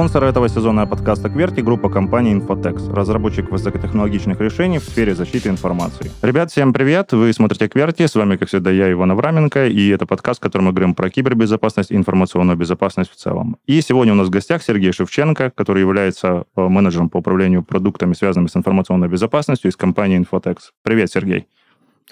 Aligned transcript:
Спонсор 0.00 0.24
этого 0.24 0.48
сезона 0.48 0.86
подкаста 0.86 1.28
«Кверти»— 1.28 1.60
группа 1.62 1.90
компании 1.90 2.34
Infotex, 2.34 2.90
разработчик 2.90 3.50
высокотехнологичных 3.50 4.40
решений 4.40 4.78
в 4.78 4.84
сфере 4.84 5.14
защиты 5.14 5.50
информации. 5.50 6.10
Ребят, 6.22 6.50
всем 6.50 6.72
привет! 6.72 7.12
Вы 7.12 7.30
смотрите 7.34 7.68
«Кверти», 7.68 8.06
с 8.06 8.14
вами, 8.14 8.38
как 8.38 8.48
всегда, 8.48 8.70
я, 8.70 8.90
Иван 8.90 9.10
Авраменко, 9.10 9.66
и 9.66 9.88
это 9.90 10.06
подкаст, 10.06 10.40
в 10.40 10.42
котором 10.42 10.64
мы 10.64 10.72
говорим 10.72 10.94
про 10.94 11.10
кибербезопасность 11.10 11.90
и 11.90 11.96
информационную 11.96 12.56
безопасность 12.56 13.10
в 13.10 13.14
целом. 13.14 13.58
И 13.66 13.82
сегодня 13.82 14.14
у 14.14 14.16
нас 14.16 14.28
в 14.28 14.30
гостях 14.30 14.62
Сергей 14.62 14.92
Шевченко, 14.92 15.50
который 15.50 15.80
является 15.80 16.44
э, 16.56 16.66
менеджером 16.66 17.10
по 17.10 17.18
управлению 17.18 17.62
продуктами, 17.62 18.14
связанными 18.14 18.48
с 18.48 18.56
информационной 18.56 19.08
безопасностью 19.08 19.70
из 19.70 19.76
компании 19.76 20.18
Infotex. 20.18 20.60
Привет, 20.82 21.12
Сергей. 21.12 21.46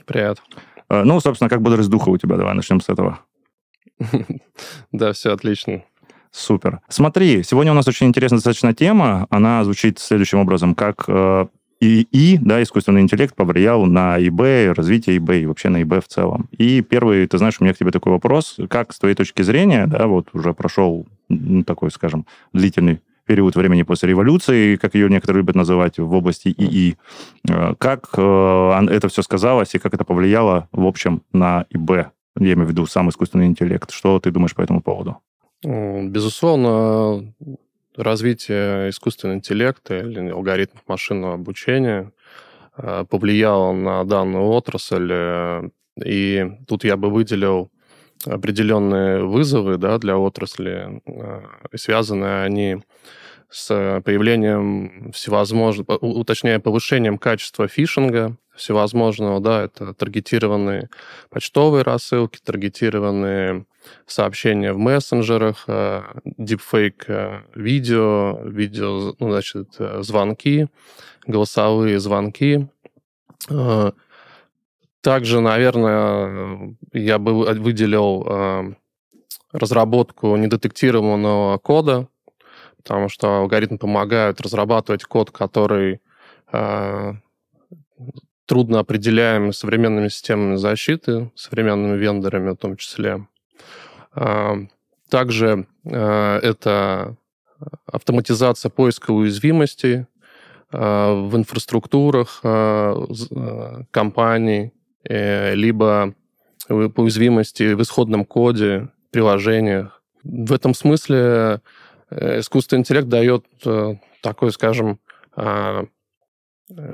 Привет. 0.05 0.43
Э, 0.91 1.05
ну, 1.05 1.19
собственно, 1.21 1.49
как 1.49 1.63
бодрость 1.63 1.89
духа 1.89 2.11
у 2.11 2.19
тебя? 2.19 2.37
Давай 2.37 2.53
начнем 2.53 2.83
с 2.83 2.91
этого. 2.91 3.21
Да, 4.93 5.13
все 5.15 5.33
отлично. 5.33 5.85
Супер. 6.31 6.81
Смотри, 6.89 7.43
сегодня 7.43 7.73
у 7.73 7.75
нас 7.75 7.89
очень 7.89 8.07
интересная 8.07 8.39
достаточно 8.39 8.75
тема. 8.75 9.27
Она 9.31 9.65
звучит 9.65 9.99
следующим 9.99 10.39
образом, 10.39 10.75
как 10.75 11.05
э, 11.09 11.47
ИИ, 11.81 12.39
да, 12.39 12.63
искусственный 12.63 13.03
интеллект 13.03 13.35
повлиял 13.35 13.87
на 13.87 14.19
eBay, 14.19 14.73
развитие 14.73 15.19
eBay 15.19 15.47
вообще 15.47 15.69
на 15.69 15.83
eBay 15.83 16.01
в 16.01 16.09
целом. 16.09 16.49
И 16.51 16.81
первый, 16.83 17.27
ты 17.27 17.39
знаешь, 17.39 17.57
у 17.61 17.65
меня 17.65 17.73
к 17.73 17.79
тебе 17.79 17.91
такой 17.91 18.13
вопрос. 18.13 18.57
Как 18.69 18.93
с 18.93 18.99
твоей 18.99 19.15
точки 19.15 19.43
зрения, 19.43 19.87
да, 19.87 20.07
вот 20.07 20.29
уже 20.33 20.55
прошел 20.55 21.07
ну, 21.29 21.63
такой, 21.63 21.91
скажем, 21.91 22.27
длительный 22.53 23.01
период 23.27 23.55
времени 23.57 23.83
после 23.83 24.09
революции, 24.09 24.77
как 24.77 24.95
ее 24.95 25.09
некоторые 25.09 25.43
любят 25.43 25.55
называть, 25.55 25.99
в 25.99 26.13
области 26.13 26.49
ИИ. 26.49 26.97
Э, 27.49 27.75
как 27.79 28.09
э, 28.17 28.87
это 28.91 29.09
все 29.09 29.23
сказалось 29.23 29.75
и 29.75 29.79
как 29.79 29.95
это 29.95 30.05
повлияло, 30.05 30.69
в 30.73 30.87
общем, 30.87 31.23
на 31.33 31.67
ИБ? 31.71 31.91
Я 32.41 32.53
имею 32.53 32.67
в 32.67 32.71
виду 32.71 32.87
сам 32.87 33.09
искусственный 33.09 33.47
интеллект. 33.47 33.91
Что 33.91 34.19
ты 34.19 34.31
думаешь 34.31 34.55
по 34.55 34.63
этому 34.63 34.81
поводу? 34.81 35.19
Безусловно, 35.63 37.35
развитие 37.97 38.91
искусственного 38.91 39.39
интеллекта 39.39 39.99
или 39.99 40.31
алгоритмов 40.31 40.83
машинного 40.87 41.35
обучения 41.35 42.13
э, 42.77 43.05
повлияло 43.09 43.73
на 43.73 44.05
данную 44.05 44.45
отрасль. 44.45 45.09
Э, 45.11 45.69
и 46.05 46.49
тут 46.69 46.85
я 46.85 46.97
бы 46.97 47.11
выделил 47.11 47.71
определенные 48.25 49.25
вызовы 49.25 49.79
да, 49.79 49.99
для 49.99 50.17
отрасли. 50.17 51.03
Э, 51.07 51.43
связаны 51.75 52.43
они 52.43 52.79
с 53.51 54.03
появлением 54.05 55.13
всевозможных, 55.13 55.87
уточняя 56.01 56.59
повышением 56.59 57.19
качества 57.19 57.67
фишинга 57.67 58.37
всевозможного, 58.59 59.41
да, 59.41 59.63
это 59.65 59.95
таргетированные 59.95 60.91
почтовые 61.31 61.83
рассылки, 61.83 62.39
таргетированные 62.45 63.65
сообщения 64.07 64.73
в 64.73 64.79
мессенджерах, 64.79 65.65
дипфейк 66.25 67.05
э, 67.09 67.13
э, 67.15 67.41
видео, 67.55 68.41
видео, 68.45 69.15
ну, 69.19 69.31
значит, 69.31 69.77
э, 69.79 70.03
звонки, 70.03 70.67
голосовые 71.27 71.99
звонки. 72.01 72.69
Также, 75.01 75.41
наверное, 75.41 76.77
я 76.93 77.19
бы 77.19 77.33
выделил 77.55 78.75
разработку 79.53 80.37
недетектированного 80.37 81.59
кода, 81.59 82.09
потому 82.89 83.11
что 83.11 83.41
алгоритмы 83.41 83.77
помогают 83.77 84.41
разрабатывать 84.41 85.05
код, 85.05 85.31
который 85.31 86.01
трудно 88.47 88.79
определяемый 88.79 89.53
современными 89.53 90.09
системами 90.09 90.57
защиты, 90.57 91.31
современными 91.35 91.99
вендорами 91.99 92.53
в 92.53 92.57
том 92.57 92.79
числе. 92.79 93.27
А, 94.13 94.57
также 95.11 95.67
а, 95.85 96.39
это 96.39 97.17
автоматизация 97.85 98.71
поиска 98.71 99.11
уязвимостей 99.11 100.07
а, 100.73 101.13
в 101.13 101.37
инфраструктурах 101.37 102.41
компаний, 103.91 104.73
э, 105.05 105.55
либо 105.55 106.15
уязвимости 106.71 107.75
в 107.75 107.83
исходном 107.83 108.25
коде, 108.25 108.89
приложениях. 109.11 109.99
В 110.25 110.53
этом 110.53 110.75
смысле 110.75 111.19
э, 111.19 111.59
искусственный 112.11 112.81
интеллект 112.81 113.09
дает 113.09 113.47
э, 113.65 113.95
такой, 114.23 114.53
скажем, 114.53 115.01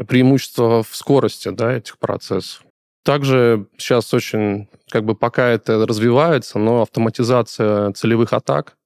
преимущество 0.07 0.83
в 0.83 0.95
скорости 0.95 1.49
да, 1.49 1.73
этих 1.73 1.99
процессов. 1.99 2.65
Также 3.05 3.67
сейчас 3.77 4.15
очень, 4.15 4.69
как 4.89 5.05
бы 5.05 5.15
пока 5.15 5.49
это 5.49 5.87
развивается, 5.87 6.59
но 6.59 6.81
автоматизация 6.83 7.93
целевых 7.93 8.33
атак, 8.33 8.77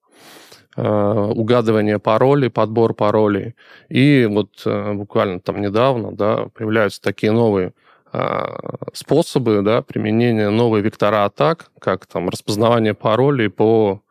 э, 0.77 0.83
угадывание 0.83 2.01
паролей, 2.01 2.51
подбор 2.51 2.95
паролей. 2.95 3.55
И 3.89 4.27
вот 4.29 4.63
э, 4.67 4.93
буквально 4.95 5.39
там 5.39 5.61
недавно 5.61 6.11
да, 6.11 6.49
появляются 6.53 7.01
такие 7.01 7.31
новые 7.31 7.75
э, 8.13 8.45
способы 8.93 9.63
да, 9.63 9.83
применения 9.83 10.51
новые 10.51 10.83
вектора 10.83 11.25
атак, 11.25 11.71
как 11.79 12.07
там 12.07 12.29
распознавание 12.29 12.95
паролей 12.95 13.49
по 13.51 14.03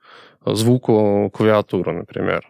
звуку 0.55 1.31
клавиатуры, 1.33 1.93
например. 1.93 2.49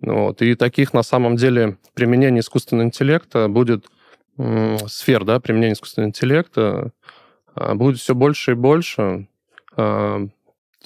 Вот. 0.00 0.42
И 0.42 0.54
таких 0.54 0.92
на 0.92 1.02
самом 1.02 1.36
деле 1.36 1.78
применение 1.94 2.40
искусственного 2.40 2.86
интеллекта 2.86 3.48
будет 3.48 3.86
сфер 4.86 5.24
да, 5.24 5.38
применения 5.38 5.74
искусственного 5.74 6.08
интеллекта 6.08 6.92
а, 7.54 7.74
будет 7.74 7.98
все 7.98 8.14
больше 8.14 8.52
и 8.52 8.54
больше, 8.54 9.28
а, 9.76 10.26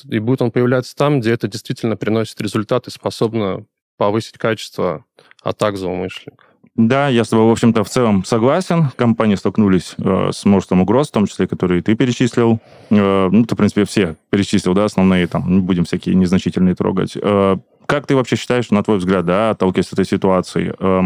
и 0.04 0.18
будет 0.18 0.42
он 0.42 0.50
появляться 0.50 0.94
там, 0.94 1.20
где 1.20 1.32
это 1.32 1.48
действительно 1.48 1.96
приносит 1.96 2.40
результат 2.40 2.86
и 2.86 2.90
способно 2.90 3.64
повысить 3.96 4.38
качество 4.38 5.04
атак 5.42 5.76
злоумышленников. 5.76 6.46
Да, 6.78 7.08
я 7.08 7.24
с 7.24 7.28
тобой, 7.30 7.46
в 7.46 7.50
общем-то, 7.50 7.82
в 7.82 7.88
целом 7.88 8.24
согласен. 8.24 8.90
Компании 8.94 9.34
столкнулись 9.34 9.96
э, 9.98 10.30
с 10.32 10.44
множеством 10.44 10.80
угроз, 10.80 11.08
в 11.08 11.10
том 11.10 11.26
числе, 11.26 11.48
которые 11.48 11.82
ты 11.82 11.96
перечислил. 11.96 12.60
Э, 12.90 13.28
ну, 13.32 13.44
ты, 13.44 13.56
в 13.56 13.58
принципе, 13.58 13.84
все 13.84 14.14
перечислил, 14.30 14.74
да, 14.74 14.84
основные, 14.84 15.26
там, 15.26 15.52
не 15.52 15.60
будем 15.60 15.84
всякие 15.84 16.14
незначительные 16.14 16.76
трогать. 16.76 17.16
Э, 17.20 17.56
как 17.86 18.06
ты 18.06 18.14
вообще 18.14 18.36
считаешь, 18.36 18.70
на 18.70 18.84
твой 18.84 18.98
взгляд, 18.98 19.24
да, 19.24 19.54
сталкиваясь 19.54 19.88
с 19.88 19.92
этой 19.92 20.04
ситуацией, 20.04 20.72
э, 20.78 21.02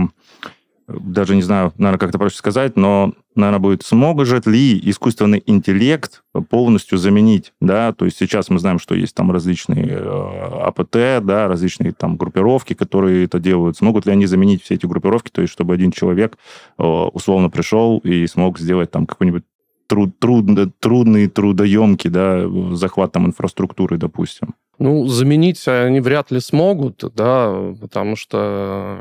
даже 1.00 1.34
не 1.34 1.42
знаю, 1.42 1.72
наверное, 1.78 1.98
как 1.98 2.10
это 2.10 2.18
проще 2.18 2.36
сказать, 2.36 2.76
но, 2.76 3.12
наверное, 3.34 3.60
будет, 3.60 3.82
сможет 3.84 4.46
ли 4.46 4.78
искусственный 4.82 5.42
интеллект 5.46 6.22
полностью 6.48 6.98
заменить, 6.98 7.52
да, 7.60 7.92
то 7.92 8.04
есть 8.04 8.18
сейчас 8.18 8.50
мы 8.50 8.58
знаем, 8.58 8.78
что 8.78 8.94
есть 8.94 9.14
там 9.14 9.30
различные 9.30 9.86
э, 9.86 10.64
АПТ, 10.64 11.24
да, 11.24 11.48
различные 11.48 11.92
там 11.92 12.16
группировки, 12.16 12.74
которые 12.74 13.24
это 13.24 13.38
делают, 13.38 13.76
смогут 13.76 14.06
ли 14.06 14.12
они 14.12 14.26
заменить 14.26 14.62
все 14.62 14.74
эти 14.74 14.86
группировки, 14.86 15.30
то 15.30 15.42
есть 15.42 15.52
чтобы 15.52 15.74
один 15.74 15.92
человек 15.92 16.36
э, 16.78 16.82
условно 16.82 17.50
пришел 17.50 17.98
и 17.98 18.26
смог 18.26 18.58
сделать 18.58 18.90
там 18.90 19.06
какой-нибудь 19.06 19.44
труд, 19.92 20.18
трудно, 20.18 20.70
трудный, 20.80 21.28
трудоемкий, 21.28 22.08
да, 22.08 22.48
захват 22.74 23.12
там 23.12 23.26
инфраструктуры, 23.26 23.98
допустим. 23.98 24.54
Ну, 24.82 25.06
заменить 25.06 25.68
они 25.68 26.00
вряд 26.00 26.32
ли 26.32 26.40
смогут, 26.40 27.04
да, 27.14 27.72
потому 27.80 28.16
что, 28.16 28.98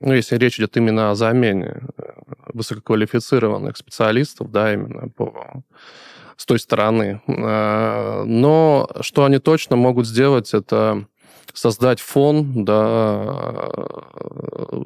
ну, 0.00 0.12
если 0.12 0.36
речь 0.38 0.58
идет 0.58 0.76
именно 0.76 1.12
о 1.12 1.14
замене 1.14 1.82
э, 1.96 2.02
высококвалифицированных 2.52 3.76
специалистов, 3.76 4.50
да, 4.50 4.72
именно 4.72 5.08
по 5.08 5.62
с 6.36 6.46
той 6.46 6.58
стороны. 6.58 7.22
Э, 7.28 8.24
но 8.24 8.90
что 9.02 9.24
они 9.24 9.38
точно 9.38 9.76
могут 9.76 10.08
сделать, 10.08 10.52
это 10.52 11.04
создать 11.54 12.00
фон, 12.00 12.64
да, 12.64 13.68
э, 14.16 14.82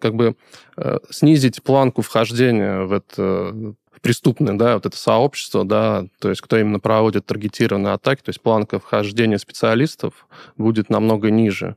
как 0.00 0.14
бы 0.14 0.34
снизить 1.10 1.62
планку 1.62 2.00
вхождения 2.00 2.84
в 2.84 2.92
это 2.92 3.74
преступное, 4.00 4.54
да, 4.54 4.74
вот 4.74 4.86
это 4.86 4.96
сообщество, 4.96 5.64
да, 5.64 6.06
то 6.18 6.30
есть 6.30 6.40
кто 6.40 6.56
именно 6.58 6.80
проводит 6.80 7.26
таргетированные 7.26 7.92
атаки, 7.94 8.22
то 8.22 8.30
есть 8.30 8.40
планка 8.40 8.78
вхождения 8.78 9.38
специалистов 9.38 10.26
будет 10.56 10.90
намного 10.90 11.30
ниже. 11.30 11.76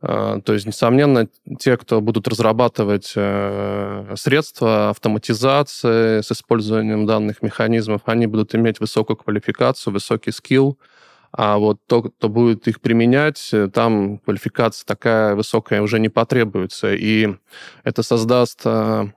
А, 0.00 0.40
то 0.40 0.52
есть, 0.52 0.66
несомненно, 0.66 1.28
те, 1.58 1.76
кто 1.76 2.00
будут 2.00 2.28
разрабатывать 2.28 3.12
э, 3.16 4.14
средства 4.16 4.90
автоматизации 4.90 6.20
с 6.20 6.30
использованием 6.30 7.06
данных 7.06 7.42
механизмов, 7.42 8.02
они 8.04 8.26
будут 8.26 8.54
иметь 8.54 8.78
высокую 8.78 9.16
квалификацию, 9.16 9.92
высокий 9.92 10.32
скилл, 10.32 10.78
а 11.32 11.58
вот 11.58 11.80
тот, 11.86 12.14
кто 12.14 12.28
будет 12.28 12.68
их 12.68 12.80
применять, 12.80 13.52
там 13.72 14.18
квалификация 14.18 14.86
такая 14.86 15.34
высокая 15.34 15.82
уже 15.82 15.98
не 15.98 16.08
потребуется. 16.08 16.94
И 16.94 17.34
это 17.84 18.02
создаст 18.02 18.60
э, 18.64 19.08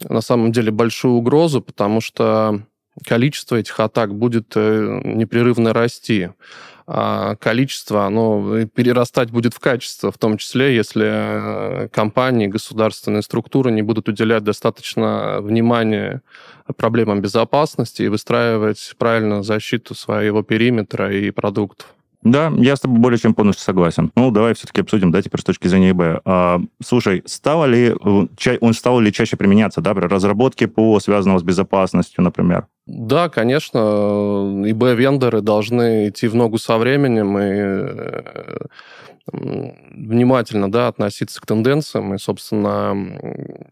на 0.00 0.20
самом 0.20 0.52
деле 0.52 0.70
большую 0.70 1.14
угрозу, 1.14 1.60
потому 1.60 2.00
что 2.00 2.62
количество 3.04 3.56
этих 3.56 3.78
атак 3.80 4.14
будет 4.14 4.52
э, 4.54 5.00
непрерывно 5.04 5.72
расти. 5.72 6.30
А 6.88 7.34
количество, 7.36 8.06
оно 8.06 8.64
перерастать 8.66 9.32
будет 9.32 9.54
в 9.54 9.58
качество, 9.58 10.12
в 10.12 10.18
том 10.18 10.38
числе, 10.38 10.74
если 10.74 11.06
э, 11.84 11.88
компании, 11.88 12.46
государственные 12.46 13.22
структуры 13.22 13.72
не 13.72 13.82
будут 13.82 14.08
уделять 14.08 14.44
достаточно 14.44 15.40
внимания 15.40 16.22
проблемам 16.76 17.20
безопасности 17.20 18.02
и 18.02 18.08
выстраивать 18.08 18.94
правильно 18.98 19.42
защиту 19.42 19.96
своего 19.96 20.42
периметра 20.42 21.12
и 21.12 21.32
продуктов. 21.32 21.95
Да, 22.22 22.52
я 22.56 22.76
с 22.76 22.80
тобой 22.80 22.98
более 22.98 23.18
чем 23.18 23.34
полностью 23.34 23.64
согласен. 23.64 24.10
Ну, 24.16 24.30
давай 24.30 24.54
все-таки 24.54 24.80
обсудим, 24.80 25.10
да, 25.10 25.22
теперь 25.22 25.40
с 25.40 25.44
точки 25.44 25.68
зрения 25.68 25.90
eBay. 25.90 26.20
А, 26.24 26.60
слушай, 26.82 27.22
стало 27.26 27.66
ли, 27.66 27.94
э, 27.94 28.58
он 28.60 28.74
стал 28.74 29.00
ли 29.00 29.12
чаще 29.12 29.36
применяться, 29.36 29.80
да, 29.80 29.94
при 29.94 30.06
разработке 30.06 30.66
ПО, 30.66 30.98
связанного 31.00 31.38
с 31.38 31.42
безопасностью, 31.42 32.24
например? 32.24 32.66
Да, 32.86 33.28
конечно, 33.28 33.78
eBay-вендоры 33.78 35.40
должны 35.40 36.08
идти 36.08 36.28
в 36.28 36.36
ногу 36.36 36.56
со 36.56 36.78
временем 36.78 37.36
и 37.36 37.42
э, 37.42 38.56
внимательно 39.32 40.70
да, 40.70 40.86
относиться 40.86 41.40
к 41.40 41.46
тенденциям. 41.46 42.14
И, 42.14 42.18
собственно, 42.18 42.94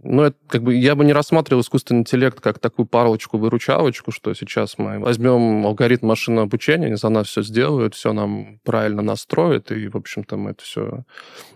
ну, 0.02 0.22
это, 0.22 0.36
как 0.48 0.64
бы, 0.64 0.74
я 0.74 0.96
бы 0.96 1.04
не 1.04 1.12
рассматривал 1.12 1.62
искусственный 1.62 2.00
интеллект 2.00 2.40
как 2.40 2.58
такую 2.58 2.86
палочку-выручалочку, 2.86 4.10
что 4.10 4.34
сейчас 4.34 4.78
мы 4.78 4.98
возьмем 4.98 5.64
алгоритм 5.64 6.08
машинного 6.08 6.46
обучения, 6.46 6.96
за 6.96 7.08
нас 7.08 7.28
все 7.28 7.42
сделают, 7.42 7.94
все 7.94 8.12
нам 8.12 8.58
правильно 8.64 9.02
настроят, 9.02 9.70
и, 9.70 9.86
в 9.86 9.96
общем-то, 9.96 10.36
мы 10.36 10.50
это 10.50 10.64
все 10.64 11.04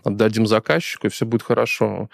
отдадим 0.05 0.47
заказчику, 0.47 1.07
и 1.07 1.09
все 1.09 1.25
будет 1.25 1.43
хорошо. 1.43 2.09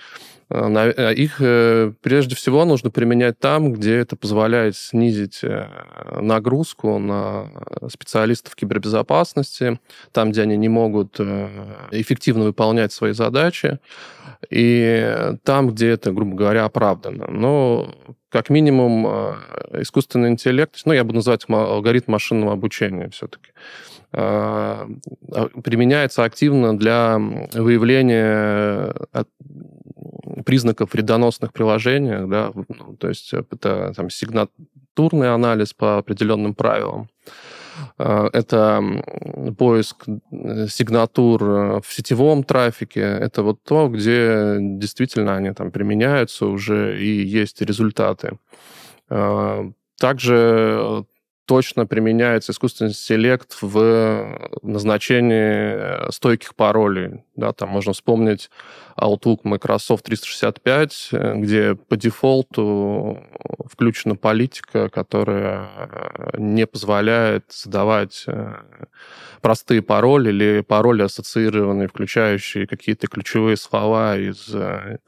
Э, 0.50 0.94
э, 0.96 1.14
их 1.14 1.38
э, 1.40 1.92
прежде 2.02 2.36
всего 2.36 2.66
нужно 2.66 2.92
применять 2.92 3.40
там, 3.40 3.74
где 3.74 3.96
это 3.96 4.16
позволяет 4.16 4.76
снизить 4.76 5.35
нагрузку 5.44 7.00
на 7.00 7.50
специалистов 7.90 8.56
кибербезопасности, 8.56 9.80
там, 10.12 10.32
где 10.32 10.44
они 10.44 10.58
не 10.58 10.70
могут 10.70 11.20
эффективно 11.92 12.46
выполнять 12.46 12.92
свои 12.92 13.14
задачи, 13.14 13.80
и 14.50 15.34
там, 15.44 15.70
где 15.70 15.90
это, 15.90 16.12
грубо 16.12 16.36
говоря, 16.36 16.66
оправдано. 16.66 17.28
Но 17.28 17.96
как 18.30 18.50
минимум 18.50 19.08
искусственный 19.74 20.30
интеллект, 20.30 20.82
ну, 20.86 20.94
я 20.94 21.04
буду 21.04 21.16
называть 21.16 21.46
алгоритм 21.48 22.12
машинного 22.12 22.54
обучения 22.54 23.10
все-таки, 23.10 23.52
применяется 24.16 26.24
активно 26.24 26.78
для 26.78 27.20
выявления 27.54 28.94
признаков 30.46 30.94
вредоносных 30.94 31.52
приложениях, 31.52 32.30
да, 32.30 32.52
ну, 32.54 32.96
то 32.96 33.10
есть 33.10 33.34
это 33.34 33.94
там, 33.96 34.10
сигнатурный 34.10 35.34
анализ 35.34 35.74
по 35.74 35.98
определенным 35.98 36.54
правилам. 36.54 37.10
Э, 37.98 38.30
это 38.34 38.82
поиск 39.58 40.06
сигнатур 40.70 41.44
в 41.44 41.86
сетевом 41.90 42.44
трафике. 42.44 43.02
Это 43.02 43.44
вот 43.44 43.64
то, 43.64 43.90
где 43.90 44.58
действительно 44.60 45.36
они 45.36 45.52
там 45.52 45.72
применяются 45.72 46.46
уже 46.46 47.02
и 47.02 47.24
есть 47.24 47.62
результаты. 47.62 48.38
Э, 49.10 49.72
также 50.00 51.06
точно 51.46 51.86
применяется 51.86 52.52
искусственный 52.52 52.92
интеллект 52.92 53.58
в 53.62 54.50
назначении 54.62 56.10
стойких 56.12 56.56
паролей. 56.56 57.25
Да, 57.36 57.52
там 57.52 57.70
можно 57.70 57.92
вспомнить 57.92 58.50
Outlook 58.98 59.42
Microsoft 59.44 60.06
365, 60.06 61.10
где 61.36 61.76
по 61.76 61.98
дефолту 61.98 63.20
включена 63.70 64.16
политика, 64.16 64.90
которая 64.90 65.70
не 66.38 66.66
позволяет 66.66 67.52
задавать 67.52 68.24
э, 68.28 68.54
простые 69.42 69.82
пароли 69.82 70.30
или 70.30 70.62
пароли 70.62 71.04
ассоциированные, 71.04 71.88
включающие 71.88 72.68
какие-то 72.68 73.08
ключевые 73.08 73.58
слова 73.58 74.18
из 74.18 74.50
э, 74.54 75.00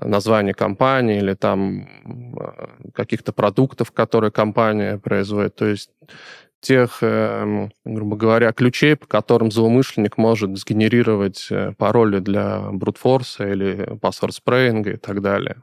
названия 0.00 0.54
компании 0.54 1.18
или 1.18 1.34
там 1.34 1.82
э, 1.82 2.90
каких-то 2.94 3.32
продуктов, 3.32 3.92
которые 3.92 4.30
компания 4.30 4.98
производит. 4.98 5.56
То 5.56 5.66
есть 5.66 5.90
тех, 6.60 6.98
эм, 7.02 7.70
грубо 7.84 8.16
говоря, 8.16 8.52
ключей, 8.52 8.96
по 8.96 9.06
которым 9.06 9.50
злоумышленник 9.50 10.16
может 10.18 10.56
сгенерировать 10.58 11.46
э, 11.50 11.72
пароли 11.76 12.18
для 12.18 12.60
брутфорса 12.72 13.48
или 13.48 13.98
паспорт 14.00 14.34
спрейинга 14.34 14.92
и 14.92 14.96
так 14.96 15.22
далее. 15.22 15.62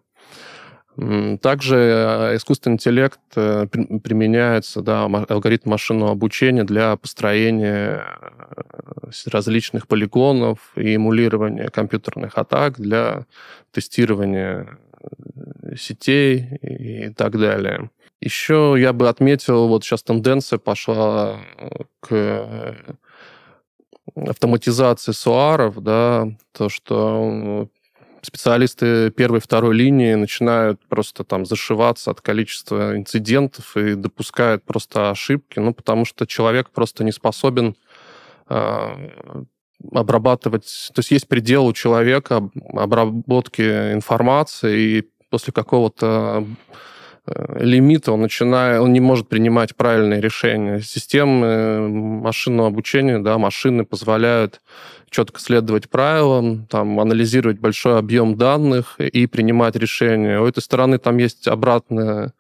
Также 1.42 1.76
э, 1.76 2.36
искусственный 2.36 2.76
интеллект 2.76 3.20
э, 3.36 3.66
применяется, 3.68 4.82
да, 4.82 5.06
алгоритм 5.06 5.72
машинного 5.72 6.12
обучения 6.12 6.64
для 6.64 6.96
построения 6.98 8.06
различных 9.32 9.88
полигонов 9.88 10.60
и 10.76 10.96
эмулирования 10.96 11.70
компьютерных 11.70 12.38
атак 12.38 12.80
для 12.80 13.26
тестирования 13.72 14.78
сетей 15.76 16.58
и 16.62 17.10
так 17.10 17.38
далее. 17.38 17.90
Еще 18.22 18.76
я 18.78 18.94
бы 18.94 19.10
отметил, 19.10 19.68
вот 19.68 19.84
сейчас 19.84 20.02
тенденция 20.04 20.58
пошла 20.58 21.42
э, 21.58 21.70
к 22.00 22.08
э, 22.12 22.74
автоматизации 24.16 25.12
суаров, 25.12 25.82
да, 25.82 26.28
то, 26.54 26.70
что 26.70 27.68
специалисты 28.22 29.12
первой 29.12 29.40
и 29.40 29.42
второй 29.42 29.76
линии 29.76 30.14
начинают 30.14 30.80
просто 30.88 31.26
там 31.26 31.46
зашиваться 31.46 32.12
от 32.12 32.22
количества 32.22 32.96
инцидентов 32.96 33.76
и 33.76 33.96
допускают 33.96 34.64
просто 34.64 35.10
ошибки, 35.10 35.60
ну, 35.60 35.74
потому 35.74 36.06
что 36.06 36.26
человек 36.26 36.70
просто 36.70 37.04
не 37.04 37.12
способен 37.12 37.76
э, 38.48 39.46
обрабатывать... 39.92 40.92
То 40.94 41.00
есть 41.00 41.12
есть 41.12 41.28
предел 41.28 41.66
у 41.66 41.74
человека 41.74 42.50
обработки 42.74 43.62
информации, 43.94 44.80
и 44.80 45.10
после 45.30 45.54
какого-то 45.54 46.46
Э, 47.26 47.64
лимита, 47.64 48.12
он 48.12 48.22
начинает, 48.22 48.82
он 48.82 48.92
не 48.92 49.00
может 49.00 49.30
принимать 49.30 49.76
правильные 49.76 50.20
решения. 50.20 50.82
Системы 50.82 51.88
машинного 51.88 52.68
обучения, 52.68 53.20
да, 53.20 53.38
машины 53.38 53.86
позволяют 53.86 54.60
четко 55.10 55.40
следовать 55.40 55.90
правилам, 55.90 56.66
там, 56.66 57.00
анализировать 57.00 57.60
большой 57.60 57.98
объем 57.98 58.36
данных 58.36 59.00
и 59.00 59.28
принимать 59.28 59.76
решения. 59.76 60.40
У 60.42 60.46
этой 60.46 60.62
стороны 60.62 60.98
там 60.98 61.18
есть 61.18 61.48
обратная 61.48 62.34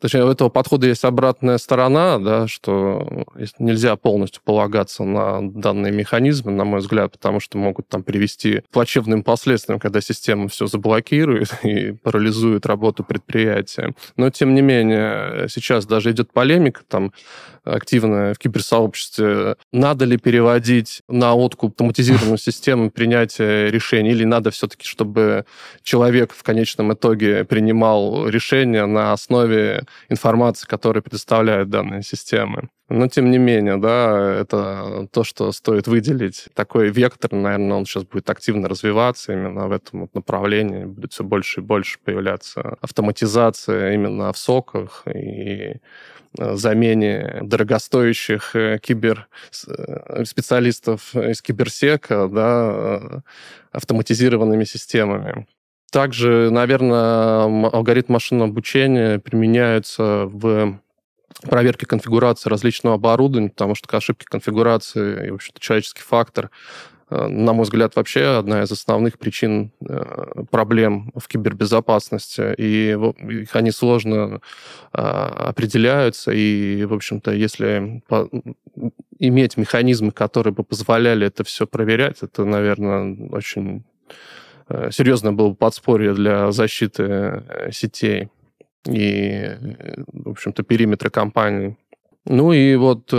точнее, 0.00 0.24
у 0.24 0.30
этого 0.30 0.48
подхода 0.48 0.86
есть 0.86 1.04
обратная 1.04 1.58
сторона, 1.58 2.18
да, 2.18 2.48
что 2.48 3.26
нельзя 3.58 3.96
полностью 3.96 4.42
полагаться 4.44 5.04
на 5.04 5.40
данные 5.42 5.92
механизмы, 5.92 6.52
на 6.52 6.64
мой 6.64 6.80
взгляд, 6.80 7.12
потому 7.12 7.40
что 7.40 7.58
могут 7.58 7.88
там 7.88 8.02
привести 8.02 8.60
к 8.60 8.68
плачевным 8.70 9.22
последствиям, 9.22 9.80
когда 9.80 10.00
система 10.00 10.48
все 10.48 10.66
заблокирует 10.66 11.52
и 11.62 11.92
парализует 11.92 12.66
работу 12.66 13.04
предприятия. 13.04 13.94
Но, 14.16 14.30
тем 14.30 14.54
не 14.54 14.62
менее, 14.62 15.48
сейчас 15.48 15.86
даже 15.86 16.10
идет 16.10 16.32
полемика, 16.32 16.82
там, 16.88 17.12
активная 17.64 18.34
в 18.34 18.38
киберсообществе. 18.38 19.56
Надо 19.72 20.04
ли 20.04 20.18
переводить 20.18 21.02
на 21.08 21.34
откуп 21.34 21.72
автоматизированную 21.72 22.38
систему 22.38 22.90
принятия 22.90 23.70
решений, 23.70 24.10
или 24.10 24.24
надо 24.24 24.50
все-таки, 24.50 24.86
чтобы 24.86 25.46
человек 25.82 26.32
в 26.32 26.42
конечном 26.42 26.92
итоге 26.92 27.44
принимал 27.44 28.28
решения 28.28 28.86
на 28.86 29.13
основе 29.14 29.84
информации, 30.08 30.66
которую 30.66 31.02
предоставляют 31.02 31.70
данные 31.70 32.02
системы. 32.02 32.68
Но, 32.90 33.08
тем 33.08 33.30
не 33.30 33.38
менее, 33.38 33.78
да, 33.78 34.34
это 34.40 35.08
то, 35.10 35.24
что 35.24 35.50
стоит 35.52 35.86
выделить. 35.86 36.48
Такой 36.54 36.90
вектор, 36.90 37.32
наверное, 37.32 37.78
он 37.78 37.86
сейчас 37.86 38.04
будет 38.04 38.28
активно 38.28 38.68
развиваться 38.68 39.32
именно 39.32 39.68
в 39.68 39.72
этом 39.72 40.02
вот 40.02 40.14
направлении. 40.14 40.84
Будет 40.84 41.12
все 41.12 41.24
больше 41.24 41.60
и 41.60 41.64
больше 41.64 41.98
появляться 42.04 42.76
автоматизация 42.82 43.94
именно 43.94 44.32
в 44.32 44.38
соках 44.38 45.04
и 45.06 45.80
Э, 46.38 46.56
замене 46.56 47.38
дорогостоящих 47.42 48.56
э, 48.56 48.78
кибер 48.82 49.28
э, 49.68 50.24
специалистов 50.24 51.14
из 51.14 51.40
киберсека 51.40 52.28
да, 52.28 53.22
автоматизированными 53.70 54.64
системами. 54.64 55.46
Также, 55.94 56.50
наверное, 56.50 57.68
алгоритм 57.68 58.12
машинного 58.14 58.50
обучения 58.50 59.18
применяются 59.18 60.26
в 60.26 60.80
проверке 61.42 61.86
конфигурации 61.86 62.50
различного 62.50 62.96
оборудования, 62.96 63.50
потому 63.50 63.74
что 63.74 63.96
ошибки 63.96 64.24
конфигурации 64.24 65.28
и, 65.28 65.30
в 65.30 65.34
общем-то, 65.34 65.60
человеческий 65.60 66.02
фактор 66.02 66.50
Э, 67.10 67.26
на 67.28 67.52
мой 67.52 67.64
взгляд, 67.64 67.96
вообще 67.96 68.38
одна 68.38 68.62
из 68.62 68.72
основных 68.72 69.18
причин 69.18 69.72
э, 69.86 70.44
проблем 70.50 71.12
в 71.14 71.28
кибербезопасности. 71.28 72.54
И 72.56 72.96
их 73.42 73.54
они 73.54 73.70
сложно 73.70 74.40
а, 74.92 75.48
определяются. 75.50 76.32
И, 76.32 76.84
в 76.84 76.94
общем-то, 76.94 77.32
если 77.32 78.02
иметь 79.18 79.56
механизмы, 79.56 80.12
которые 80.12 80.52
бы 80.52 80.64
позволяли 80.64 81.26
это 81.26 81.44
все 81.44 81.66
проверять, 81.66 82.22
это, 82.22 82.44
наверное, 82.44 83.28
очень 83.30 83.84
э, 84.08 84.12
серьезное 84.90 85.32
было 85.32 85.50
бы 85.50 85.54
подспорье 85.54 86.14
для 86.14 86.50
защиты 86.52 87.42
сетей 87.72 88.28
и, 88.86 89.50
в 90.12 90.30
общем-то, 90.30 90.62
периметра 90.62 91.10
компании. 91.10 91.76
Ну 92.26 92.52
и 92.52 92.74
вот 92.76 93.12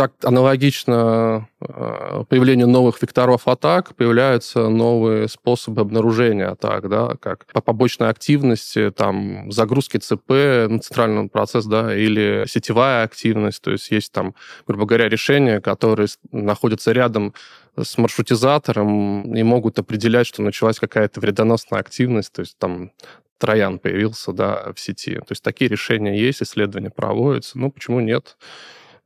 так 0.00 0.14
аналогично 0.22 1.46
э, 1.60 2.24
появлению 2.26 2.68
новых 2.68 3.02
векторов 3.02 3.46
атак 3.46 3.94
появляются 3.94 4.70
новые 4.70 5.28
способы 5.28 5.82
обнаружения 5.82 6.48
атак, 6.48 6.88
да, 6.88 7.16
как 7.20 7.44
по 7.52 7.60
побочной 7.60 8.08
активности, 8.08 8.90
там, 8.92 9.52
загрузки 9.52 9.98
ЦП 9.98 10.30
на 10.70 10.78
центральный 10.78 11.28
процесс, 11.28 11.66
да, 11.66 11.94
или 11.94 12.46
сетевая 12.48 13.04
активность, 13.04 13.60
то 13.60 13.72
есть 13.72 13.90
есть 13.90 14.10
там, 14.10 14.34
грубо 14.66 14.86
говоря, 14.86 15.10
решения, 15.10 15.60
которые 15.60 16.08
находятся 16.32 16.92
рядом 16.92 17.34
с 17.76 17.98
маршрутизатором 17.98 19.36
и 19.36 19.42
могут 19.42 19.78
определять, 19.78 20.26
что 20.26 20.40
началась 20.40 20.78
какая-то 20.78 21.20
вредоносная 21.20 21.78
активность, 21.78 22.32
то 22.32 22.40
есть 22.40 22.56
там 22.56 22.90
троян 23.36 23.78
появился 23.78 24.32
да, 24.32 24.72
в 24.74 24.80
сети. 24.80 25.16
То 25.16 25.32
есть 25.32 25.42
такие 25.42 25.68
решения 25.68 26.18
есть, 26.18 26.42
исследования 26.42 26.90
проводятся. 26.90 27.58
Ну, 27.58 27.70
почему 27.70 28.00
нет? 28.00 28.38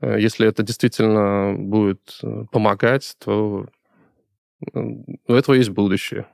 Э, 0.01 0.21
если 0.21 0.47
это 0.47 0.63
действительно 0.63 1.55
будет 1.57 2.19
э, 2.23 2.45
помогать, 2.51 3.17
то 3.25 3.67
у 4.73 5.33
этого 5.33 5.55
есть 5.55 5.71
будущее. 5.71 6.27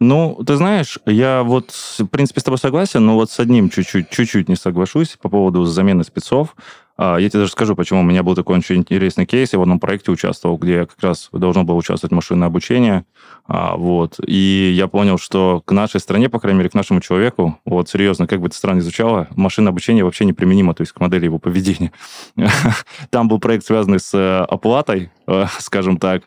Ну, 0.00 0.42
ты 0.44 0.56
знаешь, 0.56 0.98
я 1.06 1.44
вот, 1.44 1.70
в 1.70 2.06
принципе, 2.06 2.40
с 2.40 2.44
тобой 2.44 2.58
согласен, 2.58 3.06
но 3.06 3.14
вот 3.14 3.30
с 3.30 3.38
одним 3.38 3.70
чуть-чуть, 3.70 4.10
чуть-чуть 4.10 4.48
не 4.48 4.56
соглашусь 4.56 5.16
по 5.20 5.28
поводу 5.28 5.64
замены 5.64 6.02
спецов. 6.02 6.56
А, 7.04 7.16
я 7.16 7.28
тебе 7.28 7.40
даже 7.40 7.52
скажу, 7.52 7.74
почему. 7.74 8.00
У 8.00 8.04
меня 8.04 8.22
был 8.22 8.36
такой 8.36 8.58
очень 8.58 8.76
интересный 8.76 9.26
кейс. 9.26 9.52
Я 9.52 9.58
в 9.58 9.62
одном 9.62 9.80
проекте 9.80 10.12
участвовал, 10.12 10.56
где 10.56 10.72
я 10.74 10.86
как 10.86 11.02
раз 11.02 11.30
должен 11.32 11.66
был 11.66 11.76
участвовать 11.76 12.12
в 12.12 12.14
машинное 12.14 12.46
обучение. 12.46 13.04
А, 13.48 13.74
вот. 13.76 14.20
И 14.24 14.72
я 14.76 14.86
понял, 14.86 15.18
что 15.18 15.62
к 15.64 15.72
нашей 15.72 15.98
стране, 15.98 16.28
по 16.28 16.38
крайней 16.38 16.58
мере, 16.58 16.70
к 16.70 16.74
нашему 16.74 17.00
человеку, 17.00 17.58
вот 17.64 17.88
серьезно, 17.88 18.28
как 18.28 18.40
бы 18.40 18.46
это 18.46 18.56
странно 18.56 18.82
звучало, 18.82 19.26
машинное 19.34 19.70
обучение 19.70 20.04
вообще 20.04 20.24
неприменимо, 20.24 20.74
то 20.74 20.82
есть 20.82 20.92
к 20.92 21.00
модели 21.00 21.24
его 21.24 21.40
поведения. 21.40 21.90
Там 23.10 23.26
был 23.26 23.40
проект, 23.40 23.66
связанный 23.66 23.98
с 23.98 24.14
э, 24.14 24.44
оплатой, 24.44 25.10
э, 25.26 25.46
скажем 25.58 25.96
так, 25.96 26.22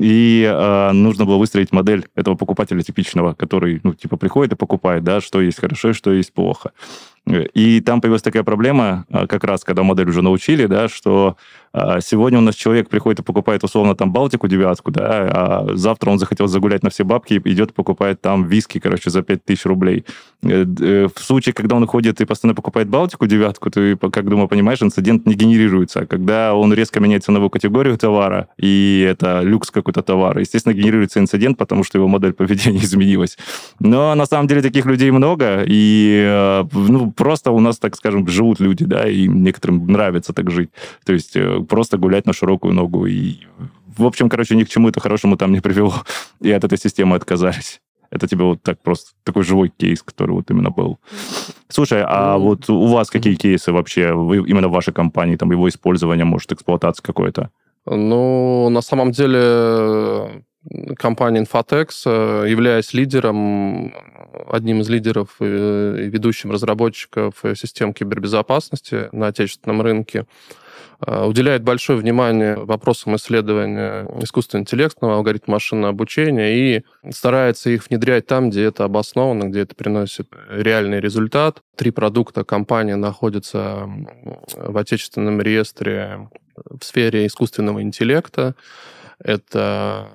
и 0.00 0.42
э, 0.44 0.92
нужно 0.92 1.24
было 1.24 1.36
выстроить 1.36 1.72
модель 1.72 2.06
этого 2.14 2.34
покупателя 2.34 2.82
типичного, 2.82 3.34
который, 3.34 3.80
ну, 3.82 3.94
типа, 3.94 4.16
приходит 4.16 4.52
и 4.52 4.56
покупает, 4.56 5.04
да, 5.04 5.20
что 5.20 5.40
есть 5.40 5.60
хорошо 5.60 5.90
и 5.90 5.92
что 5.92 6.12
есть 6.12 6.32
плохо. 6.32 6.72
И 7.26 7.80
там 7.80 8.02
появилась 8.02 8.22
такая 8.22 8.42
проблема, 8.42 9.06
а, 9.10 9.26
как 9.26 9.44
раз 9.44 9.64
когда 9.64 9.82
модель 9.82 10.10
уже 10.10 10.20
научили, 10.20 10.66
да, 10.66 10.88
что 10.88 11.36
а, 11.72 12.00
сегодня 12.02 12.38
у 12.38 12.42
нас 12.42 12.54
человек 12.54 12.90
приходит 12.90 13.20
и 13.20 13.22
покупает 13.22 13.64
условно 13.64 13.94
там 13.94 14.12
Балтику 14.12 14.46
девятку, 14.46 14.90
да, 14.90 15.06
а 15.08 15.66
завтра 15.72 16.10
он 16.10 16.18
захотел 16.18 16.48
загулять 16.48 16.82
на 16.82 16.90
все 16.90 17.02
бабки 17.02 17.34
и 17.34 17.52
идет 17.52 17.72
покупает 17.72 18.20
там 18.20 18.44
виски, 18.44 18.78
короче, 18.78 19.08
за 19.08 19.22
5000 19.22 19.64
рублей. 19.64 20.04
Э, 20.42 20.66
э, 20.80 21.08
в 21.14 21.18
случае, 21.18 21.54
когда 21.54 21.76
он 21.76 21.86
ходит 21.86 22.20
и 22.20 22.26
постоянно 22.26 22.54
покупает 22.54 22.88
Балтику 22.88 23.26
девятку, 23.26 23.70
ты, 23.70 23.96
как 23.96 24.28
думаю, 24.28 24.46
понимаешь, 24.46 24.82
инцидент 24.82 25.24
не 25.24 25.34
генерируется. 25.34 26.04
Когда 26.04 26.54
он 26.54 26.74
резко 26.74 27.00
меняет 27.00 27.24
ценовую 27.24 27.48
категорию 27.48 27.96
товара, 27.96 28.48
и 28.58 29.04
это 29.08 29.40
люкс 29.40 29.70
какой-то 29.84 30.02
товар, 30.02 30.38
естественно, 30.38 30.72
генерируется 30.72 31.20
инцидент, 31.20 31.58
потому 31.58 31.84
что 31.84 31.98
его 31.98 32.08
модель 32.08 32.32
поведения 32.32 32.78
изменилась. 32.82 33.38
Но 33.80 34.14
на 34.14 34.26
самом 34.26 34.48
деле 34.48 34.62
таких 34.62 34.86
людей 34.86 35.10
много, 35.10 35.64
и 35.66 36.24
э, 36.26 36.64
ну, 36.72 37.12
просто 37.12 37.50
у 37.50 37.60
нас, 37.60 37.78
так 37.78 37.96
скажем, 37.96 38.26
живут 38.26 38.60
люди, 38.60 38.84
да, 38.84 39.08
и 39.08 39.28
некоторым 39.28 39.86
нравится 39.86 40.32
так 40.32 40.50
жить. 40.50 40.70
То 41.04 41.12
есть 41.12 41.36
э, 41.36 41.60
просто 41.68 41.98
гулять 41.98 42.26
на 42.26 42.32
широкую 42.32 42.74
ногу. 42.74 43.06
И, 43.06 43.36
в 43.96 44.04
общем, 44.06 44.28
короче, 44.28 44.56
ни 44.56 44.64
к 44.64 44.68
чему 44.68 44.88
это 44.88 45.00
хорошему 45.00 45.36
там 45.36 45.52
не 45.52 45.60
привело. 45.60 45.94
И 46.40 46.50
от 46.50 46.64
этой 46.64 46.78
системы 46.78 47.16
отказались. 47.16 47.80
Это 48.10 48.28
тебе 48.28 48.44
вот 48.44 48.62
так 48.62 48.80
просто 48.80 49.10
такой 49.24 49.42
живой 49.42 49.70
кейс, 49.70 50.02
который 50.02 50.30
вот 50.30 50.50
именно 50.50 50.70
был. 50.70 50.98
Слушай, 51.68 52.04
а 52.06 52.38
ну, 52.38 52.44
вот 52.44 52.70
у 52.70 52.86
вас 52.86 53.10
какие 53.10 53.34
кейсы 53.34 53.72
вообще, 53.72 54.12
вы, 54.12 54.36
именно 54.36 54.68
в 54.68 54.72
вашей 54.72 54.92
компании, 54.92 55.34
там 55.36 55.50
его 55.50 55.68
использование, 55.68 56.24
может, 56.24 56.52
эксплуатация 56.52 57.02
какой-то? 57.02 57.50
Ну, 57.86 58.68
на 58.70 58.80
самом 58.80 59.10
деле 59.12 60.44
компания 60.96 61.42
Infotex, 61.42 61.88
э, 62.06 62.48
являясь 62.48 62.94
лидером, 62.94 63.92
одним 64.48 64.80
из 64.80 64.88
лидеров 64.88 65.36
и 65.40 65.44
ведущим 65.44 66.50
разработчиков 66.50 67.34
систем 67.54 67.92
кибербезопасности 67.92 69.08
на 69.12 69.26
отечественном 69.28 69.82
рынке, 69.82 70.20
э, 70.20 70.63
уделяет 71.00 71.62
большое 71.62 71.98
внимание 71.98 72.56
вопросам 72.56 73.16
исследования 73.16 74.06
искусственного 74.22 74.62
интеллектного 74.62 75.16
алгоритма 75.16 75.54
машинного 75.54 75.90
обучения 75.90 76.76
и 76.76 76.84
старается 77.10 77.70
их 77.70 77.88
внедрять 77.88 78.26
там, 78.26 78.50
где 78.50 78.64
это 78.64 78.84
обосновано, 78.84 79.44
где 79.44 79.60
это 79.60 79.74
приносит 79.74 80.28
реальный 80.48 81.00
результат. 81.00 81.62
Три 81.76 81.90
продукта 81.90 82.44
компания 82.44 82.96
находится 82.96 83.88
в 84.54 84.76
отечественном 84.76 85.40
реестре 85.40 86.28
в 86.56 86.84
сфере 86.84 87.26
искусственного 87.26 87.82
интеллекта. 87.82 88.54
Это 89.18 90.08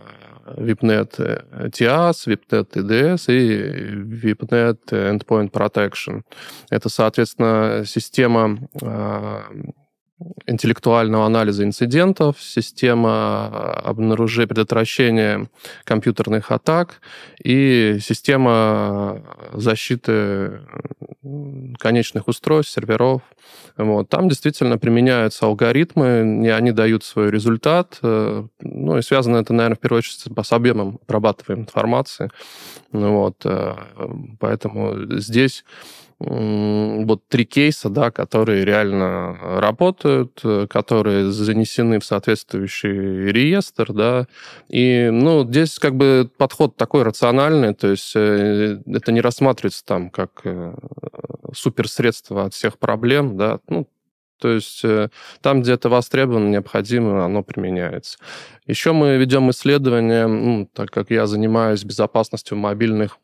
VIPNet 0.58 1.72
TIAS, 1.72 2.28
VIPNet 2.28 2.68
TDS 2.74 3.26
и 3.28 4.28
VIPNet 4.28 4.80
Endpoint 4.92 5.52
Protection. 5.52 6.24
Это, 6.70 6.90
соответственно, 6.90 7.84
система 7.86 8.58
а, 8.82 9.44
интеллектуального 10.46 11.26
анализа 11.26 11.64
инцидентов, 11.64 12.38
система 12.40 13.48
обнаружения, 13.84 14.48
предотвращения 14.48 15.48
компьютерных 15.84 16.52
атак 16.52 17.02
и 17.44 18.00
система 18.02 19.22
защиты 19.54 20.62
конечных 21.78 22.28
устройств, 22.28 22.74
серверов. 22.74 23.22
Вот. 23.78 24.10
Там 24.10 24.28
действительно 24.28 24.78
применяются 24.78 25.46
алгоритмы, 25.46 26.42
и 26.46 26.50
они 26.50 26.72
дают 26.72 27.04
свой 27.04 27.32
результат. 27.32 27.98
Э, 28.02 28.46
ну 28.60 28.98
и 28.98 29.02
связано 29.02 29.38
это, 29.38 29.54
наверное, 29.54 29.78
в 29.78 29.80
первую 29.80 30.00
очередь 30.00 30.26
с 30.46 30.52
объемом 30.52 31.00
обрабатываемой 31.08 31.64
информации. 31.64 32.30
Вот. 32.92 33.46
Э, 33.46 33.76
поэтому 34.40 35.18
здесь 35.20 35.64
вот 36.20 37.22
три 37.30 37.46
кейса, 37.46 37.90
да, 37.90 38.12
которые 38.12 38.66
реально 38.66 39.38
работают, 39.62 40.42
которые 40.70 41.32
занесены 41.32 42.00
в 42.00 42.06
соответствующий 42.06 43.32
реестр, 43.32 43.94
да, 43.94 44.28
и, 44.68 45.10
ну, 45.12 45.48
здесь 45.48 45.80
как 45.80 45.96
бы 45.96 46.30
подход 46.38 46.76
такой 46.76 47.04
рациональный, 47.04 47.74
то 47.74 47.88
есть 47.88 48.12
э, 48.16 48.82
это 48.86 49.12
не 49.14 49.22
рассматривается 49.22 49.86
там 49.86 50.10
как 50.10 50.42
э, 50.44 50.76
суперсредство 51.54 52.46
от 52.46 52.54
всех 52.54 52.78
проблем, 52.78 53.38
да, 53.38 53.60
ну, 53.70 53.88
то 54.40 54.50
есть 54.50 54.84
э, 54.84 55.10
там, 55.42 55.62
где 55.62 55.74
это 55.74 55.90
востребовано, 55.90 56.50
необходимо, 56.50 57.26
оно 57.26 57.44
применяется. 57.44 58.18
Еще 58.66 58.94
мы 58.94 59.18
ведем 59.18 59.50
исследования, 59.50 60.28
ну, 60.28 60.70
так 60.74 60.90
как 60.92 61.12
я 61.12 61.28
занимаюсь 61.28 61.84
безопасностью 61.84 62.58
мобильных 62.58 63.18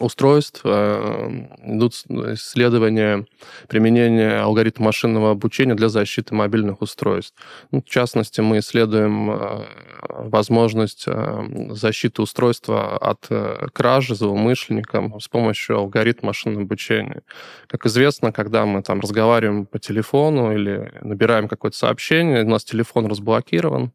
устройств 0.00 0.60
э, 0.64 1.46
идут 1.64 1.94
исследования 2.34 3.26
применения 3.68 4.40
алгоритма 4.40 4.86
машинного 4.86 5.30
обучения 5.30 5.74
для 5.74 5.88
защиты 5.88 6.34
мобильных 6.34 6.82
устройств. 6.82 7.36
Ну, 7.70 7.82
в 7.82 7.88
частности, 7.88 8.40
мы 8.40 8.58
исследуем 8.58 9.30
э, 9.30 9.64
возможность 10.08 11.04
э, 11.06 11.68
защиты 11.70 12.22
устройства 12.22 12.96
от 12.96 13.28
кражи 13.72 14.14
злоумышленникам 14.14 15.20
с 15.20 15.28
помощью 15.28 15.78
алгоритма 15.78 16.28
машинного 16.28 16.62
обучения. 16.62 17.22
Как 17.66 17.86
известно, 17.86 18.32
когда 18.32 18.64
мы 18.66 18.82
там 18.82 19.00
разговариваем 19.00 19.66
по 19.66 19.78
телефону 19.78 20.52
или 20.52 20.92
набираем 21.02 21.48
какое-то 21.48 21.76
сообщение, 21.76 22.42
у 22.44 22.48
нас 22.48 22.64
телефон 22.64 23.06
разблокирован, 23.06 23.92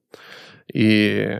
и 0.74 1.40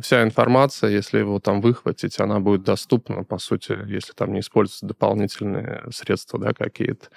вся 0.00 0.22
информация, 0.22 0.90
если 0.90 1.18
его 1.18 1.40
там 1.40 1.60
выхватить, 1.60 2.20
она 2.20 2.40
будет 2.40 2.62
доступна, 2.62 3.24
по 3.24 3.38
сути, 3.38 3.76
если 3.86 4.12
там 4.12 4.32
не 4.32 4.40
используются 4.40 4.86
дополнительные 4.86 5.84
средства 5.90 6.38
да, 6.38 6.52
какие-то. 6.52 7.08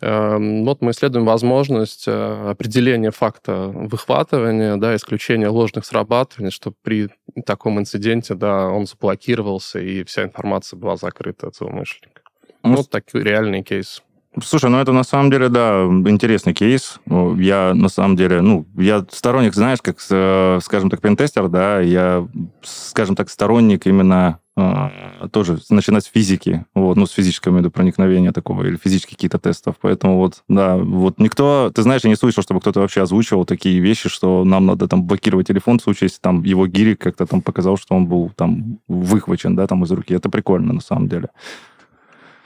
Эм, 0.00 0.64
вот 0.64 0.80
мы 0.80 0.90
исследуем 0.90 1.24
возможность 1.24 2.04
э, 2.06 2.50
определения 2.50 3.10
факта 3.10 3.68
выхватывания, 3.68 4.76
да, 4.76 4.96
исключения 4.96 5.48
ложных 5.48 5.84
срабатываний, 5.84 6.50
чтобы 6.50 6.76
при 6.82 7.10
таком 7.46 7.78
инциденте 7.78 8.34
да, 8.34 8.68
он 8.68 8.86
заблокировался, 8.86 9.78
и 9.78 10.04
вся 10.04 10.24
информация 10.24 10.76
была 10.76 10.96
закрыта 10.96 11.48
от 11.48 11.56
злоумышленника. 11.56 12.22
Вот 12.62 12.90
такой 12.90 13.22
реальный 13.22 13.62
кейс. 13.62 14.02
Слушай, 14.42 14.70
ну 14.70 14.78
это 14.78 14.92
на 14.92 15.04
самом 15.04 15.30
деле, 15.30 15.48
да, 15.48 15.84
интересный 15.84 16.54
кейс. 16.54 16.98
Я 17.06 17.72
на 17.74 17.88
самом 17.88 18.16
деле, 18.16 18.40
ну, 18.40 18.66
я 18.76 19.04
сторонник, 19.10 19.54
знаешь, 19.54 19.80
как, 19.80 19.98
э, 20.10 20.58
скажем 20.60 20.90
так, 20.90 21.00
пентестер, 21.00 21.48
да, 21.48 21.80
я, 21.80 22.26
скажем 22.62 23.14
так, 23.14 23.30
сторонник 23.30 23.86
именно 23.86 24.40
э, 24.56 25.28
тоже 25.30 25.58
начинать 25.70 26.04
с 26.04 26.08
физики, 26.08 26.64
вот, 26.74 26.96
ну, 26.96 27.06
с 27.06 27.12
физического 27.12 27.52
имею 27.52 27.70
проникновения 27.70 28.32
такого, 28.32 28.64
или 28.64 28.76
физических 28.76 29.16
каких-то 29.16 29.38
тестов. 29.38 29.76
Поэтому 29.80 30.16
вот, 30.16 30.42
да, 30.48 30.76
вот 30.76 31.20
никто, 31.20 31.70
ты 31.72 31.82
знаешь, 31.82 32.02
я 32.02 32.10
не 32.10 32.16
слышал, 32.16 32.42
чтобы 32.42 32.60
кто-то 32.60 32.80
вообще 32.80 33.02
озвучивал 33.02 33.44
такие 33.44 33.78
вещи, 33.78 34.08
что 34.08 34.44
нам 34.44 34.66
надо 34.66 34.88
там 34.88 35.04
блокировать 35.04 35.46
телефон 35.46 35.78
в 35.78 35.82
случае, 35.82 36.06
если 36.06 36.20
там 36.20 36.42
его 36.42 36.66
гирик 36.66 37.00
как-то 37.00 37.26
там 37.26 37.40
показал, 37.40 37.76
что 37.76 37.94
он 37.94 38.06
был 38.06 38.32
там 38.34 38.80
выхвачен, 38.88 39.54
да, 39.54 39.68
там 39.68 39.84
из 39.84 39.92
руки. 39.92 40.12
Это 40.12 40.28
прикольно 40.28 40.72
на 40.72 40.80
самом 40.80 41.08
деле. 41.08 41.28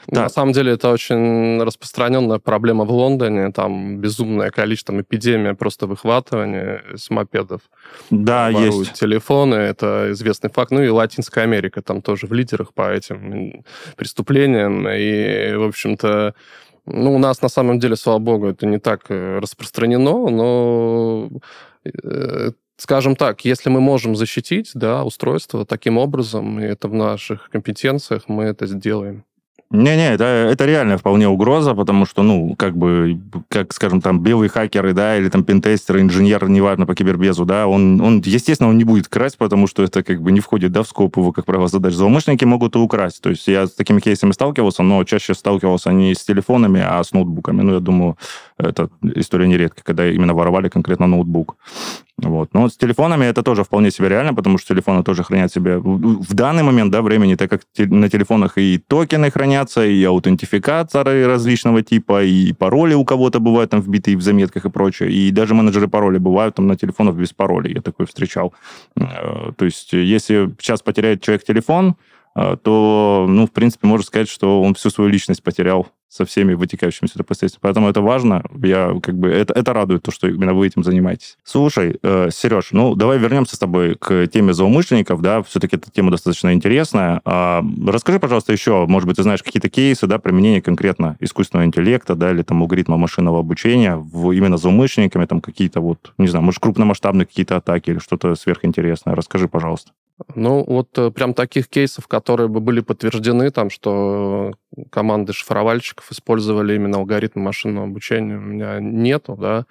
Да. 0.09 0.23
На 0.23 0.29
самом 0.31 0.53
деле 0.53 0.73
это 0.73 0.91
очень 0.91 1.62
распространенная 1.62 2.38
проблема 2.38 2.85
в 2.85 2.91
Лондоне. 2.91 3.53
Там 3.53 3.99
безумное 3.99 4.50
количество, 4.50 4.95
там, 4.95 5.03
эпидемия 5.03 5.55
просто 5.55 5.87
выхватывания 5.87 6.83
с 6.97 7.11
мопедов. 7.11 7.61
Да, 8.09 8.49
есть. 8.49 8.95
телефоны, 8.95 9.55
это 9.55 10.09
известный 10.12 10.50
факт. 10.50 10.71
Ну 10.71 10.83
и 10.83 10.88
Латинская 10.88 11.43
Америка 11.43 11.83
там 11.83 12.00
тоже 12.00 12.27
в 12.27 12.33
лидерах 12.33 12.73
по 12.73 12.91
этим 12.91 13.65
преступлениям. 13.97 14.88
И, 14.88 15.55
в 15.55 15.65
общем-то, 15.65 16.35
ну, 16.87 17.15
у 17.15 17.19
нас 17.19 17.43
на 17.43 17.50
самом 17.50 17.79
деле, 17.79 17.95
слава 17.95 18.19
богу, 18.19 18.47
это 18.47 18.67
не 18.67 18.79
так 18.79 19.11
э, 19.11 19.38
распространено, 19.41 20.31
но 20.31 21.29
э, 21.85 22.53
скажем 22.79 23.15
так, 23.15 23.45
если 23.45 23.69
мы 23.69 23.81
можем 23.81 24.17
защитить 24.17 24.71
да, 24.73 25.05
устройство 25.05 25.67
таким 25.67 25.99
образом, 25.99 26.59
и 26.61 26.65
это 26.65 26.88
в 26.88 26.95
наших 26.95 27.50
компетенциях, 27.50 28.23
мы 28.29 28.45
это 28.45 28.67
сделаем. 28.67 29.25
Не-не, 29.71 30.15
это, 30.15 30.25
это 30.25 30.65
реально 30.65 30.97
вполне 30.97 31.29
угроза, 31.29 31.75
потому 31.75 32.07
что, 32.07 32.23
ну, 32.23 32.55
как 32.57 32.75
бы, 32.75 33.21
как, 33.49 33.75
скажем, 33.75 34.01
там, 34.01 34.21
белые 34.23 34.49
хакеры, 34.49 34.95
да, 34.95 35.19
или 35.19 35.29
там 35.29 35.45
пентестеры, 35.45 36.01
инженер, 36.01 36.49
неважно, 36.49 36.87
по 36.87 36.95
кибербезу, 36.95 37.45
да, 37.45 37.67
он, 37.67 38.01
он, 38.01 38.23
естественно, 38.25 38.71
он 38.71 38.79
не 38.79 38.85
будет 38.85 39.09
красть, 39.09 39.37
потому 39.37 39.67
что 39.67 39.83
это 39.83 40.03
как 40.03 40.23
бы 40.23 40.33
не 40.33 40.41
входит, 40.41 40.73
да, 40.73 40.83
в 40.83 40.89
скоп 40.89 41.19
его, 41.19 41.33
как 41.33 41.45
правило, 41.45 41.69
задач. 41.69 41.93
Злоумышленники 41.93 42.47
могут 42.47 42.77
и 42.77 42.79
украсть. 42.79 43.21
То 43.21 43.29
есть 43.29 43.47
я 43.47 43.67
с 43.67 43.73
такими 43.73 44.01
кейсами 44.01 44.33
сталкивался, 44.33 44.83
но 44.83 45.05
чаще 45.05 45.35
сталкивался 45.35 45.93
не 45.93 46.15
с 46.15 46.25
телефонами, 46.25 46.83
а 46.83 47.05
с 47.05 47.13
ноутбуками. 47.13 47.61
Ну, 47.61 47.75
я 47.75 47.81
думаю, 47.81 48.17
это 48.57 48.89
история 49.03 49.49
нередко, 49.49 49.83
когда 49.85 50.11
именно 50.11 50.33
воровали 50.33 50.71
конкретно 50.71 51.07
ноутбук. 51.07 51.57
Вот. 52.19 52.53
Но 52.53 52.69
с 52.69 52.77
телефонами 52.77 53.27
это 53.27 53.43
тоже 53.43 53.63
вполне 53.63 53.91
себе 53.93 54.09
реально, 54.09 54.35
потому 54.35 54.59
что 54.59 54.75
телефоны 54.75 55.05
тоже 55.05 55.23
хранят 55.23 55.53
себе 55.53 55.79
в 55.79 56.35
данный 56.35 56.65
момент 56.65 56.91
да, 56.91 57.01
времени, 57.01 57.37
так 57.37 57.49
как 57.49 57.63
на 57.77 58.09
телефонах 58.09 58.59
и 58.59 58.79
токены 58.79 59.31
хранятся, 59.31 59.87
и 59.87 60.03
аутентификаторы 60.05 61.27
различного 61.27 61.83
типа, 61.83 62.25
и 62.25 62.53
пароли 62.53 62.95
у 62.95 63.05
кого-то 63.05 63.39
бывают 63.39 63.71
там 63.71 63.81
вбитые 63.81 64.17
в 64.17 64.23
заметках 64.23 64.65
и 64.65 64.71
прочее, 64.71 65.13
и 65.13 65.31
даже 65.31 65.55
менеджеры 65.55 65.87
паролей 65.87 66.19
бывают 66.19 66.57
там 66.57 66.67
на 66.67 66.77
телефонах 66.77 67.15
без 67.15 67.33
паролей, 67.33 67.75
я 67.75 67.83
такой 67.83 68.07
встречал. 68.07 68.53
Э, 68.97 69.53
то 69.57 69.65
есть 69.65 69.93
если 69.93 70.51
сейчас 70.59 70.83
потеряет 70.83 71.23
человек 71.23 71.45
телефон, 71.45 71.95
э, 72.35 72.57
то, 72.61 73.27
ну, 73.29 73.47
в 73.47 73.53
принципе, 73.53 73.87
можно 73.87 74.05
сказать, 74.05 74.29
что 74.29 74.61
он 74.61 74.75
всю 74.75 74.91
свою 74.91 75.09
личность 75.09 75.45
потерял 75.45 75.87
со 76.09 76.25
всеми 76.25 76.55
вытекающими 76.55 77.09
сюда 77.09 77.25
последствиями. 77.25 77.61
Поэтому 77.62 77.88
это 77.88 78.00
важно. 78.00 78.43
Я 78.62 78.99
как 79.03 79.17
бы 79.17 79.29
это, 79.29 79.53
это 79.53 79.73
радует 79.73 80.03
то, 80.03 80.11
что 80.11 80.29
именно 80.29 80.55
вы 80.55 80.67
этим 80.67 80.83
занимаетесь. 80.83 81.37
Слушай, 81.45 81.99
э, 82.03 82.31
Сереж, 82.33 82.69
ну 82.73 82.95
давай 82.95 83.19
вернемся 83.19 83.57
с 83.57 83.59
тобой 83.59 83.95
к 83.95 84.27
теме 84.29 84.53
злоумышленников, 84.53 85.21
да, 85.21 85.43
все-таки 85.43 85.77
эта 85.77 85.91
тема 85.91 86.11
достаточно 86.11 86.53
интересная. 86.53 87.21
А, 87.25 87.65
расскажи, 87.87 88.19
пожалуйста, 88.19 88.53
еще, 88.53 88.87
может 88.87 89.07
быть, 89.07 89.17
ты 89.17 89.23
знаешь 89.23 89.43
какие-то 89.43 89.69
кейсы, 89.69 90.07
да, 90.07 90.19
применения 90.19 90.62
конкретно 90.62 91.17
искусственного 91.21 91.67
интеллекта, 91.67 92.15
да, 92.15 92.31
или 92.31 92.43
там 92.43 92.62
алгоритма 92.62 92.97
машинного 92.97 93.41
обучения 93.41 93.97
в 93.97 94.33
именно 94.33 94.57
злоумышленниками, 94.57 95.27
там 95.27 95.41
какие-то 95.41 95.81
вот, 95.81 96.12
не 96.19 96.29
знаю, 96.29 96.45
может, 96.45 96.61
крупномасштабные 96.61 97.27
какие-то 97.27 97.57
атаки 97.57 97.91
или 97.91 97.99
что-то 97.99 98.35
сверхинтересное. 98.35 99.15
Расскажи, 99.15 99.49
пожалуйста. 99.49 99.93
Ну, 100.35 100.65
вот 100.67 100.99
э, 100.99 101.11
прям 101.13 101.33
таких 101.33 101.69
кейсов, 101.69 102.09
которые 102.09 102.49
бы 102.49 102.59
были 102.59 102.81
подтверждены, 102.81 103.53
там, 103.53 103.71
что 103.71 104.53
команды 104.91 105.33
шифровальщиков 105.33 106.11
использовали 106.11 106.75
именно 106.75 106.99
алгоритмы 106.99 107.43
машинного 107.43 107.87
обучения, 107.87 108.37
у 108.37 108.41
меня 108.41 108.81
нету, 108.81 109.37
да, 109.41 109.67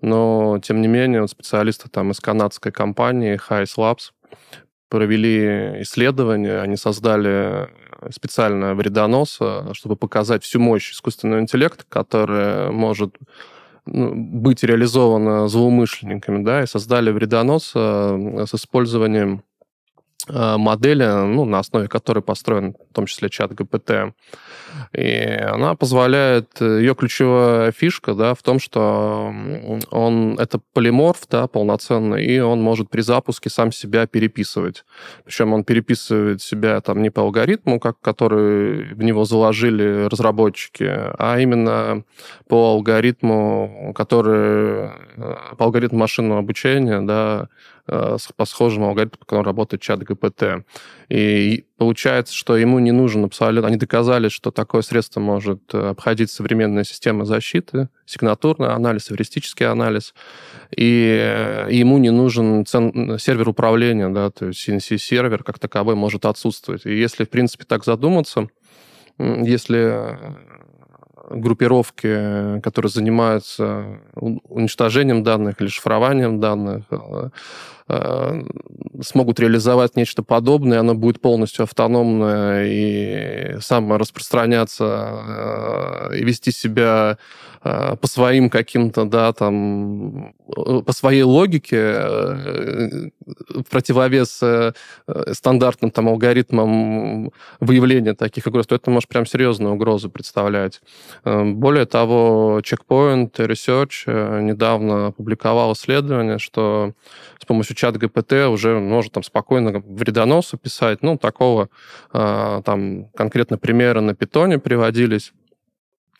но, 0.00 0.58
тем 0.62 0.80
не 0.80 0.88
менее, 0.88 1.20
вот 1.20 1.30
специалисты 1.30 1.88
там 1.88 2.10
из 2.10 2.20
канадской 2.20 2.72
компании 2.72 3.38
Highs 3.48 3.76
Labs 3.78 4.10
провели 4.88 5.82
исследование, 5.82 6.60
они 6.60 6.76
создали 6.76 7.68
специально 8.10 8.74
вредонос, 8.74 9.38
чтобы 9.72 9.96
показать 9.96 10.42
всю 10.42 10.58
мощь 10.58 10.90
искусственного 10.90 11.40
интеллекта, 11.40 11.84
который 11.88 12.70
может 12.70 13.16
ну, 13.86 14.12
быть 14.14 14.64
реализована 14.64 15.46
злоумышленниками, 15.46 16.42
да, 16.42 16.64
и 16.64 16.66
создали 16.66 17.12
вредонос 17.12 17.72
э, 17.76 18.44
с 18.46 18.54
использованием 18.54 19.44
Э, 19.53 19.53
модели, 20.28 21.04
ну, 21.04 21.44
на 21.44 21.58
основе 21.58 21.88
которой 21.88 22.22
построен 22.22 22.72
в 22.72 22.94
том 22.94 23.06
числе 23.06 23.28
чат 23.28 23.52
ГПТ. 23.52 24.14
И 24.92 25.10
она 25.10 25.74
позволяет, 25.74 26.60
э, 26.60 26.80
ее 26.80 26.94
ключевая 26.94 27.72
фишка, 27.72 28.14
да, 28.14 28.34
в 28.34 28.42
том, 28.42 28.58
что 28.58 29.32
он, 29.90 30.38
это 30.38 30.60
полиморф, 30.72 31.22
да, 31.30 31.46
полноценный, 31.46 32.24
и 32.24 32.38
он 32.40 32.60
может 32.60 32.90
при 32.90 33.00
запуске 33.00 33.50
сам 33.50 33.72
себя 33.72 34.06
переписывать. 34.06 34.84
Причем 35.24 35.52
он 35.52 35.64
переписывает 35.64 36.42
себя 36.42 36.80
там 36.80 37.02
не 37.02 37.10
по 37.10 37.22
алгоритму, 37.22 37.80
как, 37.80 38.00
который 38.00 38.94
в 38.94 39.02
него 39.02 39.24
заложили 39.24 40.06
разработчики, 40.10 40.84
а 40.88 41.38
именно 41.38 42.04
по 42.48 42.72
алгоритму, 42.72 43.92
который, 43.94 44.90
э, 45.16 45.34
по 45.56 45.64
алгоритму 45.64 45.98
машинного 45.98 46.40
обучения, 46.40 47.00
да, 47.00 47.48
Э, 47.86 48.16
по 48.36 48.46
схожему 48.46 48.88
алгоритму, 48.88 49.18
по 49.26 49.42
работает 49.42 49.82
чат 49.82 50.02
ГПТ. 50.02 50.64
И 51.10 51.66
получается, 51.76 52.34
что 52.34 52.56
ему 52.56 52.78
не 52.78 52.92
нужен 52.92 53.24
абсолютно... 53.24 53.68
Они 53.68 53.76
доказали, 53.76 54.28
что 54.28 54.50
такое 54.50 54.82
средство 54.82 55.20
может 55.20 55.74
э, 55.74 55.90
обходить 55.90 56.30
современная 56.30 56.84
система 56.84 57.24
защиты, 57.24 57.88
сигнатурный 58.06 58.68
анализ, 58.68 59.10
эвристический 59.10 59.66
анализ, 59.66 60.14
и 60.76 61.18
э, 61.20 61.68
ему 61.70 61.98
не 61.98 62.10
нужен 62.10 62.64
цен... 62.66 63.18
сервер 63.18 63.48
управления, 63.48 64.08
да, 64.08 64.30
то 64.30 64.46
есть 64.46 64.68
CNC-сервер 64.68 65.42
как 65.42 65.58
таковой 65.58 65.94
может 65.94 66.26
отсутствовать. 66.26 66.86
И 66.86 66.96
если, 66.96 67.24
в 67.24 67.30
принципе, 67.30 67.64
так 67.64 67.84
задуматься, 67.84 68.48
если 69.18 70.18
группировки, 71.30 72.60
которые 72.60 72.90
занимаются 72.90 74.00
уничтожением 74.14 75.22
данных 75.22 75.60
или 75.60 75.68
шифрованием 75.68 76.40
данных, 76.40 76.84
Э, 77.86 78.42
смогут 79.02 79.40
реализовать 79.40 79.94
нечто 79.94 80.22
подобное, 80.22 80.80
оно 80.80 80.94
будет 80.94 81.20
полностью 81.20 81.64
автономное 81.64 82.66
и 82.66 83.60
само 83.60 83.98
распространяться 83.98 86.08
э, 86.10 86.18
и 86.18 86.24
вести 86.24 86.50
себя 86.50 87.18
э, 87.62 87.96
по 88.00 88.06
своим 88.06 88.48
каким-то, 88.48 89.04
да, 89.04 89.34
там, 89.34 90.34
по 90.46 90.92
своей 90.92 91.24
логике, 91.24 91.92
в 93.50 93.64
противовес 93.70 94.40
стандартным 95.32 95.90
там 95.90 96.08
алгоритмам 96.08 97.32
выявления 97.60 98.14
таких 98.14 98.46
угроз, 98.46 98.66
то 98.66 98.76
это 98.76 98.90
может 98.90 99.10
прям 99.10 99.26
серьезную 99.26 99.74
угрозу 99.74 100.08
представлять. 100.08 100.80
Более 101.22 101.86
того, 101.86 102.60
Checkpoint 102.62 103.32
Research 103.32 104.40
недавно 104.40 105.08
опубликовал 105.08 105.72
исследование, 105.72 106.38
что 106.38 106.92
с 107.44 107.46
помощью 107.46 107.76
чат 107.76 107.98
ГПТ 107.98 108.32
уже 108.48 108.78
может 108.78 109.12
там 109.12 109.22
спокойно 109.22 109.82
вредоносы 109.86 110.56
писать. 110.56 111.02
Ну, 111.02 111.18
такого 111.18 111.68
а, 112.10 112.62
там 112.62 113.10
конкретно 113.10 113.58
примеры 113.58 114.00
на 114.00 114.14
питоне 114.14 114.58
приводились 114.58 115.32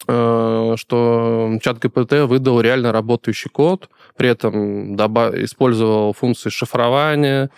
а, 0.07 0.75
что 0.77 1.59
чат 1.63 1.79
ГПТ 1.79 2.29
выдал 2.29 2.61
реально 2.61 2.93
работающий 2.93 3.51
код, 3.51 3.89
при 4.19 4.29
этом 4.29 4.97
добав... 4.97 5.35
использовал 5.35 6.13
функции 6.13 6.51
шифрования, 6.51 7.51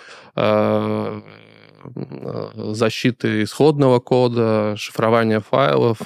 защиты 2.55 3.43
исходного 3.43 4.01
кода, 4.01 4.75
шифрования 4.77 5.41
файлов, 5.41 5.99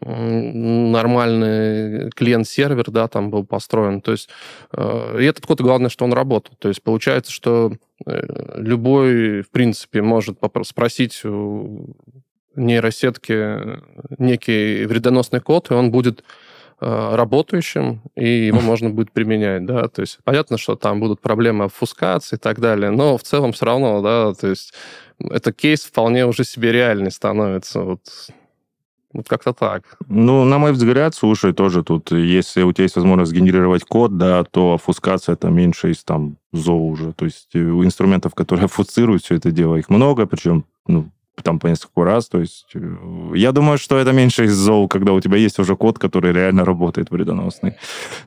нормальный 0.00 2.10
клиент-сервер, 2.10 2.90
да, 2.90 3.08
там 3.08 3.30
был 3.30 3.44
построен. 3.44 4.00
То 4.00 4.12
есть 4.12 4.28
э, 4.72 5.18
и 5.20 5.24
этот 5.24 5.46
код, 5.46 5.60
главное, 5.60 5.90
что 5.90 6.04
он 6.04 6.12
работал. 6.12 6.54
То 6.58 6.68
есть 6.68 6.82
получается, 6.82 7.32
что 7.32 7.72
э, 8.04 8.52
любой, 8.56 9.42
в 9.42 9.50
принципе, 9.50 10.02
может 10.02 10.38
спросить 10.64 11.24
у 11.24 11.94
нейросетки 12.56 13.80
некий 14.18 14.86
вредоносный 14.86 15.40
код, 15.40 15.70
и 15.70 15.74
он 15.74 15.90
будет 15.90 16.20
э, 16.20 16.22
работающим, 16.80 18.02
и 18.14 18.46
его 18.46 18.60
можно 18.62 18.90
будет 18.90 19.12
применять, 19.12 19.64
да, 19.64 19.88
то 19.88 20.02
есть 20.02 20.18
понятно, 20.24 20.58
что 20.58 20.76
там 20.76 21.00
будут 21.00 21.20
проблемы 21.20 21.64
обфускации 21.64 22.36
и 22.36 22.38
так 22.38 22.60
далее, 22.60 22.90
но 22.90 23.16
в 23.16 23.22
целом 23.22 23.52
все 23.52 23.66
равно, 23.66 24.02
да, 24.02 24.34
то 24.34 24.48
есть 24.48 24.74
это 25.18 25.52
кейс 25.52 25.84
вполне 25.84 26.26
уже 26.26 26.44
себе 26.44 26.72
реальный 26.72 27.10
становится, 27.10 27.80
вот 27.80 28.00
вот 29.16 29.28
как-то 29.28 29.54
так. 29.54 29.96
Ну, 30.08 30.44
на 30.44 30.58
мой 30.58 30.72
взгляд, 30.72 31.14
слушай, 31.14 31.54
тоже 31.54 31.82
тут, 31.82 32.12
если 32.12 32.62
у 32.62 32.72
тебя 32.72 32.82
есть 32.82 32.96
возможность 32.96 33.32
генерировать 33.32 33.82
код, 33.84 34.18
да, 34.18 34.44
то 34.44 34.76
фускация 34.76 35.32
это 35.32 35.48
меньше 35.48 35.90
из 35.90 36.04
там 36.04 36.36
ЗО 36.52 36.76
уже. 36.76 37.14
То 37.14 37.24
есть 37.24 37.54
у 37.54 37.82
инструментов, 37.82 38.34
которые 38.34 38.68
фуцируют 38.68 39.24
все 39.24 39.36
это 39.36 39.50
дело, 39.50 39.76
их 39.76 39.88
много, 39.88 40.26
причем 40.26 40.66
ну, 40.86 41.08
там 41.42 41.58
по 41.58 41.66
несколько 41.66 42.04
раз. 42.04 42.28
То 42.28 42.40
есть 42.40 42.66
э, 42.74 42.96
я 43.34 43.52
думаю, 43.52 43.78
что 43.78 43.98
это 43.98 44.12
меньше 44.12 44.44
из 44.44 44.54
зол, 44.54 44.88
когда 44.88 45.12
у 45.12 45.20
тебя 45.20 45.36
есть 45.36 45.58
уже 45.58 45.76
код, 45.76 45.98
который 45.98 46.32
реально 46.32 46.64
работает 46.64 47.10
вредоносный. 47.10 47.74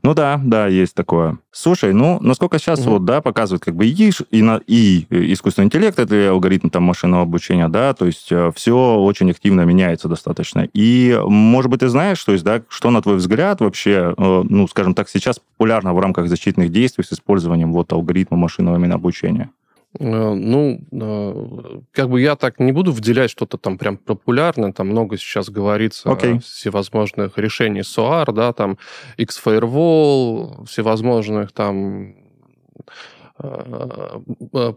Ну 0.04 0.14
да, 0.14 0.40
да, 0.44 0.68
есть 0.68 0.96
такое. 0.96 1.38
Слушай, 1.52 1.94
ну, 1.94 2.20
насколько 2.22 2.60
сейчас 2.60 2.82
угу. 2.82 2.92
вот, 2.92 3.06
да, 3.06 3.22
показывают 3.22 3.64
как 3.64 3.76
бы 3.76 3.86
и, 3.86 4.12
и, 4.32 4.42
и 4.68 5.34
искусственный 5.34 5.66
интеллект, 5.66 6.00
это 6.00 6.30
алгоритм 6.30 6.70
там 6.70 6.84
машинного 6.84 7.24
обучения, 7.24 7.68
да, 7.68 7.94
то 7.94 8.06
есть 8.06 8.32
э, 8.32 8.52
все 8.56 8.96
очень 8.98 9.32
активно 9.32 9.62
меняется 9.62 10.08
достаточно. 10.08 10.68
И, 10.74 11.20
может 11.26 11.72
быть, 11.72 11.82
ты 11.82 11.90
знаешь, 11.90 12.24
то 12.24 12.32
есть, 12.32 12.44
да, 12.44 12.62
что, 12.70 12.92
на 12.92 13.02
твой 13.02 13.16
взгляд, 13.16 13.62
вообще, 13.62 14.14
э, 14.18 14.44
ну, 14.48 14.68
скажем 14.68 14.94
так, 14.94 15.10
сейчас 15.10 15.40
популярно 15.40 15.94
в 15.94 16.00
рамках 16.00 16.28
защитных 16.28 16.72
действий 16.72 17.04
с 17.04 17.14
использованием 17.14 17.74
вот 17.74 17.92
алгоритма 17.92 18.38
машинного 18.38 18.80
обучения? 18.94 19.50
Э, 19.98 20.34
ну, 20.34 20.82
э, 20.92 21.80
как 21.92 22.10
бы 22.10 22.22
я 22.22 22.36
так 22.36 22.60
не 22.60 22.72
буду 22.72 22.92
выделять 22.92 23.32
что-то 23.32 23.58
там 23.58 23.78
прям 23.78 23.98
популярное, 23.98 24.72
там 24.72 24.88
много 24.90 25.18
сейчас 25.18 25.50
говорится 25.50 26.10
okay. 26.10 26.38
о 26.38 26.40
всевозможных 26.40 27.38
решений 27.38 27.82
SOAR, 27.82 28.32
да, 28.32 28.54
там 28.54 28.78
X-Firewall, 29.18 30.66
всевозможных 30.66 31.52
там 31.54 32.16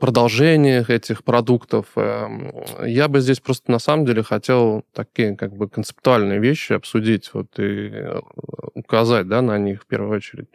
продолжениях 0.01 0.91
этих 0.91 1.25
продуктов. 1.25 1.87
Эм, 1.97 2.53
я 2.85 3.09
бы 3.09 3.21
здесь 3.21 3.41
просто 3.41 3.71
на 3.71 3.79
самом 3.79 4.07
деле 4.07 4.23
хотел 4.23 4.85
такие 4.95 5.37
как 5.37 5.57
бы 5.57 5.69
концептуальные 5.69 6.39
вещи 6.39 6.73
обсудить 6.73 7.31
вот 7.35 7.59
и 7.59 7.91
э, 7.93 8.21
указать 8.75 9.29
да, 9.29 9.43
на 9.43 9.59
них 9.59 9.83
в 9.83 9.87
первую 9.87 10.17
очередь. 10.17 10.49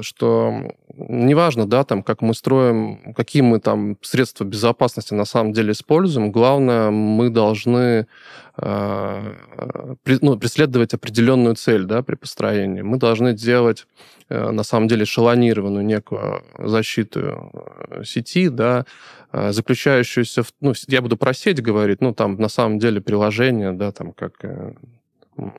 Что 0.00 0.72
неважно, 0.94 1.66
да, 1.66 1.84
там, 1.84 2.02
как 2.02 2.22
мы 2.22 2.34
строим, 2.34 3.14
какие 3.14 3.42
мы 3.42 3.60
там 3.60 3.96
средства 4.02 4.44
безопасности 4.44 5.14
на 5.14 5.24
самом 5.24 5.52
деле 5.52 5.72
используем, 5.72 6.32
главное, 6.32 6.90
мы 6.90 7.30
должны 7.30 7.78
э, 7.78 8.51
ну, 8.56 10.38
преследовать 10.38 10.94
определенную 10.94 11.54
цель 11.54 11.84
да, 11.84 12.02
при 12.02 12.16
построении. 12.16 12.82
Мы 12.82 12.98
должны 12.98 13.32
делать 13.32 13.86
Э, 14.32 14.50
на 14.50 14.62
самом 14.62 14.88
деле 14.88 15.04
шалонированную 15.04 15.84
некую 15.84 16.42
защиту 16.58 17.20
э, 17.20 18.02
сети, 18.04 18.48
да, 18.48 18.86
э, 19.32 19.52
заключающуюся 19.52 20.42
в... 20.42 20.52
Ну, 20.60 20.72
я 20.88 21.02
буду 21.02 21.18
про 21.18 21.34
сеть 21.34 21.60
говорить, 21.60 22.00
ну, 22.00 22.14
там 22.14 22.36
на 22.36 22.48
самом 22.48 22.78
деле 22.78 23.02
приложение, 23.02 23.72
да, 23.72 23.92
там 23.92 24.12
как 24.12 24.32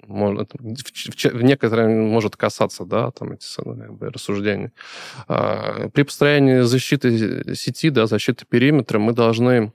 может, 0.07 0.51
в, 0.53 1.39
в 1.39 1.43
некотором 1.43 2.07
может 2.07 2.35
касаться, 2.35 2.85
да, 2.85 3.11
там 3.11 3.33
эти 3.33 3.45
как 3.55 3.93
бы, 3.93 4.09
рассуждения. 4.09 4.71
А, 5.27 5.89
при 5.89 6.03
построении 6.03 6.61
защиты 6.61 7.55
сети, 7.55 7.89
да, 7.89 8.05
защиты 8.05 8.45
периметра 8.47 8.99
мы 8.99 9.13
должны 9.13 9.73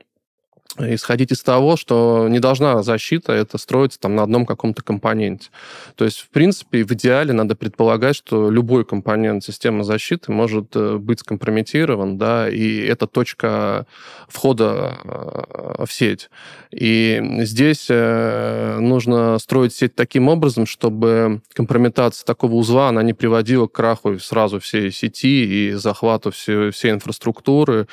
исходить 0.76 1.32
из 1.32 1.42
того, 1.42 1.76
что 1.76 2.26
не 2.28 2.40
должна 2.40 2.82
защита 2.82 3.32
это 3.32 3.58
строиться 3.58 3.98
там 3.98 4.14
на 4.14 4.22
одном 4.22 4.46
каком-то 4.46 4.82
компоненте. 4.82 5.48
То 5.96 6.04
есть, 6.04 6.20
в 6.20 6.28
принципе, 6.28 6.84
в 6.84 6.92
идеале 6.92 7.32
надо 7.32 7.56
предполагать, 7.56 8.16
что 8.16 8.50
любой 8.50 8.84
компонент 8.84 9.42
системы 9.42 9.84
защиты 9.84 10.30
может 10.30 10.76
э, 10.76 10.98
быть 10.98 11.20
скомпрометирован, 11.20 12.18
да, 12.18 12.48
и 12.48 12.80
это 12.80 13.06
точка 13.06 13.86
входа 14.28 14.98
э, 15.04 15.84
в 15.86 15.92
сеть. 15.92 16.30
И 16.70 17.20
здесь 17.40 17.86
э, 17.88 18.78
нужно 18.78 19.38
строить 19.38 19.74
сеть 19.74 19.94
таким 19.94 20.28
образом, 20.28 20.66
чтобы 20.66 21.40
компрометация 21.54 22.24
такого 22.24 22.54
узла, 22.54 22.88
она 22.88 23.02
не 23.02 23.14
приводила 23.14 23.66
к 23.66 23.72
краху 23.72 24.18
сразу 24.18 24.60
всей 24.60 24.92
сети 24.92 25.70
и 25.70 25.72
захвату 25.72 26.30
всей, 26.30 26.70
всей 26.70 26.92
инфраструктуры, 26.92 27.88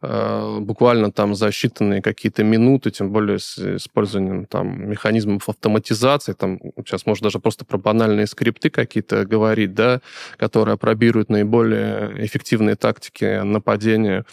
буквально 0.00 1.10
там 1.10 1.34
за 1.34 1.48
считанные 1.48 2.00
какие 2.00 2.17
какие-то 2.18 2.42
минуты, 2.42 2.90
тем 2.90 3.12
более 3.12 3.38
с 3.38 3.76
использованием 3.76 4.44
там 4.44 4.90
механизмов 4.90 5.48
автоматизации, 5.48 6.32
там 6.32 6.58
сейчас 6.78 7.06
можно 7.06 7.26
даже 7.26 7.38
просто 7.38 7.64
про 7.64 7.78
банальные 7.78 8.26
скрипты 8.26 8.70
какие-то 8.70 9.24
говорить, 9.24 9.72
да, 9.72 10.00
которые 10.36 10.76
пробируют 10.76 11.28
наиболее 11.28 12.12
эффективные 12.26 12.74
тактики 12.74 13.40
нападения, 13.44 14.24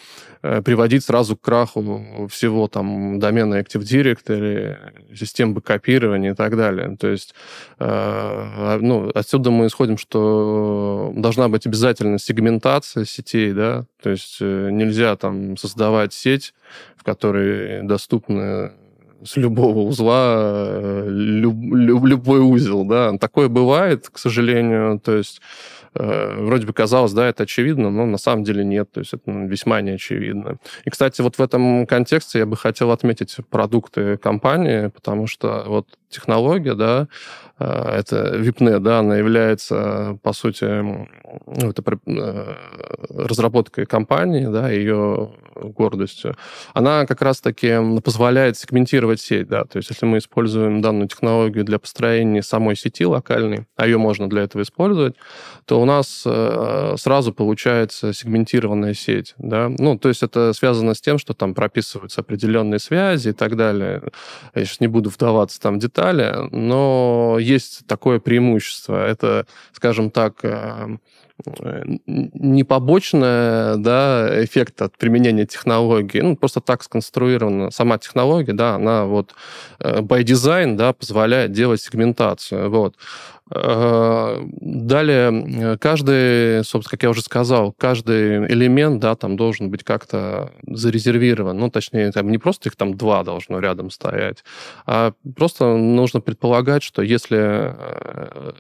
э, 0.42 0.64
приводить 0.64 1.04
сразу 1.04 1.38
к 1.38 1.42
краху 1.42 2.28
всего 2.32 2.68
там 2.68 3.20
домена 3.20 3.62
Active 3.62 3.82
Directory, 3.82 5.16
систем 5.16 5.54
бэкопирования 5.54 6.32
и 6.32 6.36
так 6.36 6.58
далее. 6.58 6.98
То 7.00 7.10
есть 7.10 7.36
э, 7.78 8.80
ну, 8.82 9.12
отсюда 9.14 9.52
мы 9.52 9.68
исходим, 9.68 10.00
что 10.00 11.14
должна 11.16 11.50
быть 11.50 11.68
обязательно 11.68 12.18
сегментация 12.18 13.06
сетей, 13.06 13.54
да, 13.54 13.86
то 14.02 14.10
есть 14.10 14.38
э, 14.42 14.70
нельзя 14.72 15.16
там 15.16 15.56
создавать 15.56 16.14
сеть, 16.14 16.56
в 16.96 17.04
которой 17.04 17.75
доступны 17.84 18.72
с 19.24 19.38
любого 19.38 19.80
узла 19.80 20.36
э, 20.38 21.08
люб, 21.10 21.56
люб, 21.74 22.06
любой 22.06 22.40
узел, 22.40 22.84
да. 22.86 23.18
Такое 23.18 23.50
бывает, 23.50 24.10
к 24.10 24.18
сожалению, 24.18 25.00
то 25.00 25.16
есть 25.16 25.42
э, 25.96 26.36
вроде 26.42 26.68
бы 26.68 26.74
казалось, 26.74 27.14
да, 27.14 27.28
это 27.28 27.44
очевидно, 27.44 27.90
но 27.90 28.06
на 28.06 28.18
самом 28.18 28.44
деле 28.44 28.64
нет, 28.64 28.92
то 28.92 29.00
есть 29.00 29.14
это 29.14 29.32
весьма 29.32 29.82
неочевидно. 29.82 30.58
И, 30.84 30.90
кстати, 30.90 31.22
вот 31.22 31.38
в 31.38 31.42
этом 31.42 31.88
контексте 31.88 32.40
я 32.40 32.46
бы 32.46 32.56
хотел 32.56 32.92
отметить 32.92 33.38
продукты 33.50 34.18
компании, 34.18 34.88
потому 34.88 35.28
что 35.28 35.64
вот 35.68 35.88
технология, 36.16 36.74
да, 36.74 37.08
э, 37.60 38.00
это 38.00 38.38
VIPNet, 38.38 38.80
да, 38.80 39.00
она 39.00 39.18
является, 39.18 40.18
по 40.24 40.34
сути, 40.34 40.66
ну, 40.66 41.70
это 41.70 41.84
э, 42.06 42.56
разработкой 43.10 43.86
компании, 43.86 44.46
да, 44.46 44.70
ее 44.70 45.32
гордостью. 45.56 46.36
Она 46.74 47.06
как 47.06 47.22
раз-таки 47.22 47.78
позволяет 48.02 48.58
сегментировать 48.58 49.22
сеть, 49.22 49.48
да, 49.48 49.64
то 49.64 49.78
есть 49.78 49.90
если 49.90 50.06
мы 50.06 50.18
используем 50.18 50.82
данную 50.82 51.08
технологию 51.08 51.64
для 51.64 51.80
построения 51.80 52.44
самой 52.44 52.76
сети 52.76 53.06
локальной, 53.06 53.66
а 53.76 53.86
ее 53.86 53.98
можно 53.98 54.30
для 54.30 54.44
этого 54.44 54.62
использовать, 54.62 55.16
то 55.66 55.82
у 55.82 55.86
нас 55.86 56.24
э, 56.26 56.96
сразу 56.98 57.34
получается 57.34 58.14
сегментированная 58.14 58.94
сеть, 58.94 59.34
да, 59.38 59.70
ну, 59.78 59.98
то 59.98 60.10
есть 60.10 60.24
это 60.24 60.54
связано 60.54 60.94
с 60.94 61.02
тем, 61.02 61.18
что 61.18 61.34
там 61.34 61.54
прописываются 61.54 62.22
определенные 62.22 62.80
связи 62.80 63.30
и 63.30 63.34
так 63.34 63.56
далее. 63.56 64.04
Я 64.54 64.66
сейчас 64.66 64.80
не 64.80 64.88
буду 64.88 65.10
вдаваться 65.10 65.60
там 65.60 65.76
в 65.76 65.80
детали, 65.80 66.05
но 66.52 67.38
есть 67.40 67.86
такое 67.88 68.20
преимущество. 68.20 69.06
Это, 69.06 69.46
скажем 69.74 70.12
так, 70.12 70.44
э, 70.44 70.98
не 72.06 72.64
побочный 72.64 73.78
да, 73.78 74.44
эффект 74.44 74.82
от 74.82 74.98
применения 74.98 75.46
технологии, 75.46 76.22
ну, 76.22 76.36
просто 76.36 76.62
так 76.62 76.84
сконструирована 76.84 77.72
сама 77.72 77.98
технология, 77.98 78.54
да, 78.54 78.76
она 78.76 79.06
вот 79.06 79.36
э, 79.80 80.00
by 80.00 80.24
design, 80.24 80.76
да, 80.76 80.94
позволяет 80.94 81.52
делать 81.52 81.82
сегментацию, 81.82 82.70
вот. 82.70 82.96
Э, 83.52 84.44
далее, 84.60 85.78
каждый, 85.78 86.64
собственно, 86.64 86.90
как 86.90 87.04
я 87.04 87.12
уже 87.12 87.22
сказал, 87.22 87.74
каждый 87.78 88.48
элемент, 88.48 89.00
да, 89.00 89.16
там 89.16 89.38
должен 89.38 89.70
быть 89.70 89.84
как-то 89.84 90.52
зарезервирован. 90.66 91.56
Ну, 91.56 91.70
точнее, 91.70 92.12
там 92.12 92.32
не 92.32 92.40
просто 92.40 92.70
их 92.70 92.76
там 92.76 92.96
два 92.96 93.24
должно 93.24 93.60
рядом 93.60 93.92
стоять, 93.92 94.44
а 94.88 95.14
просто 95.36 95.76
нужно 95.78 96.22
предполагать, 96.22 96.82
что 96.82 97.04
если 97.04 97.38
э, 97.38 98.52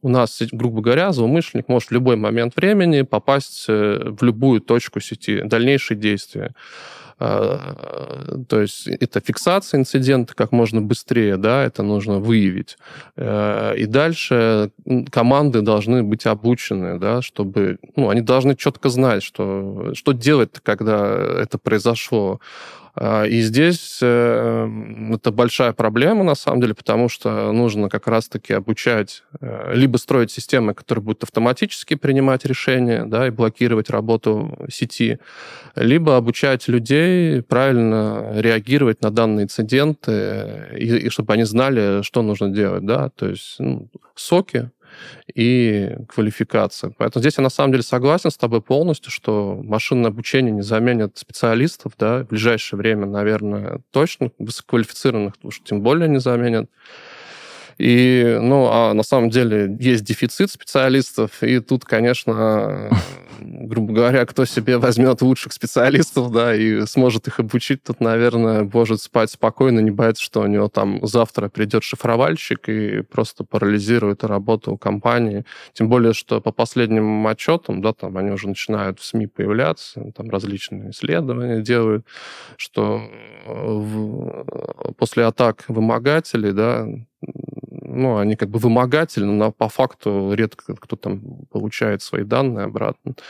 у 0.00 0.08
нас, 0.08 0.40
грубо 0.52 0.80
говоря, 0.80 1.12
злоумышленник 1.12 1.68
может 1.68 1.90
в 1.90 1.92
любой 1.92 2.16
момент 2.20 2.56
времени 2.56 3.02
попасть 3.02 3.66
э, 3.68 3.98
в 4.04 4.22
любую 4.22 4.60
точку 4.60 5.00
сети, 5.00 5.42
дальнейшие 5.42 5.98
действия. 5.98 6.54
А, 7.22 8.34
то 8.48 8.62
есть 8.62 8.88
это 8.88 9.20
фиксация 9.20 9.78
инцидента 9.78 10.34
как 10.34 10.52
можно 10.52 10.80
быстрее, 10.80 11.36
да, 11.36 11.62
это 11.64 11.82
нужно 11.82 12.18
выявить. 12.18 12.78
Э, 13.16 13.74
и 13.76 13.84
дальше 13.84 14.70
команды 15.12 15.60
должны 15.60 16.02
быть 16.02 16.24
обучены, 16.24 16.98
да, 16.98 17.20
чтобы, 17.20 17.78
ну, 17.94 18.08
они 18.08 18.22
должны 18.22 18.56
четко 18.56 18.88
знать, 18.88 19.22
что, 19.22 19.92
что 19.94 20.12
делать, 20.12 20.50
когда 20.62 21.14
это 21.42 21.58
произошло. 21.58 22.40
А, 22.94 23.24
и 23.24 23.40
здесь 23.40 23.98
э, 24.02 24.68
это 25.12 25.30
большая 25.30 25.72
проблема, 25.72 26.24
на 26.24 26.34
самом 26.34 26.60
деле, 26.60 26.74
потому 26.74 27.08
что 27.08 27.52
нужно 27.52 27.88
как 27.88 28.06
раз-таки 28.06 28.52
обучать, 28.52 29.22
э, 29.40 29.72
либо 29.74 29.96
строить 29.96 30.30
системы, 30.30 30.74
которые 30.74 31.02
будут 31.02 31.24
автоматически 31.24 31.94
принимать 31.94 32.44
решения 32.44 33.04
да, 33.04 33.26
и 33.26 33.30
блокировать 33.30 33.90
работу 33.90 34.58
сети, 34.70 35.18
либо 35.76 36.16
обучать 36.16 36.68
людей 36.68 37.42
правильно 37.42 38.32
реагировать 38.36 39.02
на 39.02 39.10
данные 39.10 39.44
инциденты, 39.44 40.68
и, 40.76 41.06
и 41.06 41.08
чтобы 41.10 41.32
они 41.34 41.44
знали, 41.44 42.02
что 42.02 42.22
нужно 42.22 42.48
делать. 42.48 42.84
Да? 42.84 43.10
То 43.10 43.28
есть 43.28 43.56
ну, 43.58 43.88
соки, 44.14 44.70
и 45.34 45.96
квалификация. 46.08 46.92
Поэтому 46.96 47.22
здесь 47.22 47.38
я 47.38 47.42
на 47.42 47.50
самом 47.50 47.72
деле 47.72 47.82
согласен 47.82 48.30
с 48.30 48.36
тобой 48.36 48.62
полностью, 48.62 49.10
что 49.10 49.60
машинное 49.62 50.10
обучение 50.10 50.52
не 50.52 50.62
заменит 50.62 51.18
специалистов, 51.18 51.92
да, 51.98 52.24
в 52.24 52.28
ближайшее 52.28 52.78
время, 52.78 53.06
наверное, 53.06 53.80
точно, 53.90 54.30
высококвалифицированных 54.38 55.34
уж 55.42 55.60
тем 55.64 55.82
более 55.82 56.08
не 56.08 56.20
заменят. 56.20 56.70
И, 57.80 58.36
ну, 58.42 58.68
а 58.70 58.92
на 58.92 59.02
самом 59.02 59.30
деле 59.30 59.74
есть 59.80 60.04
дефицит 60.04 60.50
специалистов, 60.50 61.42
и 61.42 61.60
тут, 61.60 61.86
конечно, 61.86 62.90
грубо 63.40 63.94
говоря, 63.94 64.26
кто 64.26 64.44
себе 64.44 64.76
возьмет 64.76 65.22
лучших 65.22 65.54
специалистов, 65.54 66.30
да, 66.30 66.54
и 66.54 66.84
сможет 66.84 67.26
их 67.28 67.40
обучить, 67.40 67.82
тут, 67.82 68.00
наверное, 68.00 68.68
может 68.70 69.00
спать 69.00 69.30
спокойно, 69.30 69.80
не 69.80 69.90
боится, 69.90 70.22
что 70.22 70.42
у 70.42 70.46
него 70.46 70.68
там 70.68 71.06
завтра 71.06 71.48
придет 71.48 71.82
шифровальщик 71.82 72.68
и 72.68 73.00
просто 73.00 73.44
парализирует 73.44 74.24
работу 74.24 74.76
компании. 74.76 75.46
Тем 75.72 75.88
более, 75.88 76.12
что 76.12 76.42
по 76.42 76.52
последним 76.52 77.26
отчетам, 77.26 77.80
да, 77.80 77.94
там 77.94 78.18
они 78.18 78.30
уже 78.30 78.46
начинают 78.46 79.00
в 79.00 79.06
СМИ 79.06 79.26
появляться, 79.26 80.12
там 80.14 80.28
различные 80.28 80.90
исследования 80.90 81.62
делают, 81.62 82.04
что 82.58 83.00
в, 83.46 84.44
после 84.98 85.24
атак 85.24 85.64
вымогателей, 85.68 86.52
да, 86.52 86.86
ну, 87.92 88.18
они 88.18 88.36
как 88.36 88.48
бы 88.48 88.58
вымогательны, 88.58 89.32
но 89.32 89.52
по 89.52 89.68
факту 89.68 90.32
редко 90.34 90.74
кто 90.74 90.96
там 90.96 91.20
получает 91.50 92.02
свои 92.02 92.24
данные 92.24 92.66
обратно. 92.66 93.14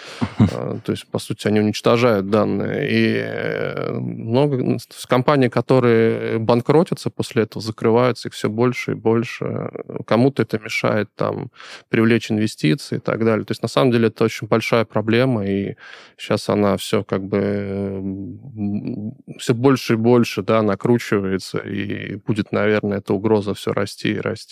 А, 0.53 0.79
то 0.85 0.93
есть, 0.93 1.07
по 1.07 1.19
сути, 1.19 1.47
они 1.47 1.61
уничтожают 1.61 2.29
данные. 2.29 2.91
И 2.91 3.15
э, 3.23 3.93
много 3.93 4.79
компаний, 5.07 5.49
которые 5.49 6.39
банкротятся 6.39 7.11
после 7.11 7.43
этого, 7.45 7.63
закрываются 7.63 8.29
их 8.29 8.35
все 8.35 8.49
больше 8.49 8.93
и 8.93 8.95
больше. 8.95 9.71
Кому-то 10.07 10.43
это 10.43 10.59
мешает 10.59 11.09
там 11.15 11.51
привлечь 11.89 12.33
инвестиции 12.33 12.97
и 12.97 13.01
так 13.01 13.25
далее. 13.25 13.45
То 13.45 13.53
есть, 13.53 13.63
на 13.63 13.69
самом 13.69 13.93
деле, 13.93 14.09
это 14.09 14.25
очень 14.25 14.49
большая 14.49 14.85
проблема, 14.85 15.47
и 15.47 15.77
сейчас 16.17 16.49
она 16.49 16.77
все 16.77 17.05
как 17.05 17.23
бы 17.23 18.03
все 19.39 19.55
больше 19.55 19.93
и 19.95 19.97
больше, 19.97 20.43
да, 20.43 20.63
накручивается, 20.63 21.59
и 21.59 22.17
будет, 22.17 22.53
наверное, 22.53 22.99
эта 22.99 23.15
угроза 23.15 23.55
все 23.55 23.73
расти 23.73 24.13
и 24.13 24.21
расти. 24.21 24.50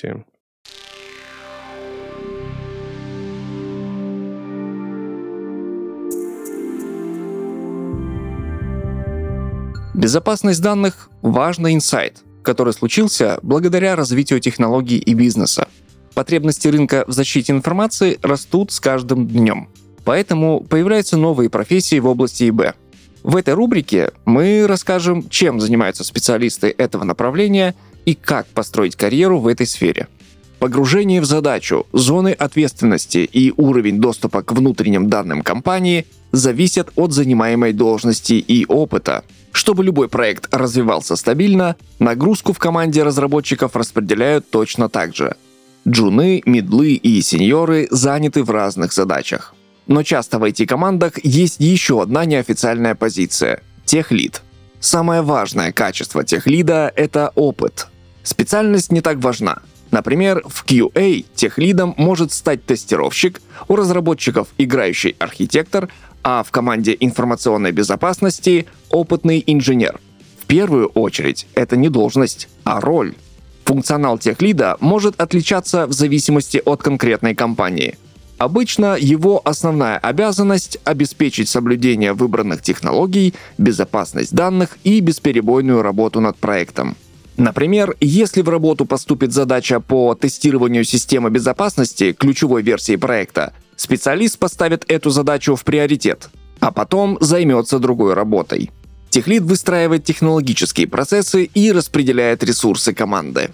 Безопасность 9.94 10.62
данных– 10.62 11.10
важный 11.22 11.74
инсайт, 11.74 12.22
который 12.44 12.72
случился 12.72 13.40
благодаря 13.42 13.96
развитию 13.96 14.38
технологий 14.38 14.98
и 14.98 15.14
бизнеса. 15.14 15.66
Потребности 16.14 16.68
рынка 16.68 17.04
в 17.08 17.12
защите 17.12 17.52
информации 17.52 18.18
растут 18.22 18.70
с 18.70 18.78
каждым 18.78 19.26
днем. 19.26 19.68
Поэтому 20.04 20.60
появляются 20.60 21.16
новые 21.16 21.50
профессии 21.50 21.98
в 21.98 22.06
области 22.06 22.48
ИБ. 22.48 22.76
В 23.24 23.36
этой 23.36 23.54
рубрике 23.54 24.12
мы 24.24 24.66
расскажем, 24.68 25.28
чем 25.28 25.58
занимаются 25.60 26.04
специалисты 26.04 26.72
этого 26.78 27.02
направления 27.02 27.74
и 28.08 28.14
как 28.14 28.46
построить 28.46 28.96
карьеру 28.96 29.38
в 29.38 29.46
этой 29.46 29.66
сфере. 29.66 30.08
Погружение 30.58 31.20
в 31.20 31.26
задачу, 31.26 31.86
зоны 31.92 32.32
ответственности 32.32 33.18
и 33.18 33.52
уровень 33.54 34.00
доступа 34.00 34.42
к 34.42 34.52
внутренним 34.52 35.10
данным 35.10 35.42
компании 35.42 36.06
зависят 36.32 36.88
от 36.96 37.12
занимаемой 37.12 37.74
должности 37.74 38.32
и 38.32 38.64
опыта. 38.64 39.24
Чтобы 39.52 39.84
любой 39.84 40.08
проект 40.08 40.48
развивался 40.54 41.16
стабильно, 41.16 41.76
нагрузку 41.98 42.54
в 42.54 42.58
команде 42.58 43.02
разработчиков 43.02 43.76
распределяют 43.76 44.48
точно 44.48 44.88
так 44.88 45.14
же. 45.14 45.36
Джуны, 45.86 46.42
медлы 46.46 46.94
и 46.94 47.20
сеньоры 47.20 47.88
заняты 47.90 48.42
в 48.42 48.50
разных 48.50 48.94
задачах. 48.94 49.54
Но 49.86 50.02
часто 50.02 50.38
в 50.38 50.44
IT-командах 50.44 51.22
есть 51.22 51.60
еще 51.60 52.00
одна 52.00 52.24
неофициальная 52.24 52.94
позиция– 52.94 53.62
техлид. 53.84 54.40
Самое 54.80 55.20
важное 55.20 55.72
качество 55.72 56.24
техлида– 56.24 56.90
это 56.96 57.32
опыт. 57.34 57.88
Специальность 58.28 58.92
не 58.92 59.00
так 59.00 59.16
важна. 59.20 59.60
Например, 59.90 60.42
в 60.46 60.62
QA 60.66 61.24
техлидом 61.34 61.94
может 61.96 62.30
стать 62.30 62.62
тестировщик, 62.62 63.40
у 63.68 63.74
разработчиков 63.74 64.48
играющий 64.58 65.16
архитектор, 65.18 65.88
а 66.22 66.42
в 66.42 66.50
команде 66.50 66.94
информационной 67.00 67.72
безопасности— 67.72 68.66
опытный 68.90 69.42
инженер. 69.46 69.98
В 70.38 70.44
первую 70.44 70.88
очередь 70.88 71.46
это 71.54 71.78
не 71.78 71.88
должность, 71.88 72.50
а 72.64 72.82
роль. 72.82 73.14
Функционал 73.64 74.18
техлида 74.18 74.76
может 74.80 75.18
отличаться 75.18 75.86
в 75.86 75.92
зависимости 75.94 76.60
от 76.62 76.82
конкретной 76.82 77.34
компании. 77.34 77.96
Обычно 78.36 78.94
его 79.00 79.40
основная 79.42 79.96
обязанность— 79.96 80.78
обеспечить 80.84 81.48
соблюдение 81.48 82.12
выбранных 82.12 82.60
технологий, 82.60 83.32
безопасность 83.56 84.34
данных 84.34 84.76
и 84.84 85.00
бесперебойную 85.00 85.80
работу 85.80 86.20
над 86.20 86.36
проектом. 86.36 86.94
Например, 87.38 87.96
если 88.00 88.42
в 88.42 88.50
работу 88.50 88.84
поступит 88.84 89.32
задача 89.32 89.80
по 89.80 90.14
тестированию 90.14 90.84
системы 90.84 91.30
безопасности 91.30 92.12
ключевой 92.12 92.62
версии 92.62 92.96
проекта, 92.96 93.54
Специалист 93.78 94.36
поставит 94.36 94.84
эту 94.90 95.10
задачу 95.10 95.54
в 95.54 95.62
приоритет, 95.62 96.30
а 96.58 96.72
потом 96.72 97.16
займется 97.20 97.78
другой 97.78 98.14
работой. 98.14 98.72
Техлит 99.08 99.44
выстраивает 99.44 100.02
технологические 100.02 100.88
процессы 100.88 101.44
и 101.44 101.70
распределяет 101.70 102.42
ресурсы 102.42 102.92
команды. 102.92 103.50